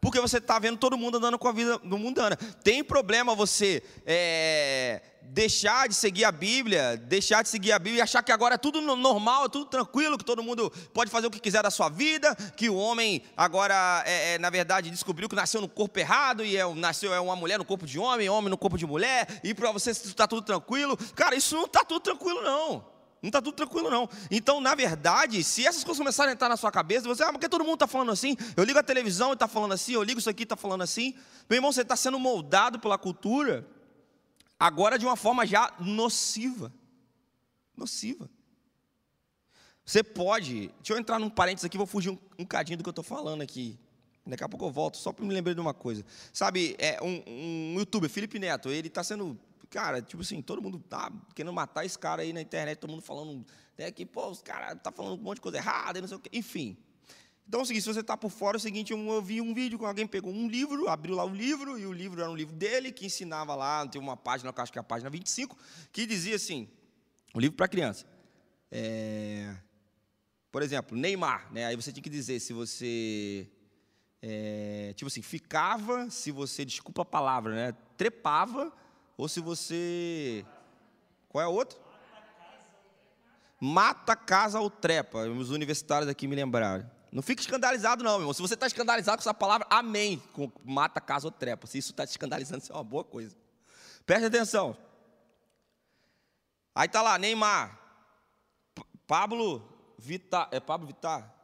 porque 0.00 0.20
você 0.20 0.38
está 0.38 0.58
vendo 0.58 0.78
todo 0.78 0.96
mundo 0.96 1.18
andando 1.18 1.38
com 1.38 1.48
a 1.48 1.52
vida 1.52 1.78
mundana. 1.84 2.36
Tem 2.62 2.84
problema 2.84 3.34
você 3.34 3.82
é, 4.04 5.00
deixar 5.22 5.88
de 5.88 5.94
seguir 5.94 6.24
a 6.24 6.32
Bíblia, 6.32 6.96
deixar 6.96 7.42
de 7.42 7.48
seguir 7.48 7.72
a 7.72 7.78
Bíblia 7.78 8.00
e 8.00 8.02
achar 8.02 8.22
que 8.22 8.30
agora 8.30 8.54
é 8.54 8.58
tudo 8.58 8.80
normal, 8.80 9.46
é 9.46 9.48
tudo 9.48 9.66
tranquilo, 9.66 10.18
que 10.18 10.24
todo 10.24 10.42
mundo 10.42 10.70
pode 10.92 11.10
fazer 11.10 11.26
o 11.26 11.30
que 11.30 11.40
quiser 11.40 11.62
da 11.62 11.70
sua 11.70 11.88
vida, 11.88 12.34
que 12.56 12.68
o 12.68 12.76
homem 12.76 13.22
agora, 13.36 14.02
é, 14.06 14.34
é, 14.34 14.38
na 14.38 14.50
verdade, 14.50 14.90
descobriu 14.90 15.28
que 15.28 15.34
nasceu 15.34 15.60
no 15.60 15.68
corpo 15.68 15.98
errado 15.98 16.44
e 16.44 16.56
é, 16.56 16.74
nasceu 16.74 17.12
é 17.12 17.20
uma 17.20 17.36
mulher 17.36 17.58
no 17.58 17.64
corpo 17.64 17.86
de 17.86 17.98
homem, 17.98 18.28
homem 18.28 18.50
no 18.50 18.58
corpo 18.58 18.78
de 18.78 18.86
mulher, 18.86 19.40
e 19.42 19.54
para 19.54 19.72
você 19.72 19.90
está 19.90 20.26
tudo 20.26 20.42
tranquilo. 20.42 20.96
Cara, 21.14 21.34
isso 21.34 21.56
não 21.56 21.64
está 21.64 21.84
tudo 21.84 22.00
tranquilo, 22.00 22.42
não. 22.42 22.95
Não 23.22 23.28
está 23.28 23.40
tudo 23.40 23.54
tranquilo, 23.54 23.90
não. 23.90 24.08
Então, 24.30 24.60
na 24.60 24.74
verdade, 24.74 25.42
se 25.42 25.66
essas 25.66 25.82
coisas 25.82 25.98
começarem 25.98 26.30
a 26.30 26.34
entrar 26.34 26.48
na 26.48 26.56
sua 26.56 26.70
cabeça, 26.70 27.08
você, 27.08 27.22
ah, 27.22 27.32
porque 27.32 27.48
todo 27.48 27.64
mundo 27.64 27.74
está 27.74 27.86
falando 27.86 28.12
assim? 28.12 28.36
Eu 28.56 28.64
ligo 28.64 28.78
a 28.78 28.82
televisão 28.82 29.30
e 29.30 29.32
está 29.32 29.48
falando 29.48 29.72
assim, 29.72 29.92
eu 29.92 30.02
ligo 30.02 30.18
isso 30.18 30.30
aqui 30.30 30.42
e 30.42 30.44
está 30.44 30.56
falando 30.56 30.82
assim. 30.82 31.14
Meu 31.48 31.56
irmão, 31.56 31.72
você 31.72 31.82
está 31.82 31.96
sendo 31.96 32.18
moldado 32.18 32.78
pela 32.78 32.98
cultura, 32.98 33.66
agora 34.58 34.98
de 34.98 35.06
uma 35.06 35.16
forma 35.16 35.46
já 35.46 35.72
nociva. 35.80 36.72
Nociva. 37.76 38.28
Você 39.84 40.02
pode. 40.02 40.68
Deixa 40.78 40.92
eu 40.92 40.98
entrar 40.98 41.18
num 41.18 41.30
parênteses 41.30 41.64
aqui, 41.64 41.78
vou 41.78 41.86
fugir 41.86 42.10
um, 42.10 42.18
um 42.38 42.44
cadinho 42.44 42.78
do 42.78 42.82
que 42.84 42.88
eu 42.88 42.92
estou 42.92 43.04
falando 43.04 43.40
aqui. 43.42 43.78
Daqui 44.26 44.42
a 44.42 44.48
pouco 44.48 44.66
eu 44.66 44.70
volto, 44.70 44.96
só 44.96 45.12
para 45.12 45.24
me 45.24 45.32
lembrar 45.32 45.54
de 45.54 45.60
uma 45.60 45.72
coisa. 45.72 46.04
Sabe, 46.32 46.74
é 46.78 46.98
um, 47.00 47.22
um 47.26 47.78
youtuber, 47.78 48.10
Felipe 48.10 48.40
Neto, 48.40 48.68
ele 48.70 48.88
está 48.88 49.04
sendo 49.04 49.38
cara, 49.70 50.02
tipo 50.02 50.22
assim, 50.22 50.40
todo 50.42 50.62
mundo 50.62 50.78
tá 50.78 51.12
querendo 51.34 51.52
matar 51.52 51.84
esse 51.84 51.98
cara 51.98 52.22
aí 52.22 52.32
na 52.32 52.40
internet, 52.40 52.78
todo 52.78 52.90
mundo 52.90 53.02
falando 53.02 53.44
né, 53.76 53.90
que, 53.90 54.06
pô, 54.06 54.28
os 54.28 54.42
caras 54.42 54.78
tá 54.82 54.90
falando 54.90 55.20
um 55.20 55.22
monte 55.22 55.36
de 55.36 55.40
coisa 55.42 55.58
errada, 55.58 56.00
não 56.00 56.08
sei 56.08 56.16
o 56.16 56.20
quê. 56.20 56.30
Enfim. 56.32 56.76
Então 57.48 57.60
é 57.60 57.62
o 57.62 57.66
seguinte, 57.66 57.82
se 57.82 57.92
você 57.92 58.00
está 58.00 58.16
por 58.16 58.30
fora, 58.30 58.56
é 58.56 58.58
o 58.58 58.60
seguinte, 58.60 58.92
eu 58.92 59.22
vi 59.22 59.40
um 59.40 59.54
vídeo 59.54 59.78
com 59.78 59.86
alguém 59.86 60.06
pegou 60.06 60.32
um 60.32 60.48
livro, 60.48 60.88
abriu 60.88 61.14
lá 61.14 61.24
o 61.24 61.28
livro, 61.28 61.78
e 61.78 61.86
o 61.86 61.92
livro 61.92 62.20
era 62.20 62.30
um 62.30 62.34
livro 62.34 62.54
dele, 62.54 62.90
que 62.90 63.06
ensinava 63.06 63.54
lá, 63.54 63.86
tem 63.86 64.00
uma 64.00 64.16
página, 64.16 64.52
acho 64.56 64.72
que 64.72 64.78
é 64.78 64.80
a 64.80 64.84
página 64.84 65.08
25, 65.08 65.56
que 65.92 66.06
dizia 66.06 66.34
assim, 66.34 66.68
um 67.34 67.38
livro 67.38 67.56
para 67.56 67.68
criança. 67.68 68.04
É, 68.70 69.54
por 70.50 70.62
exemplo, 70.62 70.96
Neymar, 70.96 71.52
né? 71.52 71.66
Aí 71.66 71.76
você 71.76 71.92
tinha 71.92 72.02
que 72.02 72.10
dizer 72.10 72.40
se 72.40 72.52
você 72.52 73.48
é, 74.22 74.92
tipo 74.96 75.06
assim, 75.06 75.22
ficava, 75.22 76.10
se 76.10 76.32
você, 76.32 76.64
desculpa 76.64 77.02
a 77.02 77.04
palavra, 77.04 77.54
né? 77.54 77.76
Trepava 77.96 78.72
ou 79.16 79.28
se 79.28 79.40
você. 79.40 80.44
Qual 81.28 81.42
é 81.42 81.46
a 81.46 81.48
outra? 81.48 81.78
Mata, 83.58 84.14
casa 84.14 84.60
ou 84.60 84.68
trepa. 84.68 85.26
Os 85.26 85.50
universitários 85.50 86.08
aqui 86.08 86.28
me 86.28 86.36
lembraram. 86.36 86.90
Não 87.10 87.22
fique 87.22 87.40
escandalizado, 87.40 88.04
não, 88.04 88.12
meu 88.12 88.20
irmão. 88.20 88.34
Se 88.34 88.42
você 88.42 88.54
está 88.54 88.66
escandalizado 88.66 89.16
com 89.16 89.22
essa 89.22 89.32
palavra, 89.32 89.66
amém. 89.70 90.22
Com 90.34 90.52
mata, 90.62 91.00
casa 91.00 91.26
ou 91.26 91.30
trepa. 91.30 91.66
Se 91.66 91.78
isso 91.78 91.92
está 91.92 92.06
te 92.06 92.10
escandalizando, 92.10 92.62
isso 92.62 92.72
é 92.72 92.74
uma 92.74 92.84
boa 92.84 93.04
coisa. 93.04 93.34
Preste 94.04 94.26
atenção. 94.26 94.76
Aí 96.74 96.86
está 96.86 97.00
lá, 97.00 97.18
Neymar. 97.18 97.80
Pablo 99.06 99.66
Vittar. 99.98 100.48
É 100.52 100.60
Pablo 100.60 100.86
Vittar? 100.86 101.34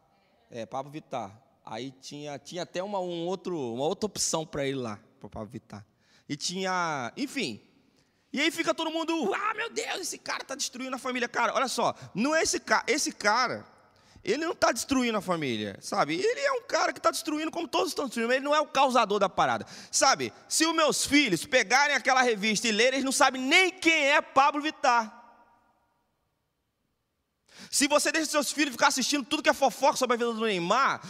É, 0.51 0.67
Pablo 0.67 0.93
Vittar. 0.93 1.41
Aí 1.65 1.91
tinha, 1.93 2.39
tinha 2.39 2.65
até 2.65 2.83
uma, 2.83 3.01
um 3.01 3.27
outro, 3.27 3.57
uma 3.73 3.85
outra 3.85 4.07
opção 4.07 4.45
para 4.45 4.67
ele 4.67 4.79
lá, 4.79 4.99
para 5.19 5.27
o 5.27 5.31
Pablo 5.31 5.49
Vittar 5.49 5.87
e 6.33 6.37
tinha, 6.37 7.13
enfim. 7.15 7.61
E 8.33 8.41
aí 8.41 8.51
fica 8.51 8.73
todo 8.73 8.91
mundo, 8.91 9.35
ah, 9.35 9.53
meu 9.55 9.69
Deus, 9.69 10.01
esse 10.01 10.17
cara 10.17 10.41
está 10.41 10.55
destruindo 10.55 10.97
a 10.97 10.99
família. 10.99 11.29
Cara, 11.29 11.53
olha 11.55 11.69
só, 11.69 11.95
não 12.15 12.35
é 12.35 12.43
esse 12.43 12.59
cara, 12.59 12.85
esse 12.87 13.13
cara, 13.13 13.67
ele 14.25 14.43
não 14.43 14.53
está 14.53 14.73
destruindo 14.73 15.19
a 15.19 15.21
família, 15.21 15.77
sabe? 15.83 16.15
Ele 16.15 16.41
é 16.41 16.53
um 16.53 16.63
cara 16.63 16.91
que 16.91 16.99
está 16.99 17.11
destruindo 17.11 17.51
como 17.51 17.69
todos 17.69 17.89
estão 17.89 18.07
destruindo, 18.07 18.33
ele 18.33 18.43
não 18.43 18.55
é 18.55 18.61
o 18.63 18.67
causador 18.67 19.19
da 19.19 19.29
parada. 19.29 19.67
Sabe, 19.91 20.33
se 20.49 20.65
os 20.65 20.75
meus 20.75 21.05
filhos 21.05 21.45
pegarem 21.45 21.95
aquela 21.95 22.23
revista 22.23 22.67
e 22.67 22.73
lerem, 22.73 22.95
eles 22.95 23.05
não 23.05 23.13
sabem 23.13 23.43
nem 23.43 23.71
quem 23.71 24.07
é 24.13 24.23
Pablo 24.23 24.63
Vittar. 24.63 25.22
Se 27.73 27.89
você 27.89 28.13
deixa 28.13 28.31
seus 28.31 28.53
filhos 28.53 28.73
ficar 28.73 28.89
assistindo 28.89 29.25
tudo 29.25 29.43
que 29.43 29.49
é 29.49 29.55
fofoca 29.55 29.97
sobre 29.97 30.15
a 30.15 30.19
vida 30.19 30.31
do 30.31 30.45
Neymar, 30.45 31.01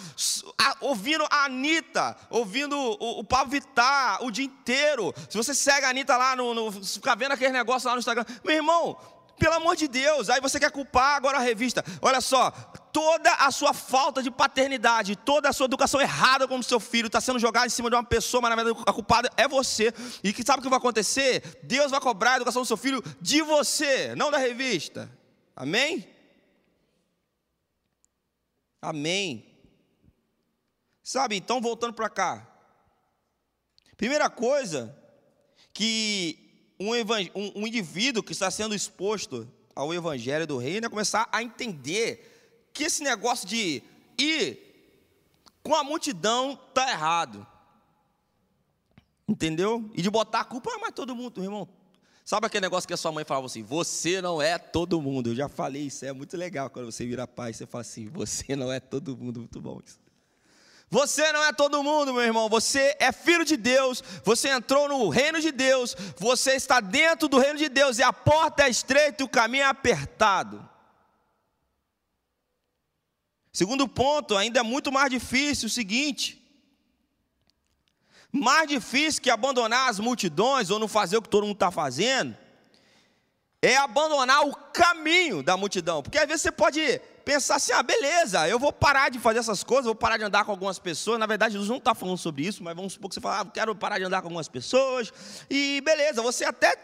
ouvindo 0.81 1.27
a 1.29 1.47
Anitta, 1.47 2.17
ouvindo 2.31 2.79
o, 2.79 3.19
o 3.19 3.25
Pablo 3.25 3.51
Vittar 3.51 4.23
o 4.23 4.31
dia 4.31 4.45
inteiro, 4.45 5.13
se 5.29 5.37
você 5.37 5.53
segue 5.55 5.85
a 5.87 5.91
Anitta 5.91 6.17
lá, 6.17 6.37
no, 6.37 6.55
no, 6.55 6.71
ficar 6.71 7.17
vendo 7.17 7.33
aquele 7.33 7.53
negócio 7.53 7.89
lá 7.89 7.95
no 7.95 7.99
Instagram, 7.99 8.25
meu 8.45 8.55
irmão, 8.55 8.97
pelo 9.41 9.55
amor 9.55 9.75
de 9.75 9.89
Deus, 9.89 10.31
aí 10.31 10.41
você 10.41 10.61
quer 10.61 10.71
culpar 10.71 11.17
agora 11.17 11.39
a 11.39 11.41
revista. 11.41 11.85
Olha 12.01 12.21
só, 12.21 12.53
toda 12.93 13.33
a 13.33 13.51
sua 13.51 13.75
falta 13.75 14.23
de 14.23 14.31
paternidade, 14.31 15.17
toda 15.17 15.49
a 15.49 15.53
sua 15.53 15.65
educação 15.65 16.01
errada 16.01 16.47
como 16.47 16.63
seu 16.63 16.79
filho 16.79 17.09
está 17.09 17.21
sendo 17.21 17.41
jogada 17.41 17.67
em 17.67 17.71
cima 17.71 17.91
de 17.91 17.97
uma 17.97 18.05
pessoa, 18.05 18.41
mas 18.41 18.51
na 18.51 18.63
verdade 18.63 18.85
a 18.87 18.93
culpada 18.93 19.29
é 19.37 19.49
você. 19.49 19.93
E 20.23 20.33
que 20.33 20.45
sabe 20.45 20.61
o 20.61 20.63
que 20.63 20.69
vai 20.69 20.79
acontecer? 20.79 21.59
Deus 21.65 21.91
vai 21.91 22.01
cobrar 22.01 22.35
a 22.35 22.37
educação 22.37 22.63
do 22.63 22.69
seu 22.69 22.77
filho 22.77 23.03
de 23.21 23.43
você, 23.43 24.15
não 24.15 24.31
da 24.31 24.39
revista. 24.39 25.11
Amém? 25.57 26.12
Amém. 28.83 29.47
Sabe, 31.05 31.37
então 31.37 31.61
voltando 31.61 31.95
para 31.95 32.11
cá. 32.11 32.49
Primeira 33.97 34.29
coisa 34.29 34.99
que 35.73 36.75
um, 36.81 36.91
um, 36.91 37.63
um, 37.63 37.67
indivíduo 37.67 38.25
que 38.25 38.33
está 38.33 38.51
sendo 38.51 38.75
exposto 38.75 39.49
ao 39.75 39.95
evangelho 39.95 40.49
do 40.49 40.59
reino 40.59 40.87
é 40.87 40.91
começar 40.91 41.29
a 41.31 41.41
entender 41.43 42.69
que 42.75 42.83
esse 42.83 43.05
negócio 43.05 43.47
de 43.47 43.83
ir 44.19 44.59
com 45.63 45.77
a 45.77 45.85
multidão 45.85 46.59
está 46.69 46.91
errado. 46.91 47.47
Entendeu? 49.29 49.89
E 49.95 50.03
de 50.03 50.11
botar 50.11 50.41
a 50.41 50.45
culpa, 50.45 50.71
ah, 50.75 50.79
mas 50.81 50.93
todo 50.93 51.15
mundo, 51.15 51.43
irmão, 51.43 51.69
Sabe 52.33 52.47
aquele 52.47 52.63
negócio 52.63 52.89
que 52.89 52.95
a 52.95 52.97
sua 52.97 53.13
mãe 53.13 53.27
falava 53.27 53.45
assim: 53.45 53.63
Você 53.63 54.23
não 54.23 54.41
é 54.41 54.57
todo 54.57 55.03
mundo. 55.03 55.29
Eu 55.29 55.35
já 55.35 55.51
falei 55.51 55.83
isso, 55.83 56.03
é 56.07 56.15
muito 56.15 56.35
legal 56.35 56.71
quando 56.71 56.91
você 56.91 57.05
vira 57.05 57.29
pai, 57.29 57.53
você 57.53 57.67
fala 57.67 57.83
assim: 57.83 58.09
Você 58.09 58.57
não 58.57 58.73
é 58.73 58.81
todo 58.81 59.15
mundo. 59.15 59.41
Muito 59.41 59.61
bom 59.61 59.79
isso. 59.85 60.01
Você 60.89 61.31
não 61.31 61.45
é 61.45 61.53
todo 61.53 61.83
mundo, 61.83 62.15
meu 62.15 62.23
irmão. 62.23 62.49
Você 62.49 62.97
é 62.99 63.13
filho 63.13 63.45
de 63.45 63.55
Deus. 63.55 64.03
Você 64.25 64.49
entrou 64.49 64.89
no 64.89 65.11
reino 65.11 65.43
de 65.43 65.53
Deus. 65.53 65.95
Você 66.17 66.53
está 66.53 66.81
dentro 66.81 67.29
do 67.29 67.39
reino 67.39 67.59
de 67.59 67.69
Deus. 67.69 67.99
E 67.99 68.03
a 68.03 68.15
porta 68.15 68.63
é 68.63 68.71
estreita 68.71 69.23
e 69.23 69.27
o 69.27 69.29
caminho 69.29 69.65
é 69.65 69.67
apertado. 69.67 70.67
Segundo 73.53 73.87
ponto, 73.87 74.39
ainda 74.39 74.61
é 74.61 74.63
muito 74.63 74.91
mais 74.91 75.11
difícil 75.11 75.67
o 75.67 75.71
seguinte: 75.71 76.42
mais 78.33 78.67
difícil 78.67 79.21
que 79.21 79.31
abandonar 79.31 79.91
as 79.91 80.01
multidões 80.01 80.71
ou 80.71 80.79
não 80.79 80.89
fazer 80.89 81.19
o 81.19 81.23
que 81.23 81.29
todo 81.29 81.45
mundo 81.45 81.57
está 81.57 81.71
fazendo, 81.71 82.35
é 83.61 83.77
abandonar 83.77 84.45
o 84.47 84.55
caminho 84.73 85.43
da 85.43 85.57
multidão. 85.57 86.03
Porque 86.03 86.19
às 86.19 86.27
vezes 86.27 86.43
você 86.43 86.51
pode 86.51 87.01
pensar 87.25 87.57
assim: 87.57 87.73
ah, 87.73 87.83
beleza, 87.83 88.49
eu 88.49 88.59
vou 88.59 88.73
parar 88.73 89.11
de 89.11 89.21
fazer 89.21 89.39
essas 89.39 89.63
coisas, 89.63 89.85
vou 89.85 89.95
parar 89.95 90.17
de 90.17 90.25
andar 90.25 90.45
com 90.45 90.51
algumas 90.51 90.79
pessoas. 90.79 91.21
Na 91.21 91.27
verdade, 91.27 91.53
Jesus 91.53 91.69
não 91.69 91.77
está 91.77 91.95
falando 91.95 92.19
sobre 92.19 92.45
isso, 92.45 92.65
mas 92.65 92.75
vamos 92.75 92.95
supor 92.95 93.11
que 93.11 93.15
você 93.15 93.21
fala: 93.21 93.41
ah, 93.41 93.45
quero 93.45 93.75
parar 93.77 93.99
de 93.99 94.05
andar 94.05 94.23
com 94.23 94.29
algumas 94.29 94.49
pessoas. 94.49 95.13
E 95.49 95.81
beleza, 95.83 96.23
você 96.23 96.45
até 96.45 96.75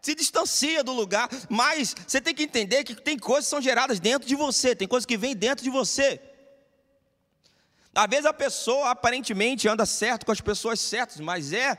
se 0.00 0.14
distancia 0.14 0.84
do 0.84 0.92
lugar, 0.92 1.28
mas 1.48 1.94
você 2.06 2.20
tem 2.20 2.34
que 2.34 2.42
entender 2.42 2.84
que 2.84 2.94
tem 2.94 3.18
coisas 3.18 3.46
que 3.46 3.50
são 3.50 3.60
geradas 3.60 3.98
dentro 3.98 4.28
de 4.28 4.36
você, 4.36 4.74
tem 4.74 4.86
coisas 4.86 5.06
que 5.06 5.16
vêm 5.16 5.34
dentro 5.34 5.64
de 5.64 5.70
você. 5.70 6.20
Às 7.94 8.06
vezes 8.08 8.26
a 8.26 8.32
pessoa 8.32 8.90
aparentemente 8.90 9.68
anda 9.68 9.86
certo 9.86 10.26
com 10.26 10.32
as 10.32 10.40
pessoas 10.40 10.80
certas, 10.80 11.20
mas 11.20 11.52
é 11.52 11.78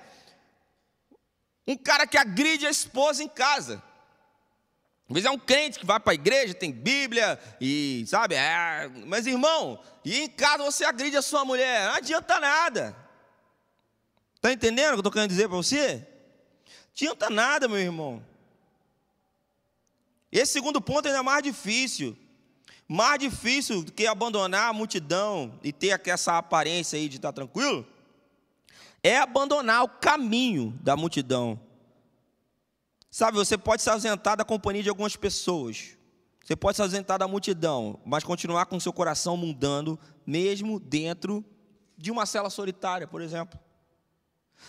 um 1.68 1.76
cara 1.76 2.08
que 2.08 2.18
agride 2.18 2.66
a 2.66 2.70
esposa 2.70 3.24
em 3.24 3.28
casa. 3.28 3.84
Às 5.10 5.14
vezes 5.14 5.28
é 5.28 5.32
um 5.32 5.38
crente 5.38 5.78
que 5.78 5.86
vai 5.86 6.00
para 6.00 6.14
a 6.14 6.16
igreja, 6.16 6.54
tem 6.54 6.72
Bíblia 6.72 7.40
e 7.60 8.06
sabe, 8.08 8.36
é, 8.36 8.90
mas 9.06 9.28
irmão, 9.28 9.80
e 10.04 10.22
em 10.22 10.30
casa 10.30 10.64
você 10.64 10.86
agride 10.86 11.18
a 11.18 11.22
sua 11.22 11.44
mulher, 11.44 11.88
não 11.88 11.96
adianta 11.96 12.40
nada. 12.40 12.96
Está 14.36 14.52
entendendo 14.52 14.88
o 14.88 14.90
que 14.90 14.96
eu 14.96 15.00
estou 15.00 15.12
querendo 15.12 15.30
dizer 15.30 15.48
para 15.48 15.58
você? 15.58 16.08
Adianta 16.94 17.30
nada, 17.30 17.68
meu 17.68 17.78
irmão. 17.78 18.26
Esse 20.32 20.54
segundo 20.54 20.80
ponto 20.82 21.08
é 21.08 21.12
ainda 21.12 21.24
mais 21.24 21.44
difícil. 21.44 22.18
Mais 22.88 23.20
difícil 23.20 23.84
do 23.84 23.92
que 23.92 24.06
abandonar 24.06 24.70
a 24.70 24.74
multidão 24.74 25.60
e 25.64 25.74
ter 25.74 26.00
essa 26.06 26.38
aparência 26.38 26.98
aí 26.98 27.10
de 27.10 27.16
estar 27.16 27.32
tranquilo, 27.32 27.86
é 29.02 29.18
abandonar 29.18 29.84
o 29.84 29.90
caminho 29.90 30.78
da 30.82 30.96
multidão. 30.96 31.60
Sabe, 33.10 33.38
você 33.38 33.58
pode 33.58 33.82
se 33.82 33.90
ausentar 33.90 34.36
da 34.38 34.44
companhia 34.44 34.84
de 34.84 34.90
algumas 34.90 35.16
pessoas, 35.16 35.96
você 36.44 36.56
pode 36.56 36.76
se 36.76 36.82
ausentar 36.82 37.18
da 37.18 37.28
multidão, 37.28 38.00
mas 38.06 38.24
continuar 38.24 38.66
com 38.68 38.80
seu 38.80 38.94
coração 38.94 39.36
mudando, 39.36 40.00
mesmo 40.28 40.80
dentro 40.80 41.44
de 41.98 42.12
uma 42.12 42.26
cela 42.26 42.50
solitária, 42.50 43.08
por 43.08 43.22
exemplo. 43.22 43.60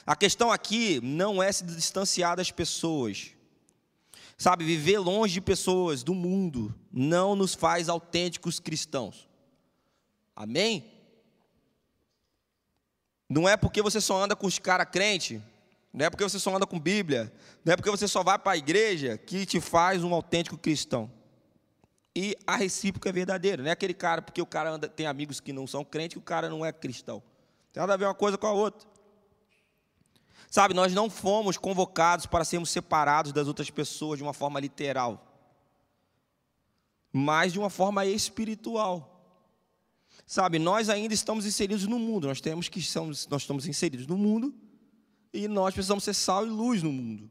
A 0.07 0.17
questão 0.17 0.51
aqui 0.51 1.01
não 1.03 1.43
é 1.43 1.51
se 1.53 1.65
distanciar 1.65 2.37
das 2.37 2.51
pessoas. 2.51 3.36
Sabe, 4.37 4.65
viver 4.65 4.99
longe 4.99 5.35
de 5.35 5.41
pessoas, 5.41 6.03
do 6.03 6.15
mundo, 6.15 6.75
não 6.93 7.35
nos 7.35 7.55
faz 7.55 7.89
autênticos 7.89 8.61
cristãos. 8.61 9.27
Amém? 10.35 10.93
Não 13.29 13.49
é 13.49 13.57
porque 13.57 13.81
você 13.81 14.01
só 14.01 14.23
anda 14.23 14.37
com 14.37 14.47
os 14.47 14.59
caras 14.59 14.89
crente, 14.91 15.43
não 15.93 16.05
é 16.05 16.11
porque 16.11 16.23
você 16.23 16.39
só 16.39 16.55
anda 16.55 16.67
com 16.67 16.79
Bíblia, 16.79 17.33
não 17.65 17.73
é 17.73 17.77
porque 17.77 17.91
você 17.91 18.07
só 18.07 18.23
vai 18.23 18.39
para 18.39 18.53
a 18.53 18.57
igreja 18.57 19.17
que 19.17 19.47
te 19.47 19.61
faz 19.61 20.05
um 20.05 20.13
autêntico 20.15 20.59
cristão. 20.59 21.11
E 22.15 22.37
a 22.47 22.57
recíproca 22.57 23.09
é 23.09 23.13
verdadeira, 23.13 23.63
não 23.63 23.71
é 23.71 23.73
aquele 23.73 23.95
cara 23.95 24.21
porque 24.21 24.41
o 24.41 24.47
cara 24.47 24.71
anda, 24.71 24.89
tem 24.89 25.07
amigos 25.07 25.41
que 25.41 25.53
não 25.53 25.67
são 25.67 25.85
crentes 25.85 26.15
que 26.15 26.19
o 26.19 26.23
cara 26.23 26.49
não 26.51 26.65
é 26.65 26.73
cristão. 26.73 27.23
Tem 27.73 27.81
nada 27.81 27.95
a 27.95 27.97
ver 27.97 28.05
uma 28.05 28.15
coisa 28.15 28.37
com 28.39 28.47
a 28.47 28.53
outra. 28.53 28.87
Sabe, 30.51 30.75
nós 30.75 30.93
não 30.95 31.11
fomos 31.11 31.57
convocados 31.57 32.27
para 32.27 32.45
sermos 32.45 32.71
separados 32.71 33.33
das 33.33 33.49
outras 33.49 33.71
pessoas 33.71 34.19
de 34.19 34.23
uma 34.23 34.33
forma 34.33 34.61
literal, 34.61 35.23
mas 37.13 37.53
de 37.53 37.59
uma 37.59 37.71
forma 37.71 38.07
espiritual. 38.07 39.13
Sabe, 40.27 40.59
nós 40.59 40.89
ainda 40.89 41.15
estamos 41.15 41.47
inseridos 41.47 41.87
no 41.87 41.99
mundo, 41.99 42.27
nós 42.27 42.41
temos 42.41 42.69
que 42.69 42.79
estamos, 42.79 43.27
nós 43.29 43.43
estamos 43.43 43.67
inseridos 43.67 44.07
no 44.07 44.17
mundo 44.17 44.55
e 45.33 45.47
nós 45.47 45.75
precisamos 45.75 46.05
ser 46.05 46.15
sal 46.15 46.47
e 46.47 46.51
luz 46.51 46.83
no 46.83 46.93
mundo. 46.93 47.31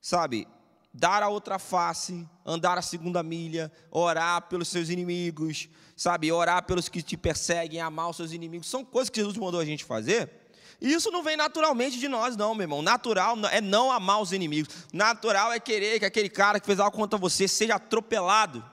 Sabe, 0.00 0.46
dar 0.92 1.22
a 1.22 1.28
outra 1.28 1.58
face, 1.58 2.26
andar 2.44 2.78
a 2.78 2.82
segunda 2.82 3.22
milha, 3.22 3.70
orar 3.90 4.48
pelos 4.48 4.68
seus 4.68 4.88
inimigos, 4.88 5.68
sabe, 5.96 6.32
orar 6.32 6.64
pelos 6.64 6.88
que 6.88 7.02
te 7.02 7.16
perseguem, 7.16 7.80
amar 7.80 8.08
os 8.08 8.16
seus 8.16 8.32
inimigos, 8.32 8.68
são 8.68 8.84
coisas 8.84 9.10
que 9.10 9.20
Jesus 9.20 9.36
mandou 9.36 9.60
a 9.60 9.64
gente 9.64 9.84
fazer 9.84 10.39
e 10.80 10.92
isso 10.92 11.10
não 11.10 11.22
vem 11.22 11.36
naturalmente 11.36 11.98
de 11.98 12.08
nós, 12.08 12.36
não, 12.36 12.54
meu 12.54 12.64
irmão. 12.64 12.82
Natural 12.82 13.36
é 13.50 13.60
não 13.60 13.90
amar 13.90 14.20
os 14.20 14.32
inimigos. 14.32 14.86
Natural 14.92 15.52
é 15.52 15.58
querer 15.58 15.98
que 15.98 16.04
aquele 16.04 16.28
cara 16.28 16.60
que 16.60 16.66
fez 16.66 16.78
algo 16.78 16.96
contra 16.96 17.18
você 17.18 17.48
seja 17.48 17.76
atropelado. 17.76 18.64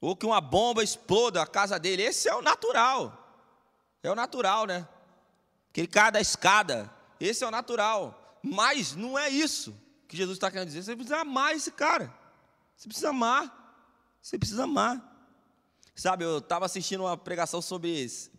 Ou 0.00 0.16
que 0.16 0.26
uma 0.26 0.40
bomba 0.40 0.82
exploda 0.82 1.42
a 1.42 1.46
casa 1.46 1.78
dele. 1.78 2.02
Esse 2.02 2.28
é 2.28 2.34
o 2.34 2.42
natural. 2.42 3.18
É 4.02 4.10
o 4.10 4.14
natural, 4.14 4.66
né? 4.66 4.86
Aquele 5.70 5.86
cara 5.86 6.10
da 6.10 6.20
escada. 6.20 6.92
Esse 7.20 7.44
é 7.44 7.46
o 7.46 7.50
natural. 7.50 8.38
Mas 8.42 8.96
não 8.96 9.18
é 9.18 9.28
isso 9.28 9.74
que 10.08 10.16
Jesus 10.16 10.36
está 10.36 10.50
querendo 10.50 10.68
dizer. 10.68 10.82
Você 10.82 10.96
precisa 10.96 11.20
amar 11.20 11.54
esse 11.54 11.70
cara. 11.70 12.12
Você 12.76 12.88
precisa 12.88 13.10
amar. 13.10 13.78
Você 14.20 14.38
precisa 14.38 14.64
amar. 14.64 15.12
Sabe, 15.94 16.24
eu 16.24 16.38
estava 16.38 16.66
assistindo 16.66 17.02
uma 17.04 17.16
pregação 17.16 17.62
sobre 17.62 17.90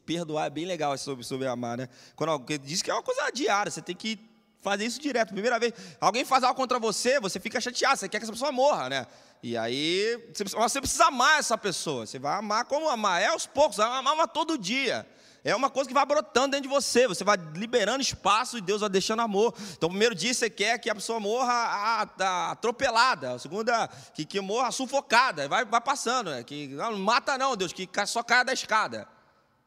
perdoar, 0.05 0.47
é 0.47 0.49
bem 0.49 0.65
legal 0.65 0.97
sobre, 0.97 1.23
sobre 1.23 1.47
amar, 1.47 1.77
né? 1.77 1.89
Quando 2.15 2.31
alguém 2.31 2.59
diz 2.59 2.81
que 2.81 2.91
é 2.91 2.93
uma 2.93 3.03
coisa 3.03 3.29
diária, 3.31 3.71
você 3.71 3.81
tem 3.81 3.95
que 3.95 4.19
fazer 4.61 4.85
isso 4.85 4.99
direto. 4.99 5.33
Primeira 5.33 5.59
vez, 5.59 5.73
alguém 5.99 6.23
faz 6.23 6.43
algo 6.43 6.55
contra 6.55 6.79
você, 6.79 7.19
você 7.19 7.39
fica 7.39 7.59
chateado, 7.59 7.97
você 7.97 8.09
quer 8.09 8.17
que 8.17 8.23
essa 8.23 8.31
pessoa 8.31 8.51
morra, 8.51 8.89
né? 8.89 9.07
E 9.43 9.57
aí, 9.57 10.17
você 10.33 10.79
precisa 10.79 11.07
amar 11.07 11.37
essa 11.37 11.57
pessoa. 11.57 12.05
Você 12.05 12.17
vai 12.17 12.39
amar 12.39 12.63
como 12.63 12.87
amar? 12.87 13.21
É 13.21 13.27
aos 13.27 13.45
poucos, 13.45 13.77
amar 13.77 14.27
todo 14.29 14.57
dia. 14.57 15.05
É 15.43 15.53
uma 15.53 15.69
coisa 15.69 15.89
que 15.89 15.93
vai 15.93 16.05
brotando 16.05 16.51
dentro 16.51 16.69
de 16.69 16.73
você. 16.73 17.05
Você 17.05 17.25
vai 17.25 17.37
liberando 17.53 18.01
espaço 18.01 18.57
e 18.57 18.61
Deus 18.61 18.79
vai 18.79 18.89
deixando 18.89 19.21
amor. 19.21 19.53
Então, 19.73 19.89
primeiro 19.89 20.15
dia 20.15 20.33
você 20.33 20.49
quer 20.49 20.79
que 20.79 20.89
a 20.89 20.95
pessoa 20.95 21.19
morra 21.19 22.07
atropelada. 22.51 23.35
O 23.35 23.39
segundo, 23.39 23.69
que, 24.13 24.23
que 24.23 24.39
morra 24.39 24.71
sufocada. 24.71 25.49
Vai, 25.49 25.65
vai 25.65 25.81
passando. 25.81 26.31
Né? 26.31 26.43
Que, 26.43 26.67
não, 26.67 26.97
mata 26.97 27.37
não, 27.37 27.57
Deus, 27.57 27.73
que 27.73 27.89
só 28.07 28.23
caia 28.23 28.45
da 28.45 28.53
escada. 28.53 29.05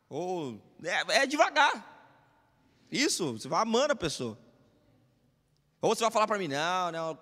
Ou 0.08 0.60
é, 0.82 1.22
é 1.22 1.26
devagar. 1.26 1.94
Isso, 2.90 3.32
você 3.32 3.48
vai 3.48 3.62
amando 3.62 3.92
a 3.92 3.96
pessoa. 3.96 4.38
Ou 5.80 5.94
você 5.94 6.02
vai 6.02 6.10
falar 6.10 6.26
para 6.26 6.38
mim, 6.38 6.48
não, 6.48 6.92
não, 6.92 7.18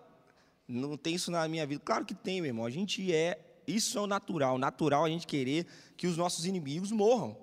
não 0.68 0.97
tem 0.97 1.14
isso 1.14 1.30
na 1.30 1.47
minha 1.49 1.66
vida. 1.66 1.82
Claro 1.85 2.05
que 2.05 2.14
tem, 2.14 2.41
meu 2.41 2.49
irmão. 2.49 2.66
A 2.66 2.70
gente 2.70 3.12
é, 3.12 3.39
isso 3.66 3.99
é 3.99 4.01
o 4.01 4.07
natural. 4.07 4.59
Natural 4.59 5.05
a 5.05 5.09
gente 5.09 5.26
querer 5.26 5.66
que 5.97 6.07
os 6.07 6.16
nossos 6.16 6.45
inimigos 6.45 6.93
morram. 6.93 7.37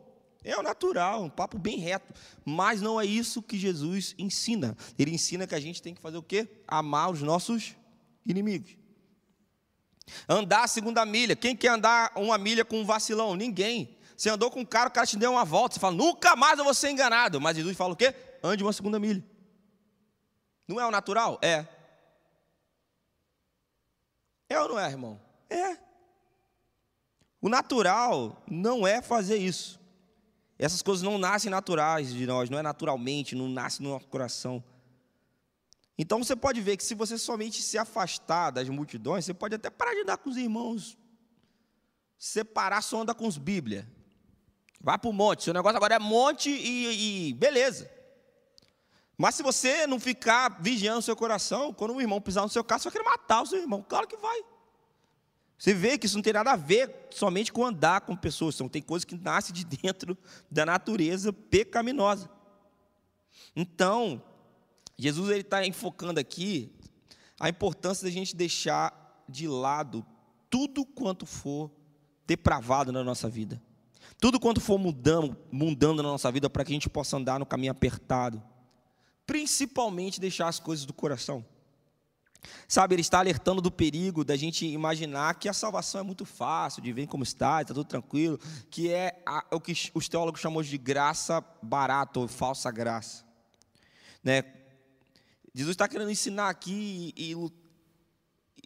É 0.43 0.57
o 0.57 0.63
natural, 0.63 1.23
um 1.23 1.29
papo 1.29 1.57
bem 1.57 1.77
reto. 1.77 2.13
Mas 2.43 2.81
não 2.81 2.99
é 2.99 3.05
isso 3.05 3.43
que 3.43 3.57
Jesus 3.57 4.15
ensina. 4.17 4.75
Ele 4.97 5.11
ensina 5.11 5.45
que 5.45 5.53
a 5.53 5.59
gente 5.59 5.81
tem 5.81 5.93
que 5.93 6.01
fazer 6.01 6.17
o 6.17 6.23
quê? 6.23 6.47
Amar 6.67 7.11
os 7.11 7.21
nossos 7.21 7.75
inimigos. 8.25 8.75
Andar 10.27 10.63
a 10.63 10.67
segunda 10.67 11.05
milha. 11.05 11.35
Quem 11.35 11.55
quer 11.55 11.69
andar 11.69 12.11
uma 12.15 12.37
milha 12.37 12.65
com 12.65 12.81
um 12.81 12.85
vacilão? 12.85 13.35
Ninguém. 13.35 13.97
Você 14.21 14.29
andou 14.29 14.51
com 14.51 14.59
um 14.59 14.65
cara, 14.65 14.87
o 14.87 14.91
cara 14.91 15.07
te 15.07 15.17
deu 15.17 15.31
uma 15.31 15.43
volta. 15.43 15.73
Você 15.73 15.79
fala, 15.79 15.95
nunca 15.95 16.35
mais 16.35 16.59
eu 16.59 16.63
vou 16.63 16.75
ser 16.75 16.91
enganado. 16.91 17.41
Mas 17.41 17.57
Jesus 17.57 17.75
fala 17.75 17.93
o 17.93 17.95
quê? 17.95 18.13
Ande 18.43 18.61
uma 18.61 18.71
segunda 18.71 18.99
milha. 18.99 19.25
Não 20.67 20.79
é 20.79 20.85
o 20.85 20.91
natural? 20.91 21.39
É. 21.41 21.65
É 24.47 24.59
ou 24.59 24.69
não 24.69 24.79
é, 24.79 24.87
irmão? 24.87 25.19
É. 25.49 25.75
O 27.41 27.49
natural 27.49 28.43
não 28.47 28.85
é 28.85 29.01
fazer 29.01 29.37
isso. 29.37 29.81
Essas 30.59 30.83
coisas 30.83 31.01
não 31.01 31.17
nascem 31.17 31.49
naturais 31.49 32.13
de 32.13 32.27
nós, 32.27 32.47
não 32.47 32.59
é 32.59 32.61
naturalmente, 32.61 33.33
não 33.33 33.49
nasce 33.49 33.81
no 33.81 33.89
nosso 33.89 34.07
coração. 34.07 34.63
Então 35.97 36.23
você 36.23 36.35
pode 36.35 36.61
ver 36.61 36.77
que 36.77 36.83
se 36.83 36.93
você 36.93 37.17
somente 37.17 37.59
se 37.63 37.75
afastar 37.75 38.51
das 38.51 38.69
multidões, 38.69 39.25
você 39.25 39.33
pode 39.33 39.55
até 39.55 39.71
parar 39.71 39.95
de 39.95 40.01
andar 40.01 40.17
com 40.17 40.29
os 40.29 40.37
irmãos. 40.37 40.95
Separar 42.19 42.83
só 42.83 43.01
andar 43.01 43.15
com 43.15 43.25
os 43.25 43.39
Bíblia. 43.39 43.89
Vai 44.83 44.97
para 44.97 45.09
o 45.09 45.13
monte. 45.13 45.43
Seu 45.43 45.53
negócio 45.53 45.77
agora 45.77 45.95
é 45.95 45.99
monte 45.99 46.49
e, 46.49 47.29
e 47.29 47.33
beleza. 47.33 47.89
Mas 49.17 49.35
se 49.35 49.43
você 49.43 49.85
não 49.85 49.99
ficar 49.99 50.59
vigiando 50.61 50.99
o 50.99 51.03
seu 51.03 51.15
coração, 51.15 51.71
quando 51.71 51.93
um 51.93 52.01
irmão 52.01 52.19
pisar 52.19 52.41
no 52.41 52.49
seu 52.49 52.63
carro, 52.63 52.81
você 52.81 52.89
vai 52.89 52.93
querer 52.93 53.09
matar 53.09 53.43
o 53.43 53.45
seu 53.45 53.59
irmão. 53.59 53.85
Claro 53.87 54.07
que 54.07 54.17
vai. 54.17 54.41
Você 55.57 55.75
vê 55.75 55.95
que 55.95 56.07
isso 56.07 56.15
não 56.15 56.23
tem 56.23 56.33
nada 56.33 56.53
a 56.53 56.55
ver 56.55 57.07
somente 57.11 57.53
com 57.53 57.63
andar 57.63 58.01
com 58.01 58.15
pessoas, 58.15 58.55
são, 58.55 58.67
tem 58.67 58.81
coisas 58.81 59.05
que 59.05 59.13
nascem 59.13 59.53
de 59.53 59.63
dentro 59.63 60.17
da 60.49 60.65
natureza 60.65 61.31
pecaminosa. 61.31 62.27
Então, 63.55 64.23
Jesus 64.97 65.29
está 65.37 65.63
enfocando 65.67 66.19
aqui 66.19 66.73
a 67.39 67.47
importância 67.47 68.05
da 68.05 68.11
gente 68.11 68.35
deixar 68.35 69.23
de 69.29 69.47
lado 69.47 70.03
tudo 70.49 70.83
quanto 70.83 71.27
for 71.27 71.69
depravado 72.25 72.91
na 72.91 73.03
nossa 73.03 73.29
vida. 73.29 73.61
Tudo 74.21 74.39
quanto 74.39 74.61
for 74.61 74.77
mudando, 74.77 75.35
mudando 75.51 76.03
na 76.03 76.09
nossa 76.09 76.31
vida 76.31 76.47
para 76.47 76.63
que 76.63 76.71
a 76.71 76.75
gente 76.75 76.87
possa 76.87 77.17
andar 77.17 77.39
no 77.39 77.45
caminho 77.45 77.71
apertado. 77.71 78.41
Principalmente 79.25 80.21
deixar 80.21 80.47
as 80.47 80.59
coisas 80.59 80.85
do 80.85 80.93
coração. 80.93 81.43
Sabe, 82.67 82.93
ele 82.93 83.01
está 83.01 83.17
alertando 83.17 83.63
do 83.63 83.71
perigo 83.71 84.23
da 84.23 84.35
gente 84.35 84.63
imaginar 84.63 85.33
que 85.39 85.49
a 85.49 85.53
salvação 85.53 86.01
é 86.01 86.03
muito 86.03 86.23
fácil, 86.23 86.83
de 86.83 86.93
ver 86.93 87.07
como 87.07 87.23
está, 87.23 87.63
está 87.63 87.73
tudo 87.73 87.87
tranquilo, 87.87 88.39
que 88.69 88.91
é 88.91 89.23
a, 89.25 89.43
o 89.49 89.59
que 89.59 89.73
os 89.91 90.07
teólogos 90.07 90.39
chamam 90.39 90.61
de 90.61 90.77
graça 90.77 91.43
barata 91.59 92.19
ou 92.19 92.27
falsa 92.27 92.69
graça. 92.69 93.25
Né? 94.23 94.43
Jesus 95.51 95.73
está 95.73 95.87
querendo 95.87 96.11
ensinar 96.11 96.49
aqui 96.49 97.11
e, 97.17 97.33
e, 97.33 97.47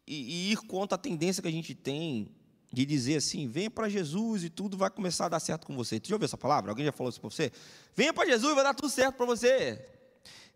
e, 0.05 0.51
ir 0.51 0.57
contra 0.67 0.95
a 0.95 0.99
tendência 0.99 1.41
que 1.41 1.47
a 1.47 1.51
gente 1.51 1.73
tem 1.73 2.35
de 2.75 2.85
dizer 2.85 3.15
assim: 3.15 3.47
venha 3.47 3.71
para 3.71 3.87
Jesus 3.87 4.43
e 4.43 4.49
tudo 4.49 4.75
vai 4.75 4.89
começar 4.89 5.27
a 5.27 5.29
dar 5.29 5.39
certo 5.39 5.65
com 5.65 5.73
você. 5.75 5.95
Você 5.95 6.09
já 6.09 6.15
ouviu 6.15 6.25
essa 6.25 6.37
palavra? 6.37 6.71
Alguém 6.71 6.85
já 6.85 6.91
falou 6.91 7.09
isso 7.09 7.21
para 7.21 7.29
você? 7.29 7.51
Venha 7.95 8.13
para 8.13 8.27
Jesus 8.27 8.51
e 8.51 8.55
vai 8.55 8.63
dar 8.63 8.73
tudo 8.73 8.89
certo 8.89 9.15
para 9.15 9.25
você. 9.25 9.83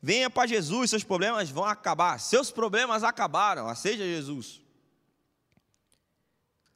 Venha 0.02 0.30
para 0.30 0.48
Jesus, 0.48 0.90
seus 0.90 1.04
problemas 1.04 1.50
vão 1.50 1.64
acabar. 1.64 2.20
Seus 2.20 2.52
problemas 2.52 3.04
acabaram, 3.04 3.68
aceja 3.68 4.04
Jesus. 4.04 4.62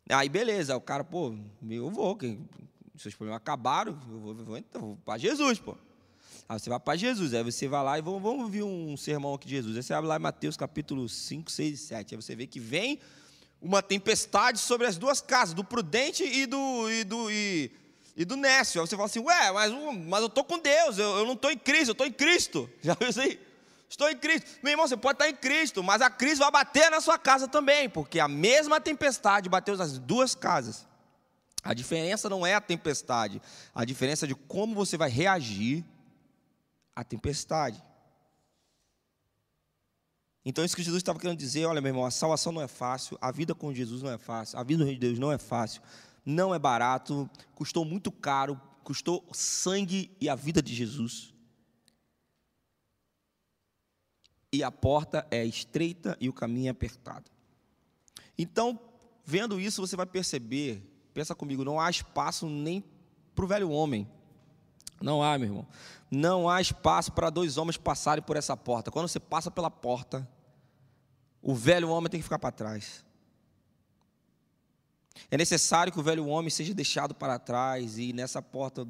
Aí 0.09 0.29
beleza, 0.29 0.75
o 0.77 0.81
cara, 0.81 1.03
pô, 1.03 1.35
eu 1.69 1.89
vou, 1.89 2.17
seus 2.97 3.15
problemas 3.15 3.41
acabaram, 3.41 3.97
eu 4.09 4.19
vou, 4.19 4.35
vou, 4.35 4.57
então, 4.57 4.81
vou 4.81 4.97
para 5.03 5.17
Jesus, 5.17 5.59
pô. 5.59 5.77
Aí 6.47 6.59
você 6.59 6.69
vai 6.69 6.79
para 6.79 6.95
Jesus, 6.97 7.33
aí 7.33 7.43
você 7.43 7.67
vai 7.67 7.83
lá 7.83 7.97
e 7.97 8.01
vamos, 8.01 8.21
vamos 8.21 8.43
ouvir 8.43 8.63
um 8.63 8.95
sermão 8.95 9.33
aqui 9.33 9.47
de 9.47 9.55
Jesus. 9.55 9.75
Aí 9.75 9.83
você 9.83 9.93
abre 9.93 10.07
lá 10.07 10.17
em 10.17 10.19
Mateus 10.19 10.55
capítulo 10.55 11.07
5, 11.07 11.49
6 11.51 11.73
e 11.73 11.77
7. 11.77 12.15
Aí 12.15 12.21
você 12.21 12.35
vê 12.35 12.45
que 12.45 12.59
vem 12.59 12.99
uma 13.63 13.81
tempestade 13.81 14.59
sobre 14.59 14.85
as 14.85 14.97
duas 14.97 15.21
casas, 15.21 15.53
do 15.53 15.63
prudente 15.63 16.23
e 16.23 16.45
do, 16.45 16.91
e 16.91 17.03
do, 17.05 17.31
e, 17.31 17.71
e 18.15 18.25
do 18.25 18.35
Nécio. 18.35 18.81
Aí 18.81 18.87
você 18.87 18.95
fala 18.95 19.05
assim, 19.05 19.21
ué, 19.21 19.51
mas, 19.53 19.71
mas 20.05 20.19
eu 20.19 20.27
estou 20.27 20.43
com 20.43 20.59
Deus, 20.59 20.97
eu, 20.97 21.19
eu 21.19 21.25
não 21.25 21.33
estou 21.33 21.49
em 21.49 21.57
Cristo, 21.57 21.89
eu 21.89 21.93
estou 21.93 22.05
em 22.05 22.11
Cristo. 22.11 22.69
Já 22.83 22.93
viu 22.93 23.07
isso 23.07 23.21
aí? 23.21 23.39
Estou 23.89 24.09
em 24.09 24.17
Cristo. 24.17 24.49
Meu 24.61 24.71
irmão, 24.71 24.85
você 24.85 24.97
pode 24.97 25.15
estar 25.15 25.29
em 25.29 25.35
Cristo, 25.35 25.81
mas 25.81 26.01
a 26.01 26.09
crise 26.09 26.39
vai 26.39 26.51
bater 26.51 26.91
na 26.91 26.99
sua 26.99 27.17
casa 27.17 27.47
também, 27.47 27.87
porque 27.87 28.19
a 28.19 28.27
mesma 28.27 28.81
tempestade 28.81 29.47
bateu 29.47 29.77
nas 29.77 29.97
duas 29.97 30.35
casas. 30.35 30.85
A 31.63 31.73
diferença 31.73 32.27
não 32.27 32.45
é 32.45 32.53
a 32.55 32.59
tempestade, 32.59 33.41
a 33.73 33.85
diferença 33.85 34.25
é 34.25 34.27
de 34.27 34.35
como 34.35 34.75
você 34.75 34.97
vai 34.97 35.09
reagir 35.09 35.85
à 36.93 37.03
tempestade. 37.05 37.81
Então, 40.45 40.65
isso 40.65 40.75
que 40.75 40.83
Jesus 40.83 40.99
estava 40.99 41.19
querendo 41.19 41.37
dizer: 41.37 41.65
olha, 41.65 41.81
meu 41.81 41.89
irmão, 41.89 42.05
a 42.05 42.11
salvação 42.11 42.51
não 42.51 42.61
é 42.61 42.67
fácil, 42.67 43.17
a 43.21 43.31
vida 43.31 43.55
com 43.55 43.73
Jesus 43.73 44.01
não 44.01 44.11
é 44.11 44.17
fácil, 44.17 44.57
a 44.59 44.63
vida 44.63 44.79
no 44.79 44.85
reino 44.85 44.99
de 44.99 45.07
Deus 45.07 45.19
não 45.19 45.31
é 45.31 45.37
fácil 45.37 45.81
não 46.25 46.55
é 46.55 46.57
barato, 46.57 47.29
custou 47.53 47.83
muito 47.83 48.09
caro 48.09 48.57
custou 48.83 49.25
sangue 49.31 50.11
e 50.19 50.29
a 50.29 50.35
vida 50.35 50.61
de 50.61 50.75
Jesus. 50.75 51.33
E 54.51 54.61
a 54.63 54.69
porta 54.69 55.25
é 55.31 55.43
estreita 55.43 56.15
e 56.19 56.29
o 56.29 56.33
caminho 56.33 56.67
é 56.67 56.69
apertado. 56.69 57.31
Então, 58.37 58.79
vendo 59.25 59.59
isso, 59.59 59.81
você 59.81 59.95
vai 59.95 60.05
perceber, 60.05 60.83
pensa 61.13 61.33
comigo, 61.33 61.63
não 61.63 61.79
há 61.79 61.89
espaço 61.89 62.47
nem 62.47 62.83
para 63.33 63.45
o 63.45 63.47
velho 63.47 63.69
homem. 63.71 64.07
Não 65.03 65.21
há, 65.21 65.37
meu 65.37 65.49
irmão. 65.49 65.67
Não 66.09 66.49
há 66.49 66.61
espaço 66.61 67.11
para 67.11 67.29
dois 67.29 67.57
homens 67.57 67.75
passarem 67.75 68.23
por 68.23 68.37
essa 68.37 68.55
porta. 68.55 68.89
Quando 68.89 69.09
você 69.09 69.19
passa 69.19 69.51
pela 69.51 69.69
porta, 69.69 70.25
o 71.41 71.53
velho 71.53 71.89
homem 71.89 72.09
tem 72.09 72.21
que 72.21 72.23
ficar 72.23 72.39
para 72.39 72.53
trás. 72.53 73.03
É 75.29 75.37
necessário 75.37 75.91
que 75.91 75.99
o 75.99 76.03
velho 76.03 76.25
homem 76.25 76.49
seja 76.49 76.73
deixado 76.73 77.13
para 77.13 77.37
trás 77.37 77.97
e 77.97 78.13
nessa 78.13 78.41
porta 78.41 78.87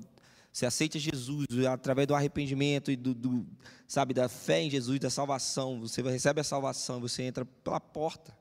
você 0.51 0.67
aceita 0.67 0.99
Jesus 0.99 1.47
através 1.67 2.07
do 2.07 2.13
arrependimento 2.13 2.91
e 2.91 2.95
do, 2.95 3.15
do, 3.15 3.47
sabe 3.87 4.13
da 4.13 4.29
fé 4.29 4.61
em 4.61 4.69
Jesus, 4.69 4.99
da 4.99 5.09
salvação. 5.09 5.79
Você 5.79 6.03
recebe 6.03 6.41
a 6.41 6.43
salvação, 6.43 7.01
você 7.01 7.23
entra 7.23 7.43
pela 7.43 7.79
porta. 7.79 8.37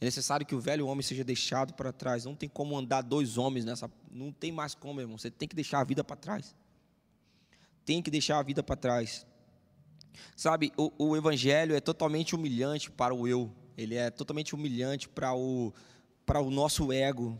É 0.00 0.06
necessário 0.06 0.46
que 0.46 0.54
o 0.54 0.60
velho 0.60 0.86
homem 0.86 1.02
seja 1.02 1.22
deixado 1.22 1.74
para 1.74 1.92
trás. 1.92 2.24
Não 2.24 2.34
tem 2.34 2.48
como 2.48 2.76
andar 2.76 3.02
dois 3.02 3.36
homens 3.36 3.66
nessa. 3.66 3.90
Não 4.10 4.32
tem 4.32 4.50
mais 4.50 4.74
como, 4.74 5.00
irmão. 5.00 5.18
Você 5.18 5.30
tem 5.30 5.46
que 5.46 5.54
deixar 5.54 5.80
a 5.80 5.84
vida 5.84 6.02
para 6.02 6.16
trás. 6.16 6.56
Tem 7.84 8.00
que 8.00 8.10
deixar 8.10 8.38
a 8.38 8.42
vida 8.42 8.62
para 8.62 8.76
trás. 8.76 9.26
Sabe, 10.34 10.72
o, 10.76 10.90
o 10.98 11.16
evangelho 11.16 11.74
é 11.74 11.80
totalmente 11.80 12.34
humilhante 12.34 12.90
para 12.90 13.14
o 13.14 13.28
eu. 13.28 13.52
Ele 13.76 13.94
é 13.94 14.10
totalmente 14.10 14.54
humilhante 14.54 15.08
para 15.08 15.34
o, 15.34 15.72
para 16.24 16.40
o 16.40 16.50
nosso 16.50 16.92
ego. 16.92 17.38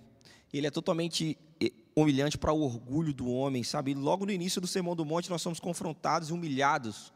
Ele 0.52 0.66
é 0.66 0.70
totalmente 0.70 1.38
eh, 1.62 1.72
humilhante 1.96 2.36
para 2.36 2.52
o 2.52 2.60
orgulho 2.60 3.14
do 3.14 3.30
homem, 3.30 3.62
sabe? 3.64 3.94
Logo 3.94 4.26
no 4.26 4.32
início 4.32 4.60
do 4.60 4.66
Sermão 4.66 4.94
do 4.94 5.04
Monte, 5.04 5.30
nós 5.30 5.40
somos 5.40 5.60
confrontados 5.60 6.28
e 6.28 6.32
humilhados. 6.32 7.12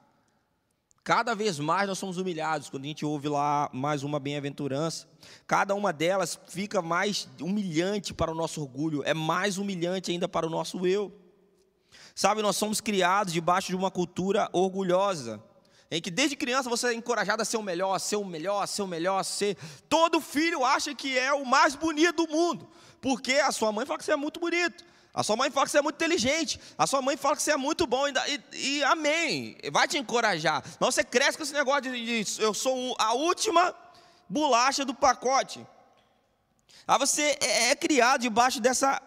Cada 1.04 1.34
vez 1.34 1.58
mais 1.58 1.86
nós 1.86 1.98
somos 1.98 2.16
humilhados 2.16 2.70
quando 2.70 2.84
a 2.84 2.86
gente 2.86 3.04
ouve 3.04 3.28
lá 3.28 3.68
mais 3.74 4.02
uma 4.02 4.18
bem-aventurança. 4.18 5.06
Cada 5.46 5.74
uma 5.74 5.92
delas 5.92 6.40
fica 6.48 6.80
mais 6.80 7.28
humilhante 7.38 8.14
para 8.14 8.32
o 8.32 8.34
nosso 8.34 8.62
orgulho, 8.62 9.02
é 9.04 9.12
mais 9.12 9.58
humilhante 9.58 10.10
ainda 10.10 10.26
para 10.26 10.46
o 10.46 10.50
nosso 10.50 10.86
eu. 10.86 11.12
Sabe, 12.14 12.40
nós 12.40 12.56
somos 12.56 12.80
criados 12.80 13.34
debaixo 13.34 13.68
de 13.68 13.76
uma 13.76 13.90
cultura 13.90 14.48
orgulhosa, 14.50 15.44
em 15.90 16.00
que 16.00 16.10
desde 16.10 16.36
criança 16.36 16.70
você 16.70 16.86
é 16.86 16.94
encorajado 16.94 17.42
a 17.42 17.44
ser 17.44 17.58
o 17.58 17.62
melhor, 17.62 17.92
a 17.92 17.98
ser 17.98 18.16
o 18.16 18.24
melhor, 18.24 18.62
a 18.62 18.66
ser 18.66 18.80
o 18.80 18.86
melhor, 18.86 19.18
a 19.18 19.24
ser. 19.24 19.58
Todo 19.90 20.22
filho 20.22 20.64
acha 20.64 20.94
que 20.94 21.18
é 21.18 21.34
o 21.34 21.44
mais 21.44 21.74
bonito 21.74 22.24
do 22.24 22.32
mundo, 22.32 22.66
porque 23.02 23.34
a 23.34 23.52
sua 23.52 23.70
mãe 23.70 23.84
fala 23.84 23.98
que 23.98 24.06
você 24.06 24.12
é 24.12 24.16
muito 24.16 24.40
bonito. 24.40 24.82
A 25.14 25.22
sua 25.22 25.36
mãe 25.36 25.48
fala 25.48 25.66
que 25.66 25.70
você 25.70 25.78
é 25.78 25.82
muito 25.82 25.94
inteligente. 25.94 26.60
A 26.76 26.88
sua 26.88 27.00
mãe 27.00 27.16
fala 27.16 27.36
que 27.36 27.42
você 27.42 27.52
é 27.52 27.56
muito 27.56 27.86
bom. 27.86 28.08
E, 28.08 28.12
e, 28.52 28.78
e 28.78 28.84
amém. 28.84 29.56
Vai 29.72 29.86
te 29.86 29.96
encorajar. 29.96 30.60
Mas 30.80 30.94
você 30.94 31.04
cresce 31.04 31.38
com 31.38 31.44
esse 31.44 31.52
negócio 31.52 31.82
de, 31.82 32.24
de 32.24 32.42
eu 32.42 32.52
sou 32.52 32.96
a 32.98 33.14
última 33.14 33.72
bolacha 34.28 34.84
do 34.84 34.92
pacote. 34.92 35.64
Aí 36.86 36.98
você 36.98 37.38
é, 37.40 37.70
é 37.70 37.76
criado 37.76 38.22
debaixo 38.22 38.60
dessa 38.60 39.00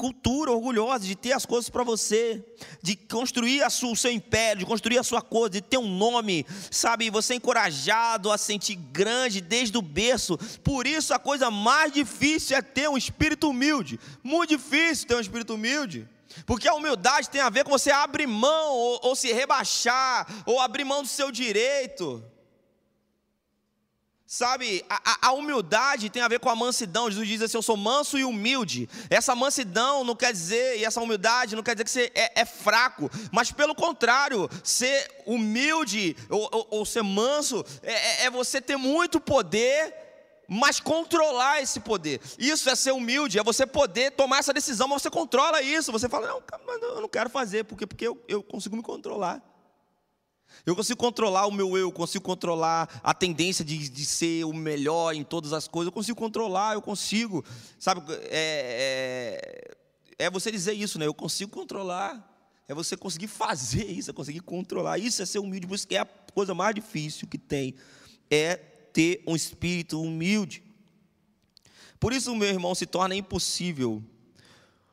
cultura 0.00 0.50
orgulhosa 0.50 1.04
de 1.04 1.14
ter 1.14 1.32
as 1.32 1.44
coisas 1.44 1.68
para 1.68 1.84
você, 1.84 2.42
de 2.80 2.96
construir 2.96 3.70
sua, 3.70 3.92
o 3.92 3.96
seu 3.96 4.10
império, 4.10 4.60
de 4.60 4.64
construir 4.64 4.96
a 4.96 5.02
sua 5.02 5.20
coisa, 5.20 5.50
de 5.50 5.60
ter 5.60 5.76
um 5.76 5.94
nome, 5.94 6.46
sabe? 6.70 7.10
Você 7.10 7.34
é 7.34 7.36
encorajado 7.36 8.32
a 8.32 8.38
sentir 8.38 8.76
grande 8.76 9.42
desde 9.42 9.76
o 9.76 9.82
berço. 9.82 10.38
Por 10.64 10.86
isso, 10.86 11.12
a 11.12 11.18
coisa 11.18 11.50
mais 11.50 11.92
difícil 11.92 12.56
é 12.56 12.62
ter 12.62 12.88
um 12.88 12.96
espírito 12.96 13.50
humilde. 13.50 14.00
Muito 14.24 14.56
difícil 14.56 15.06
ter 15.06 15.16
um 15.16 15.20
espírito 15.20 15.52
humilde. 15.52 16.08
Porque 16.46 16.66
a 16.66 16.72
humildade 16.72 17.28
tem 17.28 17.42
a 17.42 17.50
ver 17.50 17.64
com 17.64 17.70
você 17.70 17.90
abrir 17.90 18.26
mão, 18.26 18.72
ou, 18.72 19.00
ou 19.02 19.14
se 19.14 19.30
rebaixar, 19.34 20.26
ou 20.46 20.60
abrir 20.60 20.84
mão 20.84 21.02
do 21.02 21.08
seu 21.08 21.30
direito. 21.30 22.24
Sabe, 24.32 24.84
a, 24.88 25.26
a, 25.26 25.32
humildade 25.32 26.08
tem 26.08 26.22
a 26.22 26.28
ver 26.28 26.38
com 26.38 26.48
a 26.48 26.54
mansidão. 26.54 27.10
Jesus 27.10 27.26
diz 27.26 27.42
assim: 27.42 27.56
Eu 27.56 27.62
sou 27.62 27.76
manso 27.76 28.16
e 28.16 28.22
humilde. 28.22 28.88
Essa 29.10 29.34
mansidão 29.34 30.04
não 30.04 30.14
quer 30.14 30.32
dizer, 30.32 30.78
e 30.78 30.84
essa 30.84 31.00
humildade 31.00 31.56
não 31.56 31.64
quer 31.64 31.74
dizer 31.74 31.82
que 31.82 31.90
você 31.90 32.12
é, 32.14 32.42
é 32.42 32.44
fraco, 32.44 33.10
mas 33.32 33.50
pelo 33.50 33.74
contrário, 33.74 34.48
ser 34.62 35.24
humilde 35.26 36.16
ou, 36.28 36.48
ou, 36.52 36.66
ou 36.70 36.86
ser 36.86 37.02
manso 37.02 37.64
é, 37.82 37.92
é, 37.92 38.24
é 38.26 38.30
você 38.30 38.60
ter 38.60 38.76
muito 38.76 39.20
poder, 39.20 39.92
mas 40.48 40.78
controlar 40.78 41.60
esse 41.60 41.80
poder. 41.80 42.20
Isso 42.38 42.70
é 42.70 42.76
ser 42.76 42.92
humilde, 42.92 43.36
é 43.36 43.42
você 43.42 43.66
poder 43.66 44.12
tomar 44.12 44.38
essa 44.38 44.52
decisão, 44.52 44.86
mas 44.86 45.02
você 45.02 45.10
controla 45.10 45.60
isso. 45.60 45.90
Você 45.90 46.08
fala: 46.08 46.28
Não, 46.28 46.42
eu 46.82 47.00
não 47.00 47.08
quero 47.08 47.28
fazer, 47.28 47.64
porque, 47.64 47.84
porque 47.84 48.06
eu, 48.06 48.24
eu 48.28 48.44
consigo 48.44 48.76
me 48.76 48.82
controlar. 48.82 49.42
Eu 50.64 50.76
consigo 50.76 50.98
controlar 50.98 51.46
o 51.46 51.52
meu 51.52 51.76
eu, 51.76 51.90
consigo 51.90 52.24
controlar 52.24 53.00
a 53.02 53.14
tendência 53.14 53.64
de, 53.64 53.88
de 53.88 54.04
ser 54.04 54.44
o 54.44 54.52
melhor 54.52 55.14
em 55.14 55.24
todas 55.24 55.52
as 55.52 55.66
coisas. 55.66 55.86
Eu 55.86 55.92
consigo 55.92 56.18
controlar, 56.18 56.74
eu 56.74 56.82
consigo. 56.82 57.44
Sabe, 57.78 58.02
é, 58.30 59.74
é, 60.18 60.26
é 60.26 60.30
você 60.30 60.50
dizer 60.50 60.74
isso, 60.74 60.98
né? 60.98 61.06
Eu 61.06 61.14
consigo 61.14 61.50
controlar. 61.50 62.26
É 62.68 62.74
você 62.74 62.96
conseguir 62.96 63.26
fazer 63.26 63.84
isso, 63.84 64.10
é 64.10 64.14
conseguir 64.14 64.40
controlar. 64.40 64.98
Isso 64.98 65.22
é 65.22 65.26
ser 65.26 65.40
humilde, 65.40 65.66
por 65.66 65.74
isso 65.74 65.88
que 65.88 65.96
é 65.96 66.00
a 66.00 66.08
coisa 66.32 66.54
mais 66.54 66.74
difícil 66.74 67.26
que 67.26 67.38
tem. 67.38 67.74
É 68.30 68.56
ter 68.56 69.22
um 69.26 69.34
espírito 69.34 70.00
humilde. 70.00 70.62
Por 71.98 72.12
isso, 72.12 72.34
meu 72.34 72.48
irmão, 72.48 72.74
se 72.74 72.86
torna 72.86 73.14
impossível 73.14 74.02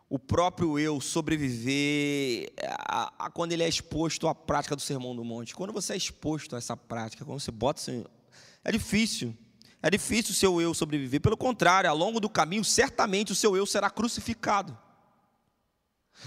o 0.10 0.18
próprio 0.18 0.80
eu 0.80 1.02
sobreviver 1.02 2.52
a, 2.88 3.26
a, 3.26 3.30
quando 3.30 3.52
ele 3.52 3.64
é 3.64 3.68
exposto 3.68 4.28
à 4.28 4.34
prática 4.34 4.76
do 4.76 4.82
sermão 4.82 5.16
do 5.16 5.24
monte. 5.24 5.54
Quando 5.54 5.74
você 5.74 5.94
é 5.94 5.98
exposto 5.98 6.56
a 6.56 6.60
essa 6.60 6.78
prática, 6.78 7.26
quando 7.26 7.40
você 7.40 7.52
bota 7.52 7.82
é 8.64 8.72
difícil. 8.72 9.36
É 9.82 9.90
difícil 9.90 10.32
o 10.32 10.36
seu 10.36 10.62
eu 10.62 10.74
sobreviver. 10.74 11.22
Pelo 11.22 11.38
contrário, 11.38 11.90
ao 11.90 11.96
longo 11.96 12.20
do 12.20 12.30
caminho, 12.30 12.64
certamente 12.64 13.32
o 13.32 13.36
seu 13.36 13.56
eu 13.56 13.66
será 13.66 13.90
crucificado. 13.90 14.78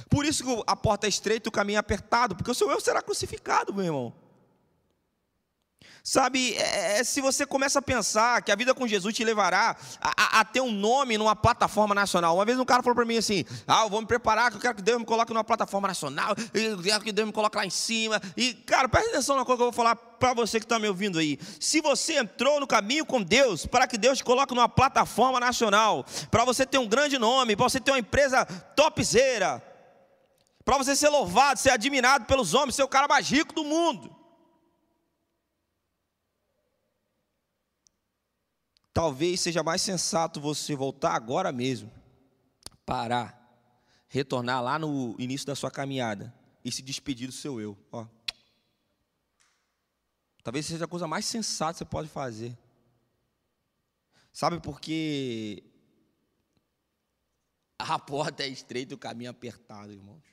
Por 0.09 0.25
isso 0.25 0.45
que 0.45 0.65
a 0.67 0.77
porta 0.77 1.07
é 1.07 1.09
estreita 1.09 1.49
e 1.49 1.51
o 1.51 1.53
caminho 1.53 1.77
é 1.77 1.81
apertado, 1.81 2.37
porque 2.37 2.51
o 2.51 2.55
seu 2.55 2.71
eu 2.71 2.81
será 2.81 3.03
crucificado, 3.03 3.75
meu 3.75 3.85
irmão. 3.85 4.15
Sabe, 6.03 6.55
é, 6.55 7.01
é, 7.01 7.05
se 7.05 7.21
você 7.21 7.45
começa 7.45 7.79
a 7.79 7.83
pensar 7.83 8.43
que 8.43 8.51
a 8.51 8.57
vida 8.57 8.75
com 8.75 8.87
Jesus 8.87 9.15
te 9.15 9.23
levará 9.23 9.77
a, 10.01 10.09
a, 10.17 10.41
a, 10.41 10.45
ter 10.45 10.61
um 10.61 10.73
nome 10.73 11.19
numa 11.19 11.37
plataforma 11.37 11.95
nacional. 11.95 12.37
Uma 12.37 12.45
vez 12.45 12.59
um 12.59 12.65
cara 12.65 12.83
falou 12.83 12.95
para 12.95 13.05
mim 13.05 13.19
assim: 13.19 13.45
Ah, 13.67 13.83
eu 13.83 13.91
vou 13.91 14.01
me 14.01 14.07
preparar, 14.07 14.51
que 14.51 14.57
eu 14.57 14.61
quero 14.61 14.75
que 14.75 14.83
Deus 14.83 14.99
me 14.99 15.05
coloque 15.05 15.33
numa 15.33 15.45
plataforma 15.45 15.89
nacional, 15.89 16.35
eu 16.55 16.83
quero 16.83 17.05
que 17.05 17.13
Deus 17.13 17.27
me 17.27 17.33
coloque 17.33 17.57
lá 17.57 17.67
em 17.67 17.71
cima. 17.71 18.21
E, 18.37 18.55
cara, 18.55 18.89
presta 18.89 19.11
atenção 19.11 19.37
na 19.37 19.45
coisa 19.45 19.59
que 19.59 19.63
eu 19.63 19.71
vou 19.71 19.73
falar 19.73 19.95
para 19.95 20.33
você 20.35 20.59
que 20.59 20.65
está 20.65 20.79
me 20.79 20.89
ouvindo 20.89 21.19
aí. 21.19 21.39
Se 21.59 21.81
você 21.81 22.19
entrou 22.19 22.61
no 22.61 22.67
caminho 22.67 23.05
com 23.05 23.23
Deus, 23.23 23.67
para 23.67 23.87
que 23.87 23.99
Deus 23.99 24.19
te 24.19 24.25
coloque 24.25 24.55
numa 24.55 24.69
plataforma 24.69 25.39
nacional, 25.39 26.05
para 26.31 26.45
você 26.45 26.65
ter 26.65 26.79
um 26.79 26.89
grande 26.89 27.19
nome, 27.19 27.57
para 27.57 27.69
você 27.69 27.79
ter 27.79 27.91
uma 27.91 27.99
empresa 27.99 28.45
topzera, 28.45 29.63
para 30.65 30.79
você 30.79 30.97
ser 30.97 31.09
louvado, 31.09 31.59
ser 31.59 31.71
admirado 31.71 32.25
pelos 32.25 32.55
homens, 32.55 32.75
ser 32.75 32.83
o 32.83 32.89
cara 32.89 33.09
mais 33.09 33.29
rico 33.29 33.55
do 33.55 33.65
mundo. 33.65 34.20
Talvez 38.93 39.41
seja 39.41 39.63
mais 39.63 39.83
sensato 39.83 40.41
você 40.41 40.75
voltar 40.75 41.15
agora 41.15 41.53
mesmo, 41.53 41.91
parar, 42.85 43.39
retornar 44.09 44.63
lá 44.63 44.79
no 44.79 45.15
início 45.19 45.47
da 45.47 45.55
sua 45.55 45.71
caminhada 45.71 46.35
e 46.65 46.73
se 46.73 46.83
despedir 46.83 47.29
do 47.29 47.33
seu 47.33 47.61
eu. 47.61 47.79
Ó. 47.93 48.07
Talvez 50.43 50.67
seja 50.67 50.85
a 50.87 50.89
coisa 50.89 51.07
mais 51.07 51.25
sensata 51.25 51.73
que 51.75 51.79
você 51.79 51.85
pode 51.85 52.09
fazer. 52.09 52.59
Sabe 54.33 54.59
por 54.61 54.81
que 54.81 55.63
a 57.79 57.99
porta 57.99 58.43
é 58.43 58.49
estreita 58.49 58.93
e 58.93 58.97
o 58.97 58.99
caminho 58.99 59.29
é 59.29 59.31
apertado, 59.31 59.93
irmãos? 59.93 60.25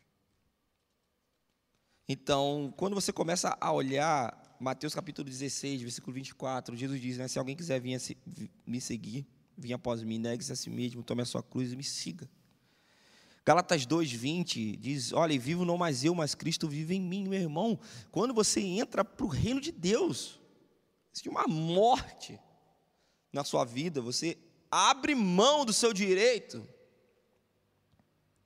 Então, 2.10 2.74
quando 2.78 2.96
você 2.96 3.12
começa 3.12 3.58
a 3.60 3.72
olhar 3.72 4.47
Mateus 4.60 4.96
capítulo 4.96 5.30
16, 5.30 5.82
versículo 5.82 6.14
24, 6.14 6.76
Jesus 6.76 7.00
diz, 7.00 7.18
né, 7.18 7.28
se 7.28 7.38
alguém 7.38 7.56
quiser 7.56 7.80
vir 7.80 8.00
me 8.66 8.82
seguir, 8.82 9.28
venha 9.56 9.76
após 9.76 10.02
mim, 10.02 10.18
negue-se 10.18 10.52
a 10.52 10.56
si 10.56 10.70
mesmo, 10.70 11.04
tome 11.04 11.22
a 11.22 11.26
sua 11.26 11.44
cruz 11.44 11.72
e 11.72 11.76
me 11.76 11.84
siga. 11.84 12.28
Galatas 13.46 13.86
2:20 13.86 14.76
diz: 14.76 15.14
Olha, 15.14 15.40
vivo 15.40 15.64
não 15.64 15.78
mais 15.78 16.04
eu, 16.04 16.14
mas 16.14 16.36
Cristo 16.36 16.68
vive 16.68 16.96
em 16.96 17.02
mim, 17.02 17.30
meu 17.30 17.40
irmão. 17.40 17.80
Quando 18.12 18.34
você 18.34 18.60
entra 18.60 19.06
para 19.06 19.26
o 19.26 19.30
reino 19.30 19.62
de 19.62 19.72
Deus, 19.72 20.38
existe 21.14 21.30
uma 21.30 21.48
morte 21.48 22.38
na 23.32 23.46
sua 23.46 23.64
vida, 23.64 24.02
você 24.02 24.38
abre 24.70 25.16
mão 25.16 25.64
do 25.64 25.72
seu 25.72 25.94
direito 25.94 26.68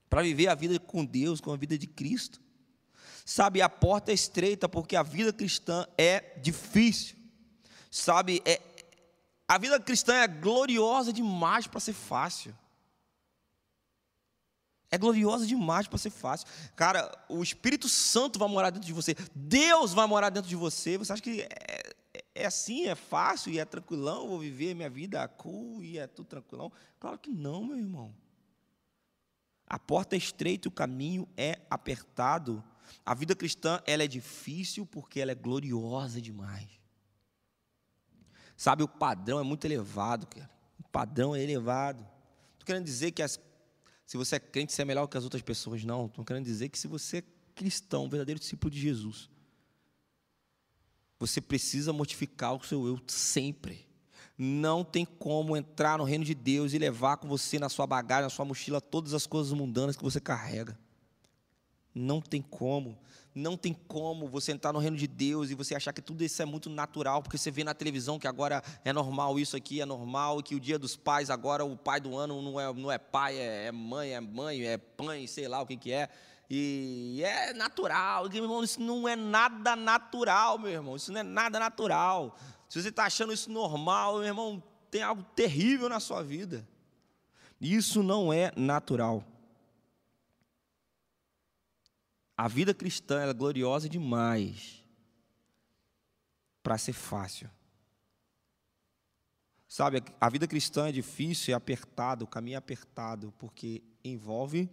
para 0.09 0.21
viver 0.21 0.47
a 0.47 0.55
vida 0.55 0.77
com 0.79 1.05
Deus, 1.05 1.39
com 1.39 1.51
a 1.51 1.57
vida 1.57 1.77
de 1.77 1.87
Cristo. 1.87 2.40
Sabe, 3.31 3.61
a 3.61 3.69
porta 3.69 4.11
é 4.11 4.13
estreita 4.13 4.67
porque 4.67 4.93
a 4.93 5.01
vida 5.01 5.31
cristã 5.31 5.87
é 5.97 6.37
difícil. 6.41 7.15
Sabe, 7.89 8.41
é, 8.43 8.59
a 9.47 9.57
vida 9.57 9.79
cristã 9.79 10.15
é 10.15 10.27
gloriosa 10.27 11.13
demais 11.13 11.65
para 11.65 11.79
ser 11.79 11.93
fácil. 11.93 12.53
É 14.89 14.97
gloriosa 14.97 15.47
demais 15.47 15.87
para 15.87 15.97
ser 15.97 16.09
fácil. 16.09 16.45
Cara, 16.75 17.09
o 17.29 17.41
Espírito 17.41 17.87
Santo 17.87 18.37
vai 18.37 18.49
morar 18.49 18.69
dentro 18.69 18.85
de 18.85 18.91
você. 18.91 19.15
Deus 19.33 19.93
vai 19.93 20.05
morar 20.07 20.29
dentro 20.29 20.49
de 20.49 20.55
você. 20.57 20.97
Você 20.97 21.13
acha 21.13 21.21
que 21.21 21.41
é, 21.41 21.47
é, 22.13 22.23
é 22.35 22.45
assim, 22.45 22.87
é 22.87 22.95
fácil 22.95 23.53
e 23.53 23.59
é 23.59 23.63
tranquilão? 23.63 24.27
Vou 24.27 24.39
viver 24.39 24.75
minha 24.75 24.89
vida 24.89 25.25
cool 25.25 25.81
e 25.81 25.97
é 25.97 26.05
tudo 26.05 26.25
tranquilão? 26.25 26.69
Claro 26.99 27.17
que 27.17 27.31
não, 27.31 27.63
meu 27.63 27.77
irmão. 27.77 28.13
A 29.65 29.79
porta 29.79 30.17
é 30.17 30.19
estreita, 30.19 30.67
o 30.67 30.71
caminho 30.71 31.25
é 31.37 31.61
apertado. 31.69 32.61
A 33.05 33.13
vida 33.13 33.35
cristã 33.35 33.81
ela 33.85 34.03
é 34.03 34.07
difícil 34.07 34.85
porque 34.85 35.19
ela 35.19 35.31
é 35.31 35.35
gloriosa 35.35 36.21
demais. 36.21 36.69
Sabe, 38.55 38.83
o 38.83 38.87
padrão 38.87 39.39
é 39.39 39.43
muito 39.43 39.65
elevado, 39.65 40.27
cara. 40.27 40.49
O 40.79 40.83
padrão 40.83 41.35
é 41.35 41.41
elevado. 41.41 42.07
Estou 42.53 42.65
querendo 42.65 42.85
dizer 42.85 43.11
que 43.11 43.23
as, 43.23 43.39
se 44.05 44.17
você 44.17 44.35
é 44.35 44.39
crente, 44.39 44.71
você 44.71 44.83
é 44.83 44.85
melhor 44.85 45.07
que 45.07 45.17
as 45.17 45.23
outras 45.23 45.41
pessoas. 45.41 45.83
Não, 45.83 46.05
estou 46.05 46.23
querendo 46.23 46.45
dizer 46.45 46.69
que 46.69 46.77
se 46.77 46.87
você 46.87 47.17
é 47.17 47.23
cristão, 47.55 48.05
um 48.05 48.09
verdadeiro 48.09 48.39
discípulo 48.39 48.69
de 48.69 48.79
Jesus, 48.79 49.29
você 51.17 51.39
precisa 51.39 51.93
mortificar 51.93 52.53
o 52.53 52.63
seu 52.63 52.85
eu 52.85 52.99
sempre. 53.07 53.87
Não 54.37 54.83
tem 54.83 55.05
como 55.05 55.55
entrar 55.55 55.97
no 55.97 56.03
reino 56.03 56.25
de 56.25 56.33
Deus 56.33 56.73
e 56.73 56.77
levar 56.77 57.17
com 57.17 57.27
você 57.27 57.59
na 57.59 57.69
sua 57.69 57.85
bagagem, 57.85 58.23
na 58.23 58.29
sua 58.29 58.45
mochila, 58.45 58.81
todas 58.81 59.13
as 59.13 59.27
coisas 59.27 59.53
mundanas 59.53 59.95
que 59.95 60.03
você 60.03 60.19
carrega. 60.19 60.77
Não 61.93 62.21
tem 62.21 62.41
como. 62.41 62.97
Não 63.33 63.55
tem 63.55 63.73
como 63.73 64.27
você 64.27 64.51
entrar 64.51 64.73
no 64.73 64.79
reino 64.79 64.97
de 64.97 65.07
Deus 65.07 65.49
e 65.49 65.55
você 65.55 65.73
achar 65.73 65.93
que 65.93 66.01
tudo 66.01 66.23
isso 66.23 66.41
é 66.41 66.45
muito 66.45 66.69
natural, 66.69 67.21
porque 67.21 67.37
você 67.37 67.49
vê 67.49 67.63
na 67.63 67.73
televisão 67.73 68.19
que 68.19 68.27
agora 68.27 68.61
é 68.83 68.91
normal, 68.91 69.39
isso 69.39 69.55
aqui 69.55 69.79
é 69.79 69.85
normal, 69.85 70.43
que 70.43 70.53
o 70.53 70.59
dia 70.59 70.77
dos 70.77 70.97
pais, 70.97 71.29
agora 71.29 71.63
o 71.63 71.77
pai 71.77 72.01
do 72.01 72.17
ano 72.17 72.41
não 72.41 72.59
é, 72.59 72.73
não 72.73 72.91
é 72.91 72.97
pai, 72.97 73.37
é, 73.37 73.67
é 73.67 73.71
mãe, 73.71 74.11
é 74.11 74.19
mãe, 74.19 74.65
é 74.65 74.77
pai, 74.77 75.27
sei 75.27 75.47
lá 75.47 75.61
o 75.61 75.65
que, 75.65 75.77
que 75.77 75.93
é. 75.93 76.09
E 76.49 77.21
é 77.23 77.53
natural. 77.53 78.27
Meu 78.29 78.43
irmão, 78.43 78.61
isso 78.61 78.81
não 78.81 79.07
é 79.07 79.15
nada 79.15 79.73
natural, 79.73 80.59
meu 80.59 80.69
irmão. 80.69 80.97
Isso 80.97 81.09
não 81.09 81.21
é 81.21 81.23
nada 81.23 81.57
natural. 81.57 82.35
Se 82.67 82.81
você 82.81 82.89
está 82.89 83.05
achando 83.05 83.31
isso 83.31 83.49
normal, 83.49 84.15
meu 84.15 84.25
irmão, 84.25 84.61
tem 84.89 85.01
algo 85.01 85.23
terrível 85.33 85.87
na 85.87 86.01
sua 86.01 86.21
vida. 86.21 86.67
Isso 87.61 88.03
não 88.03 88.33
é 88.33 88.51
natural. 88.57 89.23
A 92.41 92.47
vida 92.47 92.73
cristã 92.73 93.21
é 93.21 93.31
gloriosa 93.31 93.87
demais 93.87 94.83
para 96.63 96.75
ser 96.75 96.93
fácil. 96.93 97.47
Sabe, 99.67 100.03
a 100.19 100.27
vida 100.27 100.47
cristã 100.47 100.89
é 100.89 100.91
difícil, 100.91 101.53
é 101.53 101.55
apertado, 101.55 102.25
o 102.25 102.27
caminho 102.27 102.55
é 102.55 102.57
apertado, 102.57 103.31
porque 103.37 103.83
envolve 104.03 104.67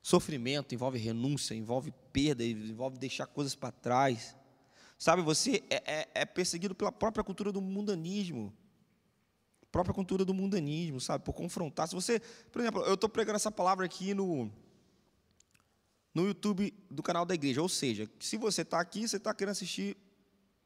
sofrimento, 0.00 0.74
envolve 0.74 0.98
renúncia, 0.98 1.54
envolve 1.54 1.92
perda, 2.14 2.42
envolve 2.42 2.96
deixar 2.96 3.26
coisas 3.26 3.54
para 3.54 3.70
trás. 3.70 4.34
Sabe, 4.96 5.20
você 5.20 5.62
é, 5.68 5.82
é, 6.00 6.08
é, 6.14 6.24
perseguido 6.24 6.74
pela 6.74 6.90
própria 6.90 7.22
cultura 7.22 7.52
do 7.52 7.60
mundanismo. 7.60 8.56
Própria 9.70 9.92
cultura 9.92 10.24
do 10.24 10.32
mundanismo, 10.32 10.98
sabe? 10.98 11.22
Por 11.22 11.34
confrontar. 11.34 11.88
Se 11.88 11.94
você, 11.94 12.20
por 12.50 12.62
exemplo, 12.62 12.80
eu 12.84 12.94
estou 12.94 13.10
pregando 13.10 13.36
essa 13.36 13.52
palavra 13.52 13.84
aqui 13.84 14.14
no, 14.14 14.50
no 16.16 16.26
YouTube 16.26 16.72
do 16.90 17.02
canal 17.02 17.26
da 17.26 17.34
igreja. 17.34 17.60
Ou 17.60 17.68
seja, 17.68 18.08
se 18.18 18.38
você 18.38 18.62
está 18.62 18.80
aqui, 18.80 19.06
você 19.06 19.18
está 19.18 19.34
querendo 19.34 19.52
assistir, 19.52 19.98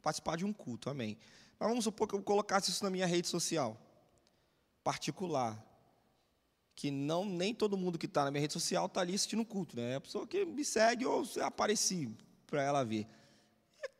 participar 0.00 0.36
de 0.36 0.44
um 0.44 0.52
culto, 0.52 0.88
amém. 0.88 1.18
Mas 1.58 1.68
vamos 1.68 1.82
supor 1.82 2.06
que 2.06 2.14
eu 2.14 2.22
colocasse 2.22 2.70
isso 2.70 2.84
na 2.84 2.88
minha 2.88 3.04
rede 3.04 3.26
social 3.26 3.76
particular. 4.84 5.60
Que 6.76 6.88
não 6.88 7.24
nem 7.24 7.52
todo 7.52 7.76
mundo 7.76 7.98
que 7.98 8.06
está 8.06 8.24
na 8.24 8.30
minha 8.30 8.40
rede 8.40 8.52
social 8.52 8.86
está 8.86 9.00
ali 9.00 9.12
assistindo 9.12 9.40
um 9.40 9.44
culto, 9.44 9.74
né? 9.74 9.94
É 9.94 9.94
a 9.96 10.00
pessoa 10.00 10.24
que 10.24 10.44
me 10.44 10.64
segue 10.64 11.04
ou 11.04 11.24
apareci 11.42 12.08
para 12.46 12.62
ela 12.62 12.84
ver. 12.84 13.08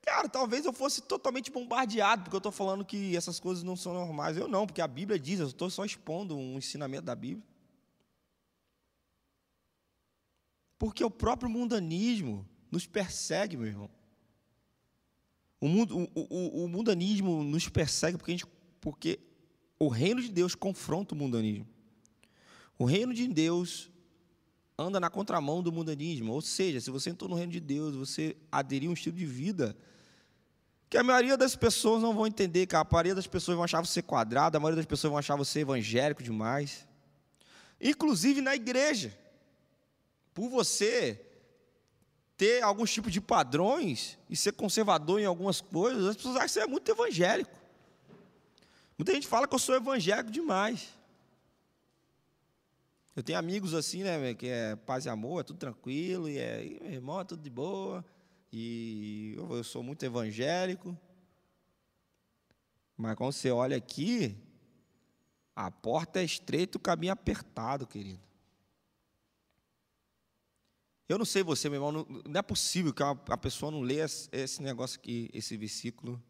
Cara, 0.02 0.28
talvez 0.28 0.64
eu 0.64 0.72
fosse 0.72 1.02
totalmente 1.02 1.50
bombardeado, 1.50 2.22
porque 2.22 2.36
eu 2.36 2.38
estou 2.38 2.52
falando 2.52 2.84
que 2.84 3.16
essas 3.16 3.40
coisas 3.40 3.64
não 3.64 3.74
são 3.74 3.92
normais. 3.92 4.36
Eu 4.36 4.46
não, 4.46 4.68
porque 4.68 4.80
a 4.80 4.86
Bíblia 4.86 5.18
diz, 5.18 5.40
eu 5.40 5.48
estou 5.48 5.68
só 5.68 5.84
expondo 5.84 6.36
um 6.36 6.58
ensinamento 6.58 7.02
da 7.06 7.14
Bíblia. 7.16 7.49
Porque 10.80 11.04
o 11.04 11.10
próprio 11.10 11.50
mundanismo 11.50 12.48
nos 12.70 12.86
persegue, 12.86 13.54
meu 13.54 13.66
irmão. 13.66 13.90
O, 15.60 15.68
mundo, 15.68 15.94
o, 15.94 16.10
o, 16.14 16.64
o 16.64 16.68
mundanismo 16.68 17.44
nos 17.44 17.68
persegue 17.68 18.16
porque, 18.16 18.32
gente, 18.32 18.46
porque 18.80 19.20
o 19.78 19.88
reino 19.88 20.22
de 20.22 20.30
Deus 20.30 20.54
confronta 20.54 21.14
o 21.14 21.18
mundanismo. 21.18 21.68
O 22.78 22.86
reino 22.86 23.12
de 23.12 23.28
Deus 23.28 23.90
anda 24.78 24.98
na 24.98 25.10
contramão 25.10 25.62
do 25.62 25.70
mundanismo. 25.70 26.32
Ou 26.32 26.40
seja, 26.40 26.80
se 26.80 26.90
você 26.90 27.10
entrou 27.10 27.28
no 27.28 27.36
reino 27.36 27.52
de 27.52 27.60
Deus, 27.60 27.94
você 27.94 28.34
aderiu 28.50 28.88
a 28.88 28.92
um 28.92 28.94
estilo 28.94 29.18
de 29.18 29.26
vida 29.26 29.76
que 30.88 30.96
a 30.96 31.04
maioria 31.04 31.36
das 31.36 31.54
pessoas 31.54 32.00
não 32.00 32.14
vão 32.14 32.26
entender, 32.26 32.64
que 32.64 32.74
a 32.74 32.86
maioria 32.90 33.14
das 33.14 33.26
pessoas 33.26 33.54
vão 33.54 33.64
achar 33.64 33.84
você 33.84 34.00
quadrado, 34.00 34.56
a 34.56 34.60
maioria 34.60 34.76
das 34.76 34.86
pessoas 34.86 35.10
vão 35.10 35.18
achar 35.18 35.36
você 35.36 35.60
evangélico 35.60 36.22
demais. 36.22 36.88
Inclusive 37.78 38.40
na 38.40 38.56
igreja 38.56 39.19
por 40.34 40.48
você 40.48 41.26
ter 42.36 42.62
alguns 42.62 42.92
tipos 42.92 43.12
de 43.12 43.20
padrões 43.20 44.18
e 44.28 44.36
ser 44.36 44.52
conservador 44.52 45.20
em 45.20 45.26
algumas 45.26 45.60
coisas, 45.60 46.06
as 46.06 46.16
pessoas 46.16 46.36
acham 46.36 46.46
que 46.46 46.52
você 46.52 46.60
é 46.60 46.66
muito 46.66 46.90
evangélico. 46.90 47.60
Muita 48.96 49.12
gente 49.12 49.26
fala 49.26 49.46
que 49.46 49.54
eu 49.54 49.58
sou 49.58 49.74
evangélico 49.74 50.30
demais. 50.30 50.88
Eu 53.14 53.22
tenho 53.22 53.38
amigos 53.38 53.74
assim, 53.74 54.02
né, 54.02 54.32
que 54.34 54.46
é 54.46 54.76
paz 54.76 55.04
e 55.04 55.08
amor, 55.08 55.40
é 55.40 55.44
tudo 55.44 55.58
tranquilo, 55.58 56.28
e 56.28 56.38
é, 56.38 56.64
e, 56.64 56.80
meu 56.80 56.92
irmão, 56.92 57.20
é 57.20 57.24
tudo 57.24 57.42
de 57.42 57.50
boa, 57.50 58.04
e 58.52 59.34
eu, 59.36 59.56
eu 59.56 59.64
sou 59.64 59.82
muito 59.82 60.02
evangélico. 60.04 60.96
Mas 62.96 63.16
quando 63.16 63.32
você 63.32 63.50
olha 63.50 63.76
aqui, 63.76 64.36
a 65.54 65.70
porta 65.70 66.20
é 66.20 66.24
estreita, 66.24 66.78
o 66.78 66.80
caminho 66.80 67.10
é 67.10 67.12
apertado, 67.12 67.86
querido. 67.86 68.29
Eu 71.10 71.18
não 71.18 71.24
sei 71.24 71.42
você, 71.42 71.68
meu 71.68 71.78
irmão, 71.78 71.90
não, 71.90 72.22
não 72.24 72.38
é 72.38 72.42
possível 72.42 72.94
que 72.94 73.02
a, 73.02 73.10
a 73.10 73.36
pessoa 73.36 73.72
não 73.72 73.80
leia 73.80 74.06
esse 74.30 74.62
negócio 74.62 74.96
aqui, 74.96 75.28
esse 75.32 75.56
versículo. 75.56 76.22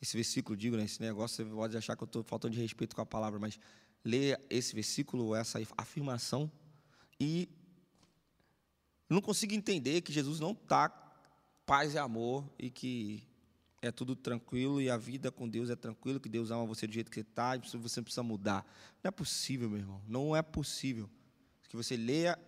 Esse 0.00 0.16
versículo, 0.16 0.56
digo, 0.56 0.76
né, 0.76 0.84
esse 0.84 1.00
negócio, 1.00 1.44
você 1.44 1.52
pode 1.52 1.76
achar 1.76 1.96
que 1.96 2.04
eu 2.04 2.06
estou 2.06 2.22
faltando 2.22 2.54
de 2.54 2.60
respeito 2.60 2.94
com 2.94 3.02
a 3.02 3.06
palavra, 3.06 3.40
mas 3.40 3.58
leia 4.04 4.40
esse 4.48 4.72
versículo, 4.72 5.34
essa 5.34 5.58
afirmação, 5.76 6.48
e 7.18 7.48
não 9.10 9.20
consigo 9.20 9.52
entender 9.52 10.02
que 10.02 10.12
Jesus 10.12 10.38
não 10.38 10.52
está 10.52 10.88
paz 11.66 11.94
e 11.94 11.98
amor 11.98 12.48
e 12.56 12.70
que 12.70 13.26
é 13.82 13.90
tudo 13.90 14.14
tranquilo 14.14 14.80
e 14.80 14.88
a 14.88 14.96
vida 14.96 15.32
com 15.32 15.48
Deus 15.48 15.70
é 15.70 15.74
tranquilo, 15.74 16.20
que 16.20 16.28
Deus 16.28 16.52
ama 16.52 16.64
você 16.66 16.86
do 16.86 16.94
jeito 16.94 17.10
que 17.10 17.16
você 17.16 17.22
está, 17.22 17.56
você 17.56 18.00
precisa 18.00 18.22
mudar. 18.22 18.64
Não 19.02 19.08
é 19.08 19.10
possível, 19.10 19.68
meu 19.68 19.80
irmão, 19.80 20.00
não 20.06 20.36
é 20.36 20.40
possível. 20.40 21.10
Que 21.68 21.74
você 21.74 21.96
leia 21.96 22.38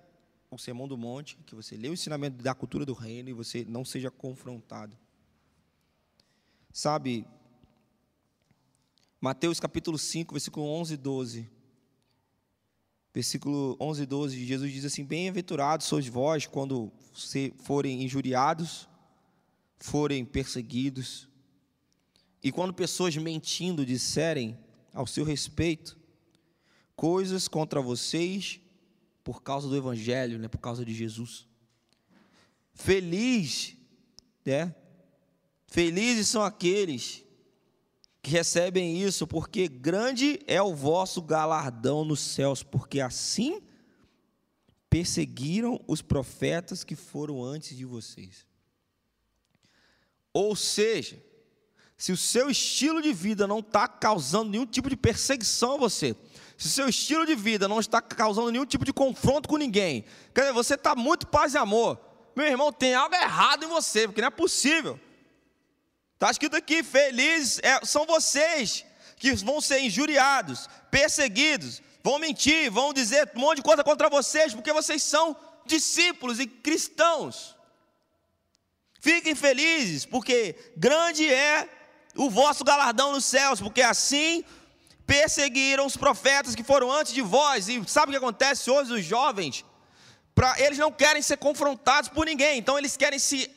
o 0.57 0.59
Sermão 0.59 0.89
do 0.89 0.97
Monte, 0.97 1.39
que 1.47 1.55
você 1.55 1.77
lê 1.77 1.89
o 1.89 1.93
ensinamento 1.93 2.43
da 2.43 2.55
cultura 2.55 2.85
do 2.85 2.93
reino 2.93 3.29
e 3.29 3.33
você 3.33 3.65
não 3.69 3.85
seja 3.85 4.11
confrontado. 4.11 4.97
Sabe, 6.73 7.27
Mateus 9.21 9.61
capítulo 9.61 9.99
5, 9.99 10.35
versículo 10.35 10.67
11 10.67 10.95
e 10.95 10.97
12. 10.97 11.51
Versículo 13.15 13.77
11 13.81 14.03
e 14.03 14.07
12, 14.07 14.45
Jesus 14.45 14.73
diz 14.73 14.85
assim: 14.85 15.05
Bem-aventurados 15.05 15.87
sois 15.87 16.07
vós 16.07 16.47
quando 16.47 16.93
forem 17.59 18.03
injuriados, 18.03 18.89
forem 19.79 20.25
perseguidos, 20.25 21.29
e 22.43 22.53
quando 22.53 22.75
pessoas 22.75 23.17
mentindo 23.17 23.87
disserem 23.87 24.59
ao 24.93 25.07
seu 25.07 25.25
respeito 25.25 25.97
coisas 26.95 27.47
contra 27.49 27.81
vocês 27.81 28.61
por 29.27 29.43
causa 29.43 29.66
do 29.66 29.77
Evangelho, 29.77 30.39
né, 30.39 30.47
por 30.47 30.61
causa 30.61 30.85
de 30.85 30.95
Jesus. 30.95 31.49
Feliz, 32.72 33.74
né? 34.45 34.72
Felizes 35.66 36.29
são 36.29 36.45
aqueles 36.45 37.24
que 38.22 38.31
recebem 38.31 39.03
isso, 39.03 39.27
porque 39.27 39.66
grande 39.66 40.39
é 40.47 40.62
o 40.62 40.77
vosso 40.77 41.20
galardão 41.20 42.05
nos 42.05 42.20
céus, 42.20 42.62
porque 42.62 43.01
assim 43.01 43.61
perseguiram 44.89 45.83
os 45.89 46.01
profetas 46.01 46.85
que 46.85 46.95
foram 46.95 47.43
antes 47.43 47.77
de 47.77 47.85
vocês. 47.85 48.47
Ou 50.33 50.55
seja, 50.55 51.20
se 51.97 52.12
o 52.12 52.16
seu 52.16 52.49
estilo 52.49 53.03
de 53.03 53.12
vida 53.12 53.45
não 53.45 53.59
está 53.59 53.89
causando 53.89 54.53
nenhum 54.53 54.66
tipo 54.66 54.89
de 54.89 54.97
perseguição 54.97 55.72
a 55.72 55.79
você, 55.79 56.14
se 56.57 56.71
seu 56.71 56.89
estilo 56.89 57.27
de 57.27 57.35
vida 57.35 57.69
não 57.69 57.79
está 57.79 58.01
causando 58.01 58.51
nenhum 58.51 58.65
tipo 58.65 58.85
de 58.85 58.93
confronto 58.93 59.49
com 59.49 59.57
ninguém, 59.57 60.05
quer 60.35 60.43
dizer, 60.43 60.53
você 60.53 60.75
está 60.75 60.95
muito 60.95 61.27
paz 61.27 61.55
e 61.55 61.59
amor. 61.59 62.01
Meu 62.35 62.47
irmão, 62.47 62.73
tem 62.73 62.95
algo 62.95 63.15
errado 63.15 63.65
em 63.65 63.69
você, 63.69 64.07
porque 64.07 64.21
não 64.21 64.29
é 64.29 64.31
possível. 64.31 64.99
Está 66.15 66.31
escrito 66.31 66.57
aqui: 66.57 66.83
felizes 66.83 67.61
é, 67.63 67.85
são 67.85 68.07
vocês 68.07 68.85
que 69.17 69.33
vão 69.37 69.61
ser 69.61 69.81
injuriados, 69.81 70.69
perseguidos, 70.91 71.83
vão 72.03 72.19
mentir, 72.19 72.71
vão 72.71 72.93
dizer 72.93 73.31
um 73.35 73.41
monte 73.41 73.57
de 73.57 73.63
coisa 73.63 73.85
contra 73.85 74.09
vocês, 74.09 74.55
porque 74.55 74.73
vocês 74.73 75.03
são 75.03 75.37
discípulos 75.65 76.39
e 76.39 76.47
cristãos. 76.47 77.57
Fiquem 79.01 79.35
felizes, 79.35 80.05
porque 80.05 80.57
grande 80.77 81.29
é 81.33 81.69
o 82.15 82.31
vosso 82.31 82.65
galardão 82.65 83.13
nos 83.13 83.25
céus, 83.25 83.61
porque 83.61 83.83
assim 83.83 84.43
perseguiram 85.07 85.87
os 85.87 85.97
profetas 85.97 86.55
que 86.55 86.65
foram 86.65 86.91
antes 86.91 87.13
de 87.13 87.23
vós. 87.23 87.69
E 87.69 87.83
sabe 87.87 88.09
o 88.09 88.11
que 88.11 88.19
acontece 88.19 88.71
hoje? 88.71 88.93
Os 88.93 89.05
jovens, 89.05 89.65
pra, 90.35 90.55
eles 90.59 90.79
não 90.79 90.91
querem 90.91 91.23
ser 91.23 91.37
confrontados 91.37 92.09
por 92.09 92.27
ninguém, 92.27 92.59
então 92.59 92.79
eles 92.79 92.97
querem 92.97 93.19
se 93.19 93.51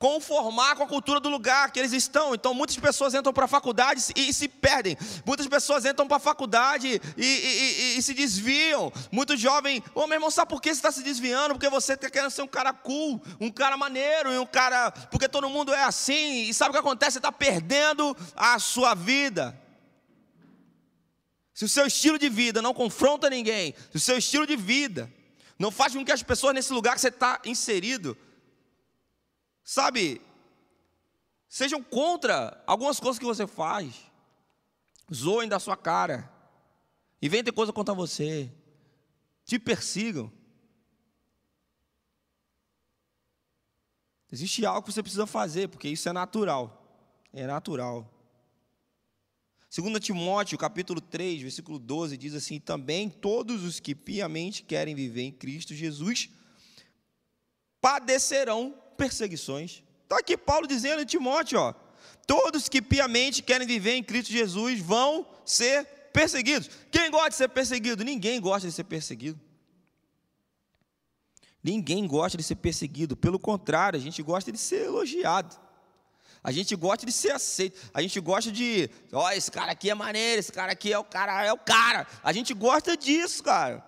conformar 0.00 0.76
com 0.76 0.82
a 0.82 0.86
cultura 0.86 1.20
do 1.20 1.28
lugar 1.28 1.70
que 1.70 1.78
eles 1.78 1.92
estão. 1.92 2.34
Então, 2.34 2.54
muitas 2.54 2.74
pessoas 2.78 3.12
entram 3.12 3.34
para 3.34 3.44
a 3.44 3.48
faculdade 3.48 4.02
e, 4.16 4.30
e, 4.30 4.32
se 4.32 4.48
perdem. 4.48 4.96
Muitas 5.26 5.46
pessoas 5.46 5.84
entram 5.84 6.08
para 6.08 6.16
a 6.16 6.20
faculdade 6.20 6.98
e, 7.18 7.22
e, 7.22 7.98
e, 7.98 8.02
se 8.02 8.14
desviam. 8.14 8.90
Muitos 9.12 9.38
jovens, 9.38 9.82
ô 9.94 10.00
oh, 10.00 10.06
meu 10.06 10.16
irmão, 10.16 10.30
sabe 10.30 10.48
por 10.48 10.62
que 10.62 10.70
você 10.70 10.78
está 10.78 10.90
se 10.90 11.02
desviando? 11.02 11.52
Porque 11.52 11.68
você 11.68 11.92
está 11.92 12.08
querendo 12.08 12.30
ser 12.30 12.40
um 12.40 12.48
cara 12.48 12.72
cool, 12.72 13.20
um 13.38 13.50
cara 13.50 13.76
maneiro, 13.76 14.32
e 14.32 14.38
um 14.38 14.46
cara. 14.46 14.90
Porque 14.90 15.28
todo 15.28 15.50
mundo 15.50 15.74
é 15.74 15.84
assim. 15.84 16.48
E 16.48 16.54
sabe 16.54 16.70
o 16.70 16.72
que 16.72 16.78
acontece? 16.78 17.12
Você 17.12 17.18
está 17.18 17.30
perdendo 17.30 18.16
a 18.34 18.58
sua 18.58 18.94
vida. 18.94 19.54
Se 21.60 21.66
o 21.66 21.68
seu 21.68 21.86
estilo 21.86 22.18
de 22.18 22.30
vida 22.30 22.62
não 22.62 22.72
confronta 22.72 23.28
ninguém, 23.28 23.74
se 23.90 23.96
o 23.98 24.00
seu 24.00 24.16
estilo 24.16 24.46
de 24.46 24.56
vida 24.56 25.12
não 25.58 25.70
faz 25.70 25.92
com 25.92 26.02
que 26.02 26.10
as 26.10 26.22
pessoas 26.22 26.54
nesse 26.54 26.72
lugar 26.72 26.94
que 26.94 27.02
você 27.02 27.08
está 27.08 27.38
inserido 27.44 28.16
sabe, 29.62 30.22
sejam 31.46 31.82
contra 31.82 32.64
algumas 32.66 32.98
coisas 32.98 33.18
que 33.18 33.26
você 33.26 33.46
faz, 33.46 33.94
zoem 35.12 35.50
da 35.50 35.58
sua 35.58 35.76
cara, 35.76 36.32
inventem 37.20 37.52
coisa 37.52 37.74
contra 37.74 37.92
você, 37.92 38.50
te 39.44 39.58
persigam. 39.58 40.32
Existe 44.32 44.64
algo 44.64 44.80
que 44.86 44.94
você 44.94 45.02
precisa 45.02 45.26
fazer, 45.26 45.68
porque 45.68 45.88
isso 45.88 46.08
é 46.08 46.12
natural. 46.14 47.04
É 47.34 47.46
natural. 47.46 48.10
2 49.72 50.00
Timóteo, 50.00 50.58
capítulo 50.58 51.00
3, 51.00 51.42
versículo 51.42 51.78
12, 51.78 52.16
diz 52.16 52.34
assim: 52.34 52.58
Também 52.58 53.08
todos 53.08 53.62
os 53.62 53.78
que 53.78 53.94
piamente 53.94 54.64
querem 54.64 54.96
viver 54.96 55.22
em 55.22 55.30
Cristo 55.30 55.74
Jesus 55.74 56.28
padecerão 57.80 58.74
perseguições. 58.96 59.82
Está 60.02 60.18
aqui 60.18 60.36
Paulo 60.36 60.66
dizendo 60.66 61.02
em 61.02 61.06
Timóteo, 61.06 61.60
ó, 61.60 61.72
todos 62.26 62.68
que 62.68 62.82
piamente 62.82 63.44
querem 63.44 63.64
viver 63.64 63.94
em 63.94 64.02
Cristo 64.02 64.32
Jesus 64.32 64.80
vão 64.80 65.24
ser 65.44 65.84
perseguidos. 66.12 66.68
Quem 66.90 67.08
gosta 67.08 67.30
de 67.30 67.36
ser 67.36 67.48
perseguido? 67.48 68.02
Ninguém 68.02 68.40
gosta 68.40 68.66
de 68.66 68.74
ser 68.74 68.84
perseguido. 68.84 69.40
Ninguém 71.62 72.08
gosta 72.08 72.36
de 72.36 72.42
ser 72.42 72.56
perseguido, 72.56 73.16
pelo 73.16 73.38
contrário, 73.38 73.98
a 73.98 74.02
gente 74.02 74.20
gosta 74.20 74.50
de 74.50 74.58
ser 74.58 74.86
elogiado. 74.86 75.69
A 76.42 76.50
gente 76.50 76.74
gosta 76.74 77.04
de 77.04 77.12
ser 77.12 77.32
aceito. 77.32 77.78
A 77.92 78.00
gente 78.00 78.18
gosta 78.20 78.50
de, 78.50 78.88
ó, 79.12 79.26
oh, 79.26 79.30
esse 79.30 79.50
cara 79.50 79.72
aqui 79.72 79.90
é 79.90 79.94
maneiro, 79.94 80.40
esse 80.40 80.52
cara 80.52 80.72
aqui 80.72 80.92
é 80.92 80.98
o 80.98 81.04
cara, 81.04 81.44
é 81.44 81.52
o 81.52 81.58
cara. 81.58 82.06
A 82.22 82.32
gente 82.32 82.54
gosta 82.54 82.96
disso, 82.96 83.42
cara. 83.42 83.84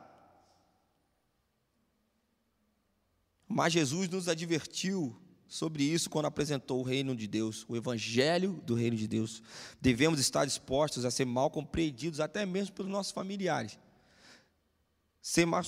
Mas 3.48 3.72
Jesus 3.72 4.08
nos 4.08 4.28
advertiu 4.28 5.16
sobre 5.46 5.82
isso 5.84 6.08
quando 6.08 6.26
apresentou 6.26 6.80
o 6.80 6.82
reino 6.82 7.14
de 7.14 7.26
Deus, 7.26 7.66
o 7.68 7.76
evangelho 7.76 8.62
do 8.64 8.74
reino 8.74 8.96
de 8.96 9.06
Deus. 9.06 9.42
Devemos 9.80 10.18
estar 10.18 10.44
dispostos 10.46 11.04
a 11.04 11.10
ser 11.10 11.26
mal 11.26 11.50
compreendidos 11.50 12.20
até 12.20 12.46
mesmo 12.46 12.74
pelos 12.74 12.90
nossos 12.90 13.12
familiares. 13.12 13.78
Ser 15.20 15.46
mal 15.46 15.62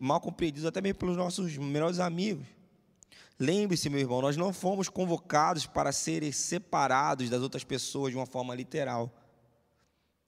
mal 0.00 0.20
compreendidos 0.20 0.66
até 0.66 0.80
mesmo 0.80 0.98
pelos 0.98 1.16
nossos 1.16 1.56
melhores 1.56 1.98
amigos. 2.00 2.46
Lembre-se, 3.38 3.88
meu 3.88 4.00
irmão, 4.00 4.20
nós 4.20 4.36
não 4.36 4.52
fomos 4.52 4.88
convocados 4.88 5.66
para 5.66 5.92
serem 5.92 6.30
separados 6.32 7.28
das 7.30 7.42
outras 7.42 7.64
pessoas 7.64 8.12
de 8.12 8.16
uma 8.16 8.26
forma 8.26 8.54
literal, 8.54 9.12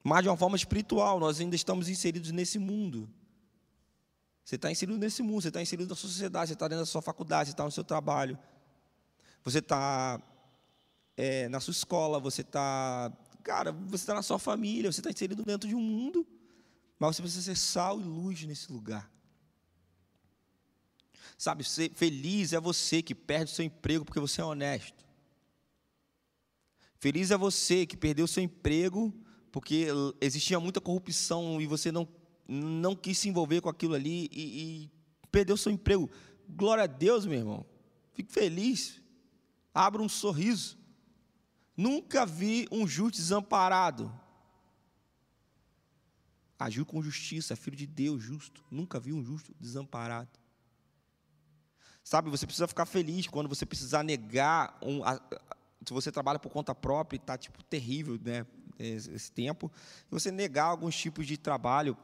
mas 0.02 0.22
de 0.22 0.28
uma 0.28 0.36
forma 0.36 0.56
espiritual. 0.56 1.20
Nós 1.20 1.40
ainda 1.40 1.54
estamos 1.54 1.88
inseridos 1.88 2.30
nesse 2.30 2.58
mundo. 2.58 3.08
Você 4.44 4.56
está 4.56 4.70
inserido 4.70 4.98
nesse 4.98 5.22
mundo, 5.22 5.42
você 5.42 5.48
está 5.48 5.62
inserido 5.62 5.88
na 5.88 5.94
sociedade, 5.94 6.48
você 6.48 6.52
está 6.54 6.68
dentro 6.68 6.82
da 6.82 6.86
sua 6.86 7.00
faculdade, 7.00 7.48
você 7.48 7.54
está 7.54 7.64
no 7.64 7.70
seu 7.70 7.84
trabalho, 7.84 8.38
você 9.42 9.58
está 9.58 10.20
é, 11.16 11.48
na 11.48 11.60
sua 11.60 11.72
escola, 11.72 12.20
você 12.20 12.42
está. 12.42 13.10
Cara, 13.42 13.72
você 13.72 14.02
está 14.02 14.14
na 14.14 14.22
sua 14.22 14.38
família, 14.38 14.90
você 14.90 15.00
está 15.00 15.10
inserido 15.10 15.42
dentro 15.44 15.68
de 15.68 15.74
um 15.74 15.80
mundo, 15.80 16.26
mas 16.98 17.16
você 17.16 17.22
precisa 17.22 17.42
ser 17.42 17.56
sal 17.56 18.00
e 18.00 18.04
luz 18.04 18.42
nesse 18.44 18.72
lugar. 18.72 19.10
Sabe, 21.36 21.64
ser 21.64 21.92
feliz 21.94 22.52
é 22.52 22.60
você 22.60 23.02
que 23.02 23.14
perde 23.14 23.50
o 23.52 23.54
seu 23.54 23.64
emprego 23.64 24.04
porque 24.04 24.20
você 24.20 24.40
é 24.40 24.44
honesto. 24.44 25.04
Feliz 26.98 27.30
é 27.30 27.36
você 27.36 27.84
que 27.84 27.96
perdeu 27.96 28.24
o 28.24 28.28
seu 28.28 28.42
emprego 28.42 29.12
porque 29.52 29.86
existia 30.20 30.58
muita 30.58 30.80
corrupção 30.80 31.60
e 31.60 31.66
você 31.66 31.92
não 31.92 32.08
não 32.46 32.94
quis 32.94 33.18
se 33.18 33.28
envolver 33.28 33.60
com 33.60 33.68
aquilo 33.68 33.94
ali 33.94 34.28
e, 34.30 34.84
e 34.84 34.90
perdeu 35.30 35.56
seu 35.56 35.72
emprego. 35.72 36.10
Glória 36.48 36.84
a 36.84 36.86
Deus, 36.86 37.24
meu 37.24 37.38
irmão. 37.38 37.66
Fique 38.12 38.32
feliz. 38.32 39.00
Abra 39.72 40.02
um 40.02 40.08
sorriso. 40.08 40.78
Nunca 41.76 42.24
vi 42.24 42.68
um 42.70 42.86
justo 42.86 43.16
desamparado. 43.16 44.12
Agiu 46.58 46.86
com 46.86 47.02
justiça, 47.02 47.56
filho 47.56 47.76
de 47.76 47.86
Deus, 47.86 48.22
justo. 48.22 48.64
Nunca 48.70 49.00
vi 49.00 49.12
um 49.12 49.24
justo 49.24 49.54
desamparado. 49.58 50.38
Sabe, 52.04 52.30
você 52.30 52.46
precisa 52.46 52.68
ficar 52.68 52.84
feliz 52.84 53.26
quando 53.26 53.48
você 53.48 53.64
precisar 53.64 54.04
negar 54.04 54.78
um, 54.82 55.02
a, 55.02 55.18
se 55.84 55.92
você 55.92 56.12
trabalha 56.12 56.38
por 56.38 56.50
conta 56.50 56.74
própria 56.74 57.16
e 57.16 57.18
está 57.18 57.36
tipo 57.36 57.62
terrível, 57.64 58.20
né, 58.22 58.46
esse 58.78 59.32
tempo, 59.32 59.72
você 60.10 60.30
negar 60.30 60.66
alguns 60.66 60.94
tipos 60.96 61.26
de 61.26 61.38
trabalho 61.38 61.96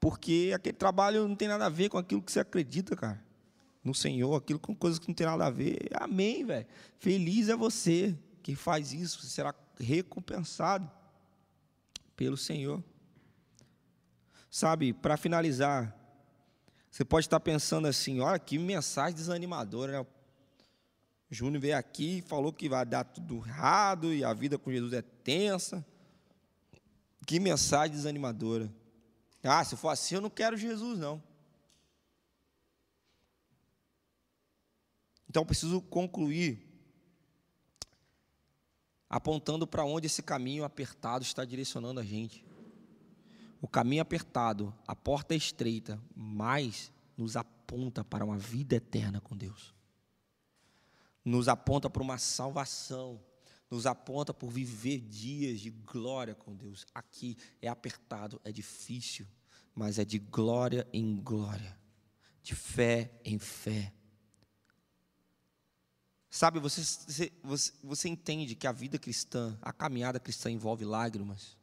porque 0.00 0.52
aquele 0.54 0.76
trabalho 0.76 1.26
não 1.26 1.34
tem 1.34 1.48
nada 1.48 1.66
a 1.66 1.68
ver 1.68 1.88
com 1.88 1.98
aquilo 1.98 2.22
que 2.22 2.30
você 2.30 2.40
acredita, 2.40 2.94
cara. 2.94 3.22
No 3.82 3.94
Senhor, 3.94 4.34
aquilo 4.34 4.58
com 4.58 4.74
coisas 4.74 4.98
que 4.98 5.08
não 5.08 5.14
tem 5.14 5.26
nada 5.26 5.46
a 5.46 5.50
ver. 5.50 5.88
Amém, 5.94 6.44
velho. 6.44 6.66
Feliz 6.98 7.48
é 7.48 7.56
você 7.56 8.16
que 8.42 8.54
faz 8.54 8.92
isso, 8.92 9.20
você 9.20 9.28
será 9.28 9.54
recompensado 9.78 10.90
pelo 12.16 12.36
Senhor. 12.36 12.82
Sabe, 14.50 14.92
para 14.92 15.16
finalizar, 15.16 15.94
você 16.90 17.04
pode 17.04 17.26
estar 17.26 17.40
pensando 17.40 17.86
assim: 17.86 18.20
olha 18.20 18.38
que 18.38 18.58
mensagem 18.58 19.14
desanimadora, 19.14 20.00
né? 20.00 20.06
Júnior 21.30 21.60
veio 21.60 21.76
aqui 21.76 22.18
e 22.18 22.22
falou 22.22 22.52
que 22.52 22.68
vai 22.68 22.86
dar 22.86 23.04
tudo 23.04 23.46
errado 23.46 24.14
e 24.14 24.24
a 24.24 24.32
vida 24.32 24.58
com 24.58 24.72
Jesus 24.72 24.92
é 24.94 25.02
tensa. 25.02 25.84
Que 27.26 27.38
mensagem 27.38 27.94
desanimadora. 27.94 28.72
Ah, 29.42 29.62
se 29.62 29.76
for 29.76 29.90
assim, 29.90 30.14
eu 30.14 30.20
não 30.22 30.30
quero 30.30 30.56
Jesus, 30.56 30.98
não. 30.98 31.22
Então, 35.28 35.44
preciso 35.44 35.82
concluir 35.82 36.66
apontando 39.10 39.66
para 39.66 39.84
onde 39.84 40.06
esse 40.06 40.22
caminho 40.22 40.64
apertado 40.64 41.22
está 41.22 41.44
direcionando 41.44 42.00
a 42.00 42.04
gente. 42.04 42.47
O 43.60 43.68
caminho 43.68 44.02
apertado, 44.02 44.74
a 44.86 44.94
porta 44.94 45.34
é 45.34 45.36
estreita, 45.36 46.00
mas 46.14 46.92
nos 47.16 47.36
aponta 47.36 48.04
para 48.04 48.24
uma 48.24 48.38
vida 48.38 48.76
eterna 48.76 49.20
com 49.20 49.36
Deus. 49.36 49.74
Nos 51.24 51.48
aponta 51.48 51.90
para 51.90 52.02
uma 52.02 52.18
salvação 52.18 53.20
nos 53.70 53.86
aponta 53.86 54.32
por 54.32 54.50
viver 54.50 55.00
dias 55.00 55.60
de 55.60 55.70
glória 55.70 56.34
com 56.34 56.54
Deus. 56.54 56.86
Aqui 56.94 57.36
é 57.60 57.68
apertado, 57.68 58.40
é 58.44 58.50
difícil, 58.50 59.26
mas 59.74 59.98
é 59.98 60.04
de 60.04 60.18
glória 60.18 60.88
em 60.92 61.16
glória, 61.16 61.78
de 62.42 62.54
fé 62.54 63.12
em 63.24 63.38
fé. 63.38 63.92
Sabe, 66.30 66.60
você, 66.60 67.30
você, 67.42 67.72
você 67.82 68.08
entende 68.08 68.54
que 68.54 68.66
a 68.66 68.72
vida 68.72 68.98
cristã, 68.98 69.58
a 69.62 69.72
caminhada 69.72 70.20
cristã 70.20 70.50
envolve 70.50 70.84
lágrimas. 70.84 71.56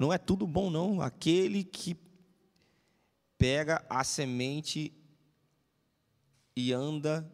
Não 0.00 0.10
é 0.10 0.16
tudo 0.16 0.46
bom, 0.46 0.70
não. 0.70 1.02
Aquele 1.02 1.62
que 1.62 1.94
pega 3.36 3.84
a 3.86 4.02
semente 4.02 4.90
e 6.56 6.72
anda, 6.72 7.30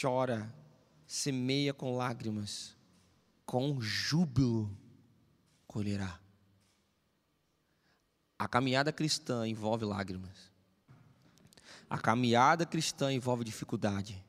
chora, 0.00 0.52
semeia 1.06 1.72
com 1.72 1.96
lágrimas, 1.96 2.76
com 3.46 3.80
júbilo 3.80 4.76
colherá. 5.64 6.20
A 8.36 8.48
caminhada 8.48 8.92
cristã 8.92 9.46
envolve 9.46 9.84
lágrimas. 9.84 10.50
A 11.88 11.98
caminhada 11.98 12.66
cristã 12.66 13.12
envolve 13.12 13.44
dificuldade. 13.44 14.20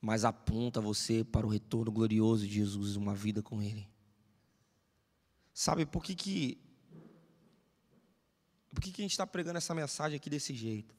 Mas 0.00 0.24
aponta 0.24 0.80
você 0.80 1.22
para 1.22 1.46
o 1.46 1.50
retorno 1.50 1.92
glorioso 1.92 2.46
de 2.46 2.54
Jesus, 2.54 2.96
uma 2.96 3.14
vida 3.14 3.42
com 3.42 3.62
Ele. 3.62 3.86
Sabe 5.56 5.86
por 5.86 6.04
que 6.04 6.14
que 6.14 6.58
por 8.68 8.82
que, 8.82 8.92
que 8.92 9.00
a 9.00 9.04
gente 9.04 9.12
está 9.12 9.26
pregando 9.26 9.56
essa 9.56 9.74
mensagem 9.74 10.16
aqui 10.18 10.28
desse 10.28 10.54
jeito? 10.54 10.94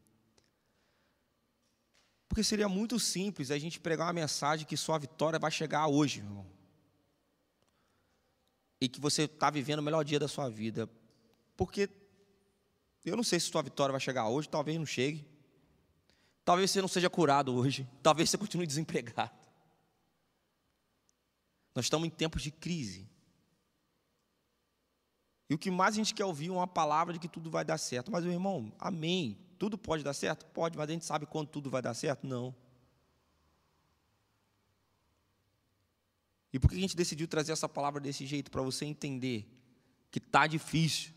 Porque 2.28 2.44
seria 2.44 2.68
muito 2.68 3.00
simples 3.00 3.52
a 3.52 3.60
gente 3.60 3.80
pregar 3.80 4.08
uma 4.08 4.14
mensagem 4.14 4.66
que 4.66 4.76
sua 4.76 4.98
vitória 4.98 5.38
vai 5.38 5.52
chegar 5.52 5.86
hoje, 5.86 6.22
irmão. 6.22 6.44
E 8.82 8.90
que 8.90 9.00
você 9.00 9.26
está 9.26 9.52
vivendo 9.52 9.78
o 9.78 9.84
melhor 9.84 10.04
dia 10.04 10.18
da 10.18 10.28
sua 10.28 10.50
vida. 10.50 10.90
Porque 11.56 11.88
eu 13.06 13.16
não 13.16 13.24
sei 13.24 13.40
se 13.40 13.52
sua 13.52 13.62
vitória 13.62 13.92
vai 13.92 14.02
chegar 14.02 14.28
hoje, 14.28 14.50
talvez 14.50 14.76
não 14.76 14.88
chegue. 14.88 15.24
Talvez 16.44 16.72
você 16.72 16.82
não 16.82 16.88
seja 16.88 17.12
curado 17.12 17.54
hoje. 17.54 17.88
Talvez 18.02 18.32
você 18.32 18.40
continue 18.40 18.66
desempregado. 18.66 19.38
Nós 21.76 21.86
estamos 21.86 22.08
em 22.08 22.10
tempos 22.10 22.42
de 22.42 22.50
crise. 22.50 23.08
E 25.50 25.54
o 25.54 25.58
que 25.58 25.72
mais 25.72 25.96
a 25.96 25.98
gente 25.98 26.14
quer 26.14 26.26
ouvir 26.26 26.50
é 26.50 26.52
uma 26.52 26.68
palavra 26.68 27.14
de 27.14 27.20
que 27.20 27.28
tudo 27.28 27.50
vai 27.50 27.64
dar 27.64 27.78
certo. 27.78 28.12
Mas, 28.12 28.24
meu 28.24 28.34
irmão, 28.34 28.74
amém. 28.78 29.38
Tudo 29.58 29.78
pode 29.78 30.04
dar 30.04 30.14
certo? 30.14 30.46
Pode, 30.48 30.78
mas 30.78 30.90
a 30.90 30.94
gente 30.94 31.06
sabe 31.06 31.26
quando 31.26 31.48
tudo 31.48 31.70
vai 31.70 31.82
dar 31.82 31.94
certo? 31.94 32.28
Não. 32.28 32.54
E 36.52 36.60
por 36.60 36.70
que 36.70 36.78
a 36.78 36.80
gente 36.80 36.96
decidiu 36.96 37.28
trazer 37.28 37.52
essa 37.52 37.68
palavra 37.68 38.02
desse 38.02 38.26
jeito? 38.26 38.52
Para 38.52 38.62
você 38.62 38.86
entender 38.86 39.48
que 40.12 40.20
tá 40.20 40.48
difícil. 40.48 41.14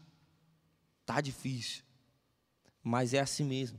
Tá 1.04 1.20
difícil. 1.20 1.82
Mas 2.82 3.14
é 3.14 3.20
assim 3.20 3.44
mesmo. 3.44 3.78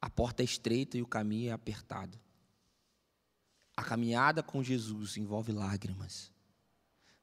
A 0.00 0.08
porta 0.08 0.42
é 0.42 0.44
estreita 0.44 0.96
e 0.96 1.02
o 1.02 1.06
caminho 1.06 1.50
é 1.50 1.52
apertado. 1.52 2.18
A 3.76 3.82
caminhada 3.82 4.42
com 4.42 4.62
Jesus 4.62 5.16
envolve 5.16 5.50
lágrimas. 5.50 6.32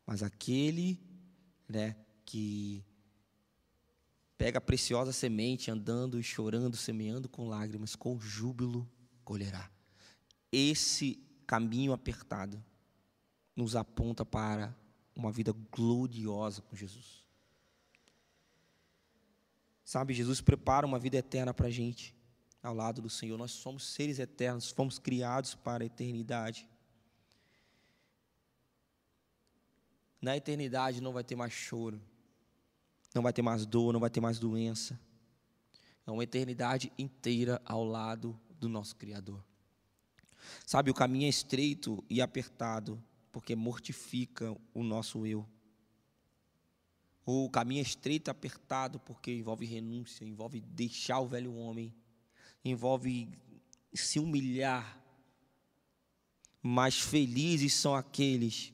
Mas 0.05 0.21
aquele 0.21 0.99
né, 1.71 1.95
que 2.25 2.83
pega 4.37 4.57
a 4.57 4.61
preciosa 4.61 5.11
semente, 5.11 5.71
andando 5.71 6.19
e 6.19 6.23
chorando, 6.23 6.75
semeando 6.75 7.29
com 7.29 7.47
lágrimas, 7.47 7.95
com 7.95 8.19
júbilo 8.19 8.89
colherá. 9.23 9.69
Esse 10.51 11.19
caminho 11.45 11.93
apertado 11.93 12.63
nos 13.55 13.75
aponta 13.75 14.25
para 14.25 14.75
uma 15.15 15.31
vida 15.31 15.53
gloriosa 15.71 16.61
com 16.61 16.75
Jesus. 16.75 17.23
Sabe, 19.83 20.13
Jesus 20.13 20.39
prepara 20.39 20.85
uma 20.85 20.97
vida 20.97 21.17
eterna 21.17 21.53
para 21.53 21.67
a 21.67 21.71
gente, 21.71 22.15
ao 22.63 22.73
lado 22.73 23.01
do 23.01 23.09
Senhor. 23.09 23.37
Nós 23.37 23.51
somos 23.51 23.85
seres 23.85 24.19
eternos, 24.19 24.71
fomos 24.71 24.97
criados 24.97 25.53
para 25.53 25.83
a 25.83 25.85
eternidade. 25.85 26.67
Na 30.21 30.37
eternidade 30.37 31.01
não 31.01 31.11
vai 31.11 31.23
ter 31.23 31.35
mais 31.35 31.51
choro, 31.51 31.99
não 33.13 33.23
vai 33.23 33.33
ter 33.33 33.41
mais 33.41 33.65
dor, 33.65 33.91
não 33.91 33.99
vai 33.99 34.09
ter 34.09 34.21
mais 34.21 34.37
doença. 34.37 34.99
É 36.05 36.11
uma 36.11 36.23
eternidade 36.23 36.91
inteira 36.97 37.61
ao 37.65 37.83
lado 37.83 38.39
do 38.59 38.69
nosso 38.69 38.95
Criador. 38.95 39.43
Sabe, 40.65 40.91
o 40.91 40.93
caminho 40.93 41.25
é 41.25 41.29
estreito 41.29 42.03
e 42.09 42.21
apertado, 42.21 43.01
porque 43.31 43.55
mortifica 43.55 44.55
o 44.73 44.83
nosso 44.83 45.25
eu. 45.25 45.47
O 47.25 47.49
caminho 47.49 47.79
é 47.79 47.83
estreito 47.83 48.29
e 48.29 48.31
apertado, 48.31 48.99
porque 48.99 49.31
envolve 49.31 49.65
renúncia, 49.65 50.25
envolve 50.25 50.61
deixar 50.61 51.19
o 51.19 51.27
velho 51.27 51.55
homem, 51.55 51.93
envolve 52.63 53.29
se 53.93 54.19
humilhar. 54.19 54.99
Mas 56.61 56.99
felizes 56.99 57.73
são 57.73 57.95
aqueles 57.95 58.73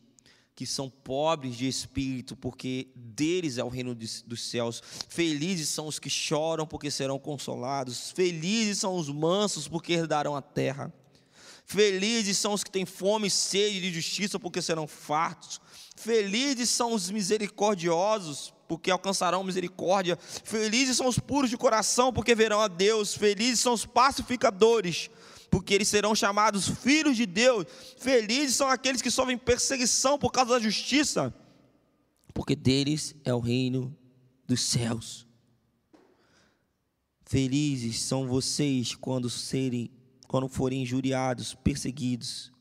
que 0.57 0.65
são 0.65 0.89
pobres 0.89 1.55
de 1.55 1.67
espírito, 1.67 2.35
porque 2.35 2.87
deles 2.95 3.59
é 3.59 3.63
o 3.63 3.69
reino 3.69 3.93
dos 3.93 4.49
céus. 4.49 4.81
Felizes 5.07 5.69
são 5.69 5.85
os 5.85 5.99
que 5.99 6.09
choram, 6.09 6.65
porque 6.65 6.89
serão 6.89 7.19
consolados. 7.19 8.09
Felizes 8.09 8.79
são 8.79 8.95
os 8.95 9.07
mansos, 9.07 9.67
porque 9.67 9.93
herdarão 9.93 10.35
a 10.35 10.41
terra. 10.41 10.91
Felizes 11.63 12.39
são 12.39 12.53
os 12.53 12.63
que 12.63 12.71
têm 12.71 12.87
fome 12.87 13.27
e 13.27 13.29
sede 13.29 13.79
de 13.79 13.93
justiça, 13.93 14.39
porque 14.39 14.59
serão 14.59 14.87
fartos. 14.87 15.61
Felizes 15.95 16.71
são 16.71 16.91
os 16.91 17.11
misericordiosos, 17.11 18.51
porque 18.67 18.89
alcançarão 18.89 19.43
misericórdia. 19.43 20.17
Felizes 20.43 20.97
são 20.97 21.05
os 21.05 21.19
puros 21.19 21.51
de 21.51 21.57
coração, 21.57 22.11
porque 22.11 22.33
verão 22.33 22.61
a 22.61 22.67
Deus. 22.67 23.13
Felizes 23.13 23.59
são 23.59 23.73
os 23.73 23.85
pacificadores, 23.85 25.11
porque 25.49 25.73
eles 25.73 25.87
serão 25.87 26.13
chamados 26.13 26.67
filhos 26.67 27.17
de 27.17 27.25
Deus. 27.25 27.65
Felizes 27.97 28.55
são 28.55 28.67
aqueles 28.67 29.01
que 29.01 29.11
sofrem 29.11 29.37
perseguição 29.37 30.17
por 30.17 30.31
causa 30.31 30.53
da 30.53 30.59
justiça, 30.59 31.33
porque 32.33 32.55
deles 32.55 33.15
é 33.23 33.33
o 33.33 33.39
reino 33.39 33.95
dos 34.45 34.61
céus. 34.61 35.27
Felizes 37.25 38.01
são 38.01 38.27
vocês 38.27 38.95
quando 38.95 39.29
serem 39.29 39.91
quando 40.27 40.49
forem 40.49 40.81
injuriados, 40.81 41.55
perseguidos, 41.55 42.51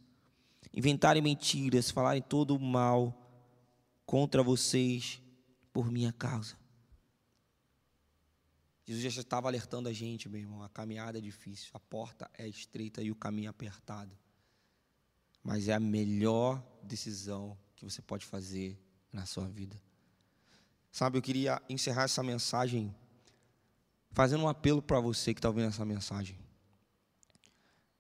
inventarem 0.72 1.20
mentiras, 1.20 1.90
falarem 1.90 2.22
todo 2.22 2.54
o 2.54 2.60
mal 2.60 3.12
contra 4.06 4.42
vocês 4.42 5.20
por 5.72 5.90
minha 5.90 6.12
causa. 6.12 6.56
Jesus 8.86 9.12
já 9.12 9.20
estava 9.20 9.48
alertando 9.48 9.88
a 9.88 9.92
gente, 9.92 10.28
meu 10.28 10.40
irmão. 10.40 10.62
A 10.62 10.68
caminhada 10.68 11.18
é 11.18 11.20
difícil, 11.20 11.70
a 11.74 11.80
porta 11.80 12.30
é 12.38 12.46
estreita 12.46 13.02
e 13.02 13.10
o 13.10 13.16
caminho 13.16 13.50
apertado. 13.50 14.16
Mas 15.42 15.66
é 15.66 15.74
a 15.74 15.80
melhor 15.80 16.62
decisão 16.82 17.58
que 17.74 17.84
você 17.84 18.00
pode 18.00 18.24
fazer 18.24 18.78
na 19.12 19.26
sua 19.26 19.48
vida. 19.48 19.80
Sabe, 20.92 21.18
eu 21.18 21.22
queria 21.22 21.60
encerrar 21.68 22.04
essa 22.04 22.22
mensagem 22.22 22.94
fazendo 24.12 24.44
um 24.44 24.48
apelo 24.48 24.80
para 24.80 25.00
você 25.00 25.34
que 25.34 25.38
está 25.38 25.48
ouvindo 25.48 25.66
essa 25.66 25.84
mensagem. 25.84 26.38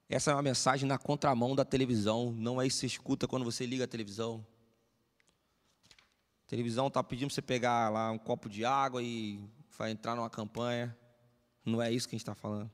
Essa 0.08 0.30
é 0.30 0.34
uma 0.34 0.42
mensagem 0.42 0.88
na 0.88 0.96
contramão 0.96 1.56
da 1.56 1.64
televisão, 1.64 2.32
não 2.32 2.62
é 2.62 2.66
isso 2.66 2.76
que 2.76 2.80
você 2.80 2.86
escuta 2.86 3.26
quando 3.26 3.44
você 3.44 3.66
liga 3.66 3.84
a 3.84 3.88
televisão. 3.88 4.46
A 6.46 6.48
televisão 6.48 6.86
está 6.86 7.02
pedindo 7.02 7.32
você 7.32 7.42
pegar 7.42 7.90
lá 7.90 8.12
um 8.12 8.18
copo 8.18 8.48
de 8.48 8.64
água 8.64 9.02
e 9.02 9.44
vai 9.76 9.90
entrar 9.90 10.14
numa 10.14 10.30
campanha. 10.30 10.96
Não 11.64 11.80
é 11.82 11.92
isso 11.92 12.08
que 12.08 12.14
a 12.14 12.18
gente 12.18 12.22
está 12.22 12.34
falando. 12.34 12.70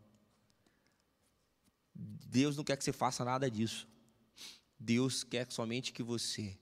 Deus 1.94 2.56
não 2.56 2.64
quer 2.64 2.76
que 2.76 2.84
você 2.84 2.92
faça 2.92 3.24
nada 3.24 3.50
disso. 3.50 3.88
Deus 4.78 5.22
quer 5.22 5.50
somente 5.50 5.92
que 5.92 6.02
você 6.02 6.58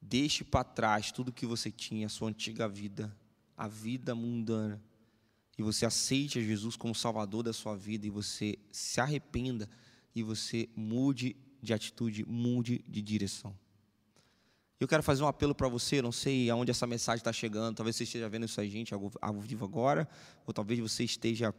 deixe 0.00 0.42
para 0.42 0.64
trás 0.64 1.12
tudo 1.12 1.32
que 1.32 1.46
você 1.46 1.70
tinha, 1.70 2.06
a 2.06 2.10
sua 2.10 2.28
antiga 2.28 2.68
vida, 2.68 3.16
a 3.56 3.68
vida 3.68 4.14
mundana, 4.14 4.82
e 5.56 5.62
você 5.62 5.86
aceite 5.86 6.38
a 6.38 6.42
Jesus 6.42 6.76
como 6.76 6.94
Salvador 6.94 7.44
da 7.44 7.52
sua 7.52 7.76
vida, 7.76 8.06
e 8.06 8.10
você 8.10 8.58
se 8.72 9.00
arrependa, 9.00 9.68
e 10.14 10.22
você 10.22 10.68
mude 10.74 11.36
de 11.62 11.72
atitude, 11.72 12.24
mude 12.26 12.84
de 12.88 13.00
direção. 13.00 13.56
Eu 14.82 14.88
quero 14.88 15.00
fazer 15.00 15.22
um 15.22 15.28
apelo 15.28 15.54
para 15.54 15.68
você, 15.68 16.02
não 16.02 16.10
sei 16.10 16.50
aonde 16.50 16.72
essa 16.72 16.88
mensagem 16.88 17.18
está 17.18 17.32
chegando, 17.32 17.76
talvez 17.76 17.94
você 17.94 18.02
esteja 18.02 18.28
vendo 18.28 18.46
isso 18.46 18.60
a 18.60 18.66
gente 18.66 18.92
ao 18.92 19.40
vivo 19.40 19.64
agora, 19.64 20.08
ou 20.44 20.52
talvez 20.52 20.80
você 20.80 21.04
esteja 21.04 21.54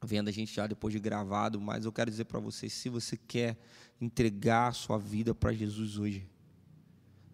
vendo 0.00 0.28
a 0.28 0.30
gente 0.30 0.54
já 0.54 0.64
depois 0.64 0.92
de 0.92 1.00
gravado, 1.00 1.60
mas 1.60 1.84
eu 1.84 1.90
quero 1.90 2.08
dizer 2.08 2.26
para 2.26 2.38
você, 2.38 2.68
se 2.68 2.88
você 2.88 3.16
quer 3.16 3.58
entregar 4.00 4.68
a 4.68 4.72
sua 4.72 4.98
vida 4.98 5.34
para 5.34 5.52
Jesus 5.52 5.98
hoje, 5.98 6.28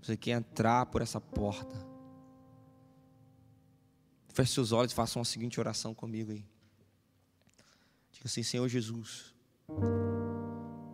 você 0.00 0.16
quer 0.16 0.38
entrar 0.38 0.86
por 0.86 1.02
essa 1.02 1.20
porta, 1.20 1.76
feche 4.32 4.54
seus 4.54 4.72
olhos 4.72 4.92
e 4.92 4.94
faça 4.94 5.18
uma 5.18 5.24
seguinte 5.26 5.60
oração 5.60 5.92
comigo 5.92 6.32
aí. 6.32 6.46
Diga 8.10 8.24
assim, 8.24 8.42
Senhor 8.42 8.66
Jesus, 8.68 9.34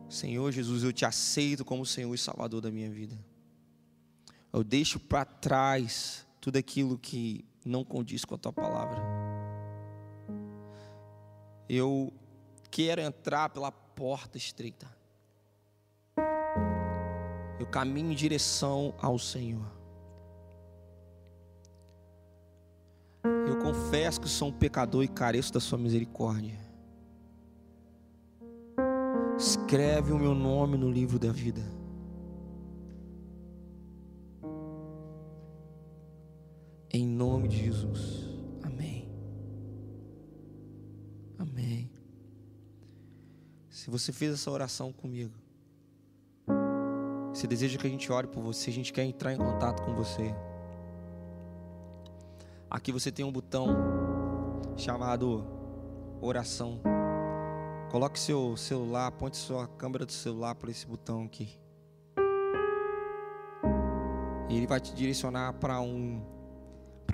Senhor 0.09 0.51
Jesus, 0.51 0.83
eu 0.83 0.93
te 0.93 1.05
aceito 1.05 1.65
como 1.65 1.87
Senhor 1.87 2.13
e 2.13 2.19
Salvador 2.19 2.61
da 2.61 2.73
minha 2.73 2.91
vida. 2.91 3.17
Eu 4.57 4.65
deixo 4.65 4.99
para 4.99 5.23
trás 5.23 6.27
tudo 6.41 6.57
aquilo 6.57 6.97
que 6.97 7.45
não 7.63 7.85
condiz 7.85 8.25
com 8.25 8.37
a 8.37 8.39
tua 8.39 8.55
palavra. 8.55 9.03
Eu 11.69 12.11
quero 12.71 13.03
entrar 13.03 13.51
pela 13.51 13.71
porta 13.71 14.39
estreita. 14.39 14.89
Eu 17.61 17.67
caminho 17.67 18.13
em 18.13 18.15
direção 18.15 18.95
ao 18.97 19.19
Senhor. 19.19 19.71
Eu 23.47 23.59
confesso 23.59 24.19
que 24.19 24.29
sou 24.29 24.49
um 24.49 24.53
pecador 24.53 25.05
e 25.05 25.09
careço 25.09 25.53
da 25.53 25.61
Sua 25.61 25.77
misericórdia. 25.77 26.59
Escreve 29.37 30.13
o 30.13 30.19
meu 30.19 30.35
nome 30.35 30.79
no 30.79 30.91
livro 30.91 31.19
da 31.19 31.31
vida. 31.31 31.76
Em 36.97 37.07
nome 37.07 37.47
de 37.47 37.59
Jesus. 37.59 38.25
Amém. 38.63 39.07
Amém. 41.39 41.91
Se 43.69 43.91
você 43.91 44.15
fez 44.15 44.33
essa 44.33 44.51
oração 44.51 44.95
comigo, 44.95 45.35
se 47.35 47.43
Você 47.43 47.47
deseja 47.47 47.79
que 47.79 47.87
a 47.87 47.91
gente 47.91 48.11
ore 48.11 48.27
por 48.29 48.43
você, 48.43 48.71
a 48.71 48.73
gente 48.73 48.95
quer 48.95 49.05
entrar 49.05 49.31
em 49.31 49.37
contato 49.37 49.83
com 49.83 49.95
você. 49.95 50.35
Aqui 52.71 52.91
você 52.91 53.13
tem 53.13 53.27
um 53.27 53.31
botão 53.31 53.67
chamado 54.75 55.45
oração. 56.19 56.81
Coloque 57.91 58.19
seu 58.19 58.57
celular, 58.57 59.09
aponte 59.09 59.37
sua 59.37 59.69
câmera 59.69 60.07
do 60.07 60.13
celular 60.13 60.55
para 60.55 60.71
esse 60.71 60.87
botão 60.87 61.25
aqui. 61.25 61.61
E 64.49 64.57
ele 64.57 64.67
vai 64.67 64.81
te 64.81 64.95
direcionar 64.95 65.53
para 65.53 65.79
um 65.83 66.36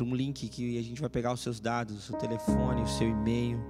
para 0.02 0.12
um 0.12 0.16
link 0.16 0.48
que 0.48 0.78
a 0.78 0.82
gente 0.82 1.00
vai 1.00 1.08
pegar 1.08 1.32
os 1.32 1.40
seus 1.40 1.60
dados, 1.60 1.96
o 1.96 2.00
seu 2.00 2.18
telefone, 2.18 2.82
o 2.82 2.88
seu 2.88 3.08
e-mail. 3.08 3.60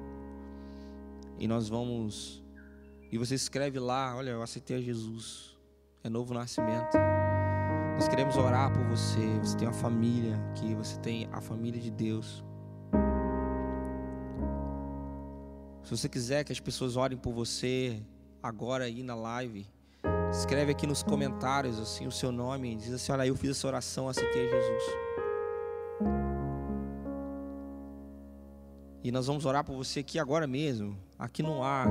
E 1.38 1.46
nós 1.46 1.68
vamos 1.68 2.42
e 3.10 3.18
você 3.18 3.34
escreve 3.34 3.78
lá, 3.78 4.16
olha, 4.16 4.30
eu 4.30 4.42
aceitei 4.42 4.78
a 4.78 4.80
Jesus. 4.80 5.54
É 6.02 6.08
novo 6.08 6.32
nascimento. 6.32 6.96
Nós 7.94 8.08
queremos 8.08 8.36
orar 8.36 8.72
por 8.72 8.82
você. 8.84 9.38
Você 9.42 9.56
tem 9.56 9.68
uma 9.68 9.74
família 9.74 10.36
aqui, 10.50 10.74
você 10.74 10.98
tem 11.00 11.28
a 11.30 11.40
família 11.40 11.80
de 11.80 11.90
Deus. 11.90 12.42
Se 15.84 15.90
você 15.90 16.08
quiser 16.08 16.44
que 16.44 16.52
as 16.52 16.60
pessoas 16.60 16.96
orem 16.96 17.18
por 17.18 17.34
você 17.34 18.02
agora 18.42 18.84
aí 18.84 19.02
na 19.02 19.14
live, 19.14 19.66
escreve 20.30 20.72
aqui 20.72 20.86
nos 20.86 21.02
comentários 21.02 21.78
assim 21.78 22.06
o 22.06 22.12
seu 22.12 22.32
nome, 22.32 22.74
diz 22.76 22.92
assim: 22.92 23.12
"Olha, 23.12 23.26
eu 23.26 23.36
fiz 23.36 23.50
essa 23.50 23.66
oração, 23.66 24.08
aceitei 24.08 24.48
Jesus". 24.48 25.11
E 29.04 29.10
nós 29.10 29.26
vamos 29.26 29.44
orar 29.44 29.64
por 29.64 29.74
você 29.74 30.00
aqui 30.00 30.18
agora 30.18 30.46
mesmo, 30.46 30.96
aqui 31.18 31.42
no 31.42 31.62
ar. 31.62 31.88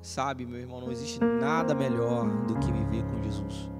Sabe, 0.00 0.46
meu 0.46 0.58
irmão, 0.58 0.80
não 0.80 0.90
existe 0.90 1.20
nada 1.20 1.74
melhor 1.74 2.26
do 2.46 2.58
que 2.58 2.72
viver 2.72 3.04
com 3.04 3.22
Jesus. 3.22 3.70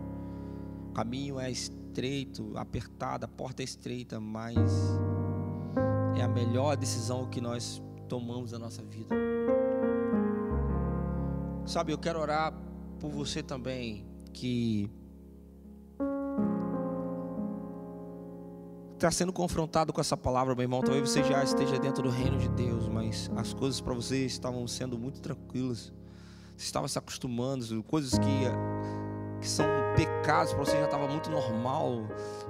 O 0.90 0.92
caminho 0.92 1.40
é 1.40 1.50
estreito, 1.50 2.52
apertado, 2.56 3.24
a 3.24 3.28
porta 3.28 3.62
é 3.62 3.64
estreita, 3.64 4.20
mas 4.20 5.00
é 6.18 6.22
a 6.22 6.28
melhor 6.28 6.76
decisão 6.76 7.26
que 7.26 7.40
nós 7.40 7.82
tomamos 8.06 8.52
na 8.52 8.58
nossa 8.58 8.82
vida. 8.82 9.14
Sabe, 11.64 11.92
eu 11.92 11.98
quero 11.98 12.18
orar 12.20 12.52
por 12.98 13.10
você 13.10 13.42
também 13.42 14.04
que 14.34 14.90
está 19.00 19.10
sendo 19.10 19.32
confrontado 19.32 19.92
com 19.94 20.00
essa 20.00 20.16
palavra, 20.16 20.54
meu 20.54 20.62
irmão. 20.62 20.82
Talvez 20.82 21.08
você 21.08 21.24
já 21.24 21.42
esteja 21.42 21.78
dentro 21.78 22.02
do 22.02 22.10
reino 22.10 22.36
de 22.36 22.48
Deus, 22.50 22.86
mas 22.86 23.30
as 23.34 23.54
coisas 23.54 23.80
para 23.80 23.94
você 23.94 24.26
estavam 24.26 24.66
sendo 24.68 24.98
muito 24.98 25.20
tranquilas. 25.22 25.90
Você 26.54 26.66
estava 26.66 26.86
se 26.86 26.98
acostumando, 26.98 27.82
coisas 27.84 28.18
que, 28.18 29.40
que 29.40 29.48
são 29.48 29.64
pecados 29.96 30.52
para 30.52 30.62
você 30.62 30.72
já 30.72 30.84
estava 30.84 31.08
muito 31.08 31.30
normal. 31.30 32.06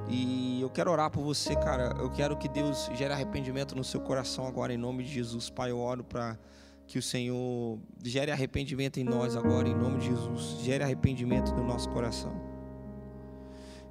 E 0.09 0.61
eu 0.61 0.69
quero 0.69 0.91
orar 0.91 1.09
por 1.09 1.23
você, 1.23 1.55
cara. 1.55 1.95
Eu 2.01 2.11
quero 2.11 2.37
que 2.37 2.49
Deus 2.49 2.91
gere 2.95 3.13
arrependimento 3.13 3.77
no 3.77 3.85
seu 3.85 4.01
coração 4.01 4.45
agora, 4.47 4.75
em 4.75 4.79
nome 4.79 5.05
de 5.05 5.13
Jesus. 5.13 5.51
Pai, 5.51 5.71
eu 5.71 5.79
oro 5.79 6.03
para 6.03 6.37
que 6.85 6.99
o 6.99 7.03
Senhor 7.03 7.79
gere 8.03 8.33
arrependimento 8.33 8.99
em 8.99 9.05
nós 9.05 9.37
agora, 9.37 9.69
em 9.69 9.75
nome 9.75 10.01
de 10.01 10.07
Jesus. 10.07 10.59
Gere 10.65 10.83
arrependimento 10.83 11.55
no 11.55 11.63
nosso 11.63 11.89
coração. 11.91 12.50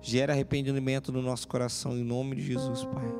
Gere 0.02 0.32
arrependimento 0.32 1.12
no 1.12 1.22
nosso 1.22 1.47
coração, 1.47 1.97
em 1.97 2.04
nome 2.04 2.36
de 2.36 2.41
Jesus, 2.43 2.86
Pai. 2.86 3.12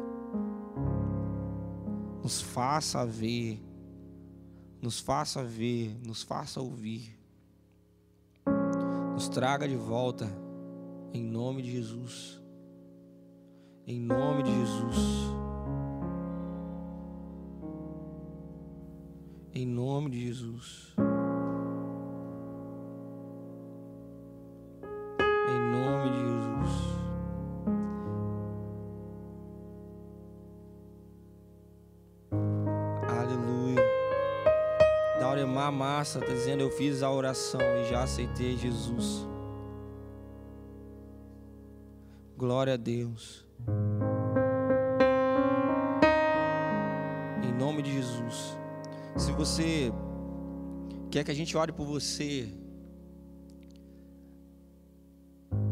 Nos 2.23 2.41
faça 2.41 3.05
ver 3.05 3.61
nos 4.82 4.99
faça 4.99 5.43
ver, 5.43 5.97
nos 6.05 6.23
faça 6.23 6.61
ouvir. 6.61 7.17
Nos 9.13 9.27
traga 9.27 9.67
de 9.67 9.75
volta, 9.75 10.25
em 11.13 11.21
nome 11.21 11.61
de 11.61 11.71
Jesus. 11.71 12.41
Em 13.86 13.99
nome 13.99 14.43
de 14.43 14.51
Jesus. 14.51 14.97
Em 19.53 19.65
nome 19.65 20.09
de 20.11 20.27
Jesus. 20.27 20.95
Massa, 35.99 36.19
está 36.19 36.33
dizendo: 36.33 36.61
Eu 36.61 36.71
fiz 36.71 37.03
a 37.03 37.11
oração 37.11 37.59
e 37.81 37.89
já 37.89 38.03
aceitei 38.03 38.57
Jesus. 38.57 39.27
Glória 42.37 42.75
a 42.75 42.77
Deus. 42.77 43.45
Em 47.43 47.51
nome 47.53 47.81
de 47.81 47.91
Jesus. 47.91 48.57
Se 49.17 49.31
você 49.33 49.91
quer 51.11 51.25
que 51.25 51.31
a 51.31 51.33
gente 51.33 51.57
ore 51.57 51.73
por 51.73 51.85
você, 51.85 52.47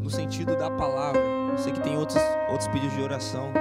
no 0.01 0.09
sentido 0.09 0.57
da 0.57 0.69
palavra, 0.69 1.21
eu 1.51 1.57
sei 1.57 1.71
que 1.71 1.79
tem 1.79 1.95
outros, 1.97 2.21
outros 2.51 2.67
pedidos 2.67 2.97
de 2.97 3.01
oração, 3.01 3.53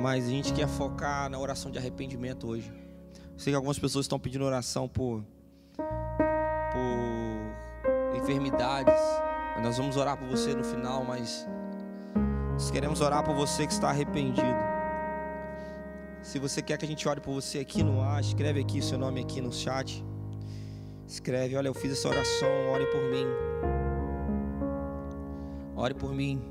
mas 0.00 0.24
a 0.24 0.30
gente 0.30 0.54
quer 0.54 0.66
focar 0.66 1.28
na 1.28 1.38
oração 1.38 1.70
de 1.70 1.76
arrependimento 1.76 2.46
hoje. 2.48 2.85
Sei 3.36 3.52
que 3.52 3.56
algumas 3.56 3.78
pessoas 3.78 4.04
estão 4.04 4.18
pedindo 4.18 4.44
oração 4.44 4.88
por, 4.88 5.22
por 5.76 8.16
enfermidades. 8.16 8.94
Nós 9.62 9.76
vamos 9.76 9.96
orar 9.96 10.16
por 10.16 10.26
você 10.26 10.54
no 10.54 10.64
final, 10.64 11.04
mas 11.04 11.46
nós 12.52 12.70
queremos 12.70 13.00
orar 13.02 13.22
por 13.22 13.34
você 13.34 13.66
que 13.66 13.72
está 13.72 13.90
arrependido. 13.90 14.64
Se 16.22 16.38
você 16.38 16.62
quer 16.62 16.78
que 16.78 16.86
a 16.86 16.88
gente 16.88 17.06
ore 17.06 17.20
por 17.20 17.34
você 17.34 17.58
aqui 17.58 17.82
no 17.82 18.00
ar, 18.00 18.20
escreve 18.20 18.60
aqui 18.60 18.82
seu 18.82 18.98
nome 18.98 19.20
aqui 19.20 19.40
no 19.40 19.52
chat. 19.52 20.04
Escreve, 21.06 21.56
olha, 21.56 21.68
eu 21.68 21.74
fiz 21.74 21.92
essa 21.92 22.08
oração, 22.08 22.48
ore 22.72 22.86
por 22.86 23.02
mim. 23.02 23.26
Ore 25.76 25.94
por 25.94 26.14
mim, 26.14 26.42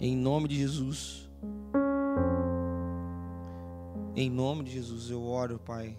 em 0.00 0.16
nome 0.16 0.48
de 0.48 0.56
Jesus. 0.56 1.30
Em 4.16 4.30
nome 4.30 4.64
de 4.64 4.72
Jesus 4.72 5.10
eu 5.10 5.22
oro, 5.22 5.58
Pai 5.58 5.96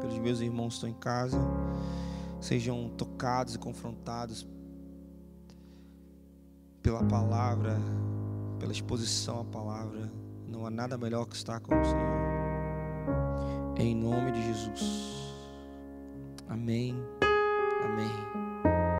pelos 0.00 0.18
meus 0.18 0.40
irmãos 0.40 0.68
que 0.68 0.74
estão 0.74 0.88
em 0.88 0.94
casa, 0.94 1.38
sejam 2.40 2.88
tocados 2.96 3.54
e 3.54 3.58
confrontados 3.58 4.46
pela 6.82 7.02
palavra, 7.04 7.78
pela 8.58 8.72
exposição 8.72 9.40
à 9.40 9.44
palavra. 9.44 10.10
Não 10.48 10.66
há 10.66 10.70
nada 10.70 10.96
melhor 10.98 11.26
que 11.26 11.36
estar 11.36 11.60
com 11.60 11.74
o 11.74 11.84
Senhor. 11.84 12.20
Em 13.78 13.94
nome 13.94 14.32
de 14.32 14.42
Jesus. 14.42 15.34
Amém. 16.48 16.94
Amém. 17.84 18.49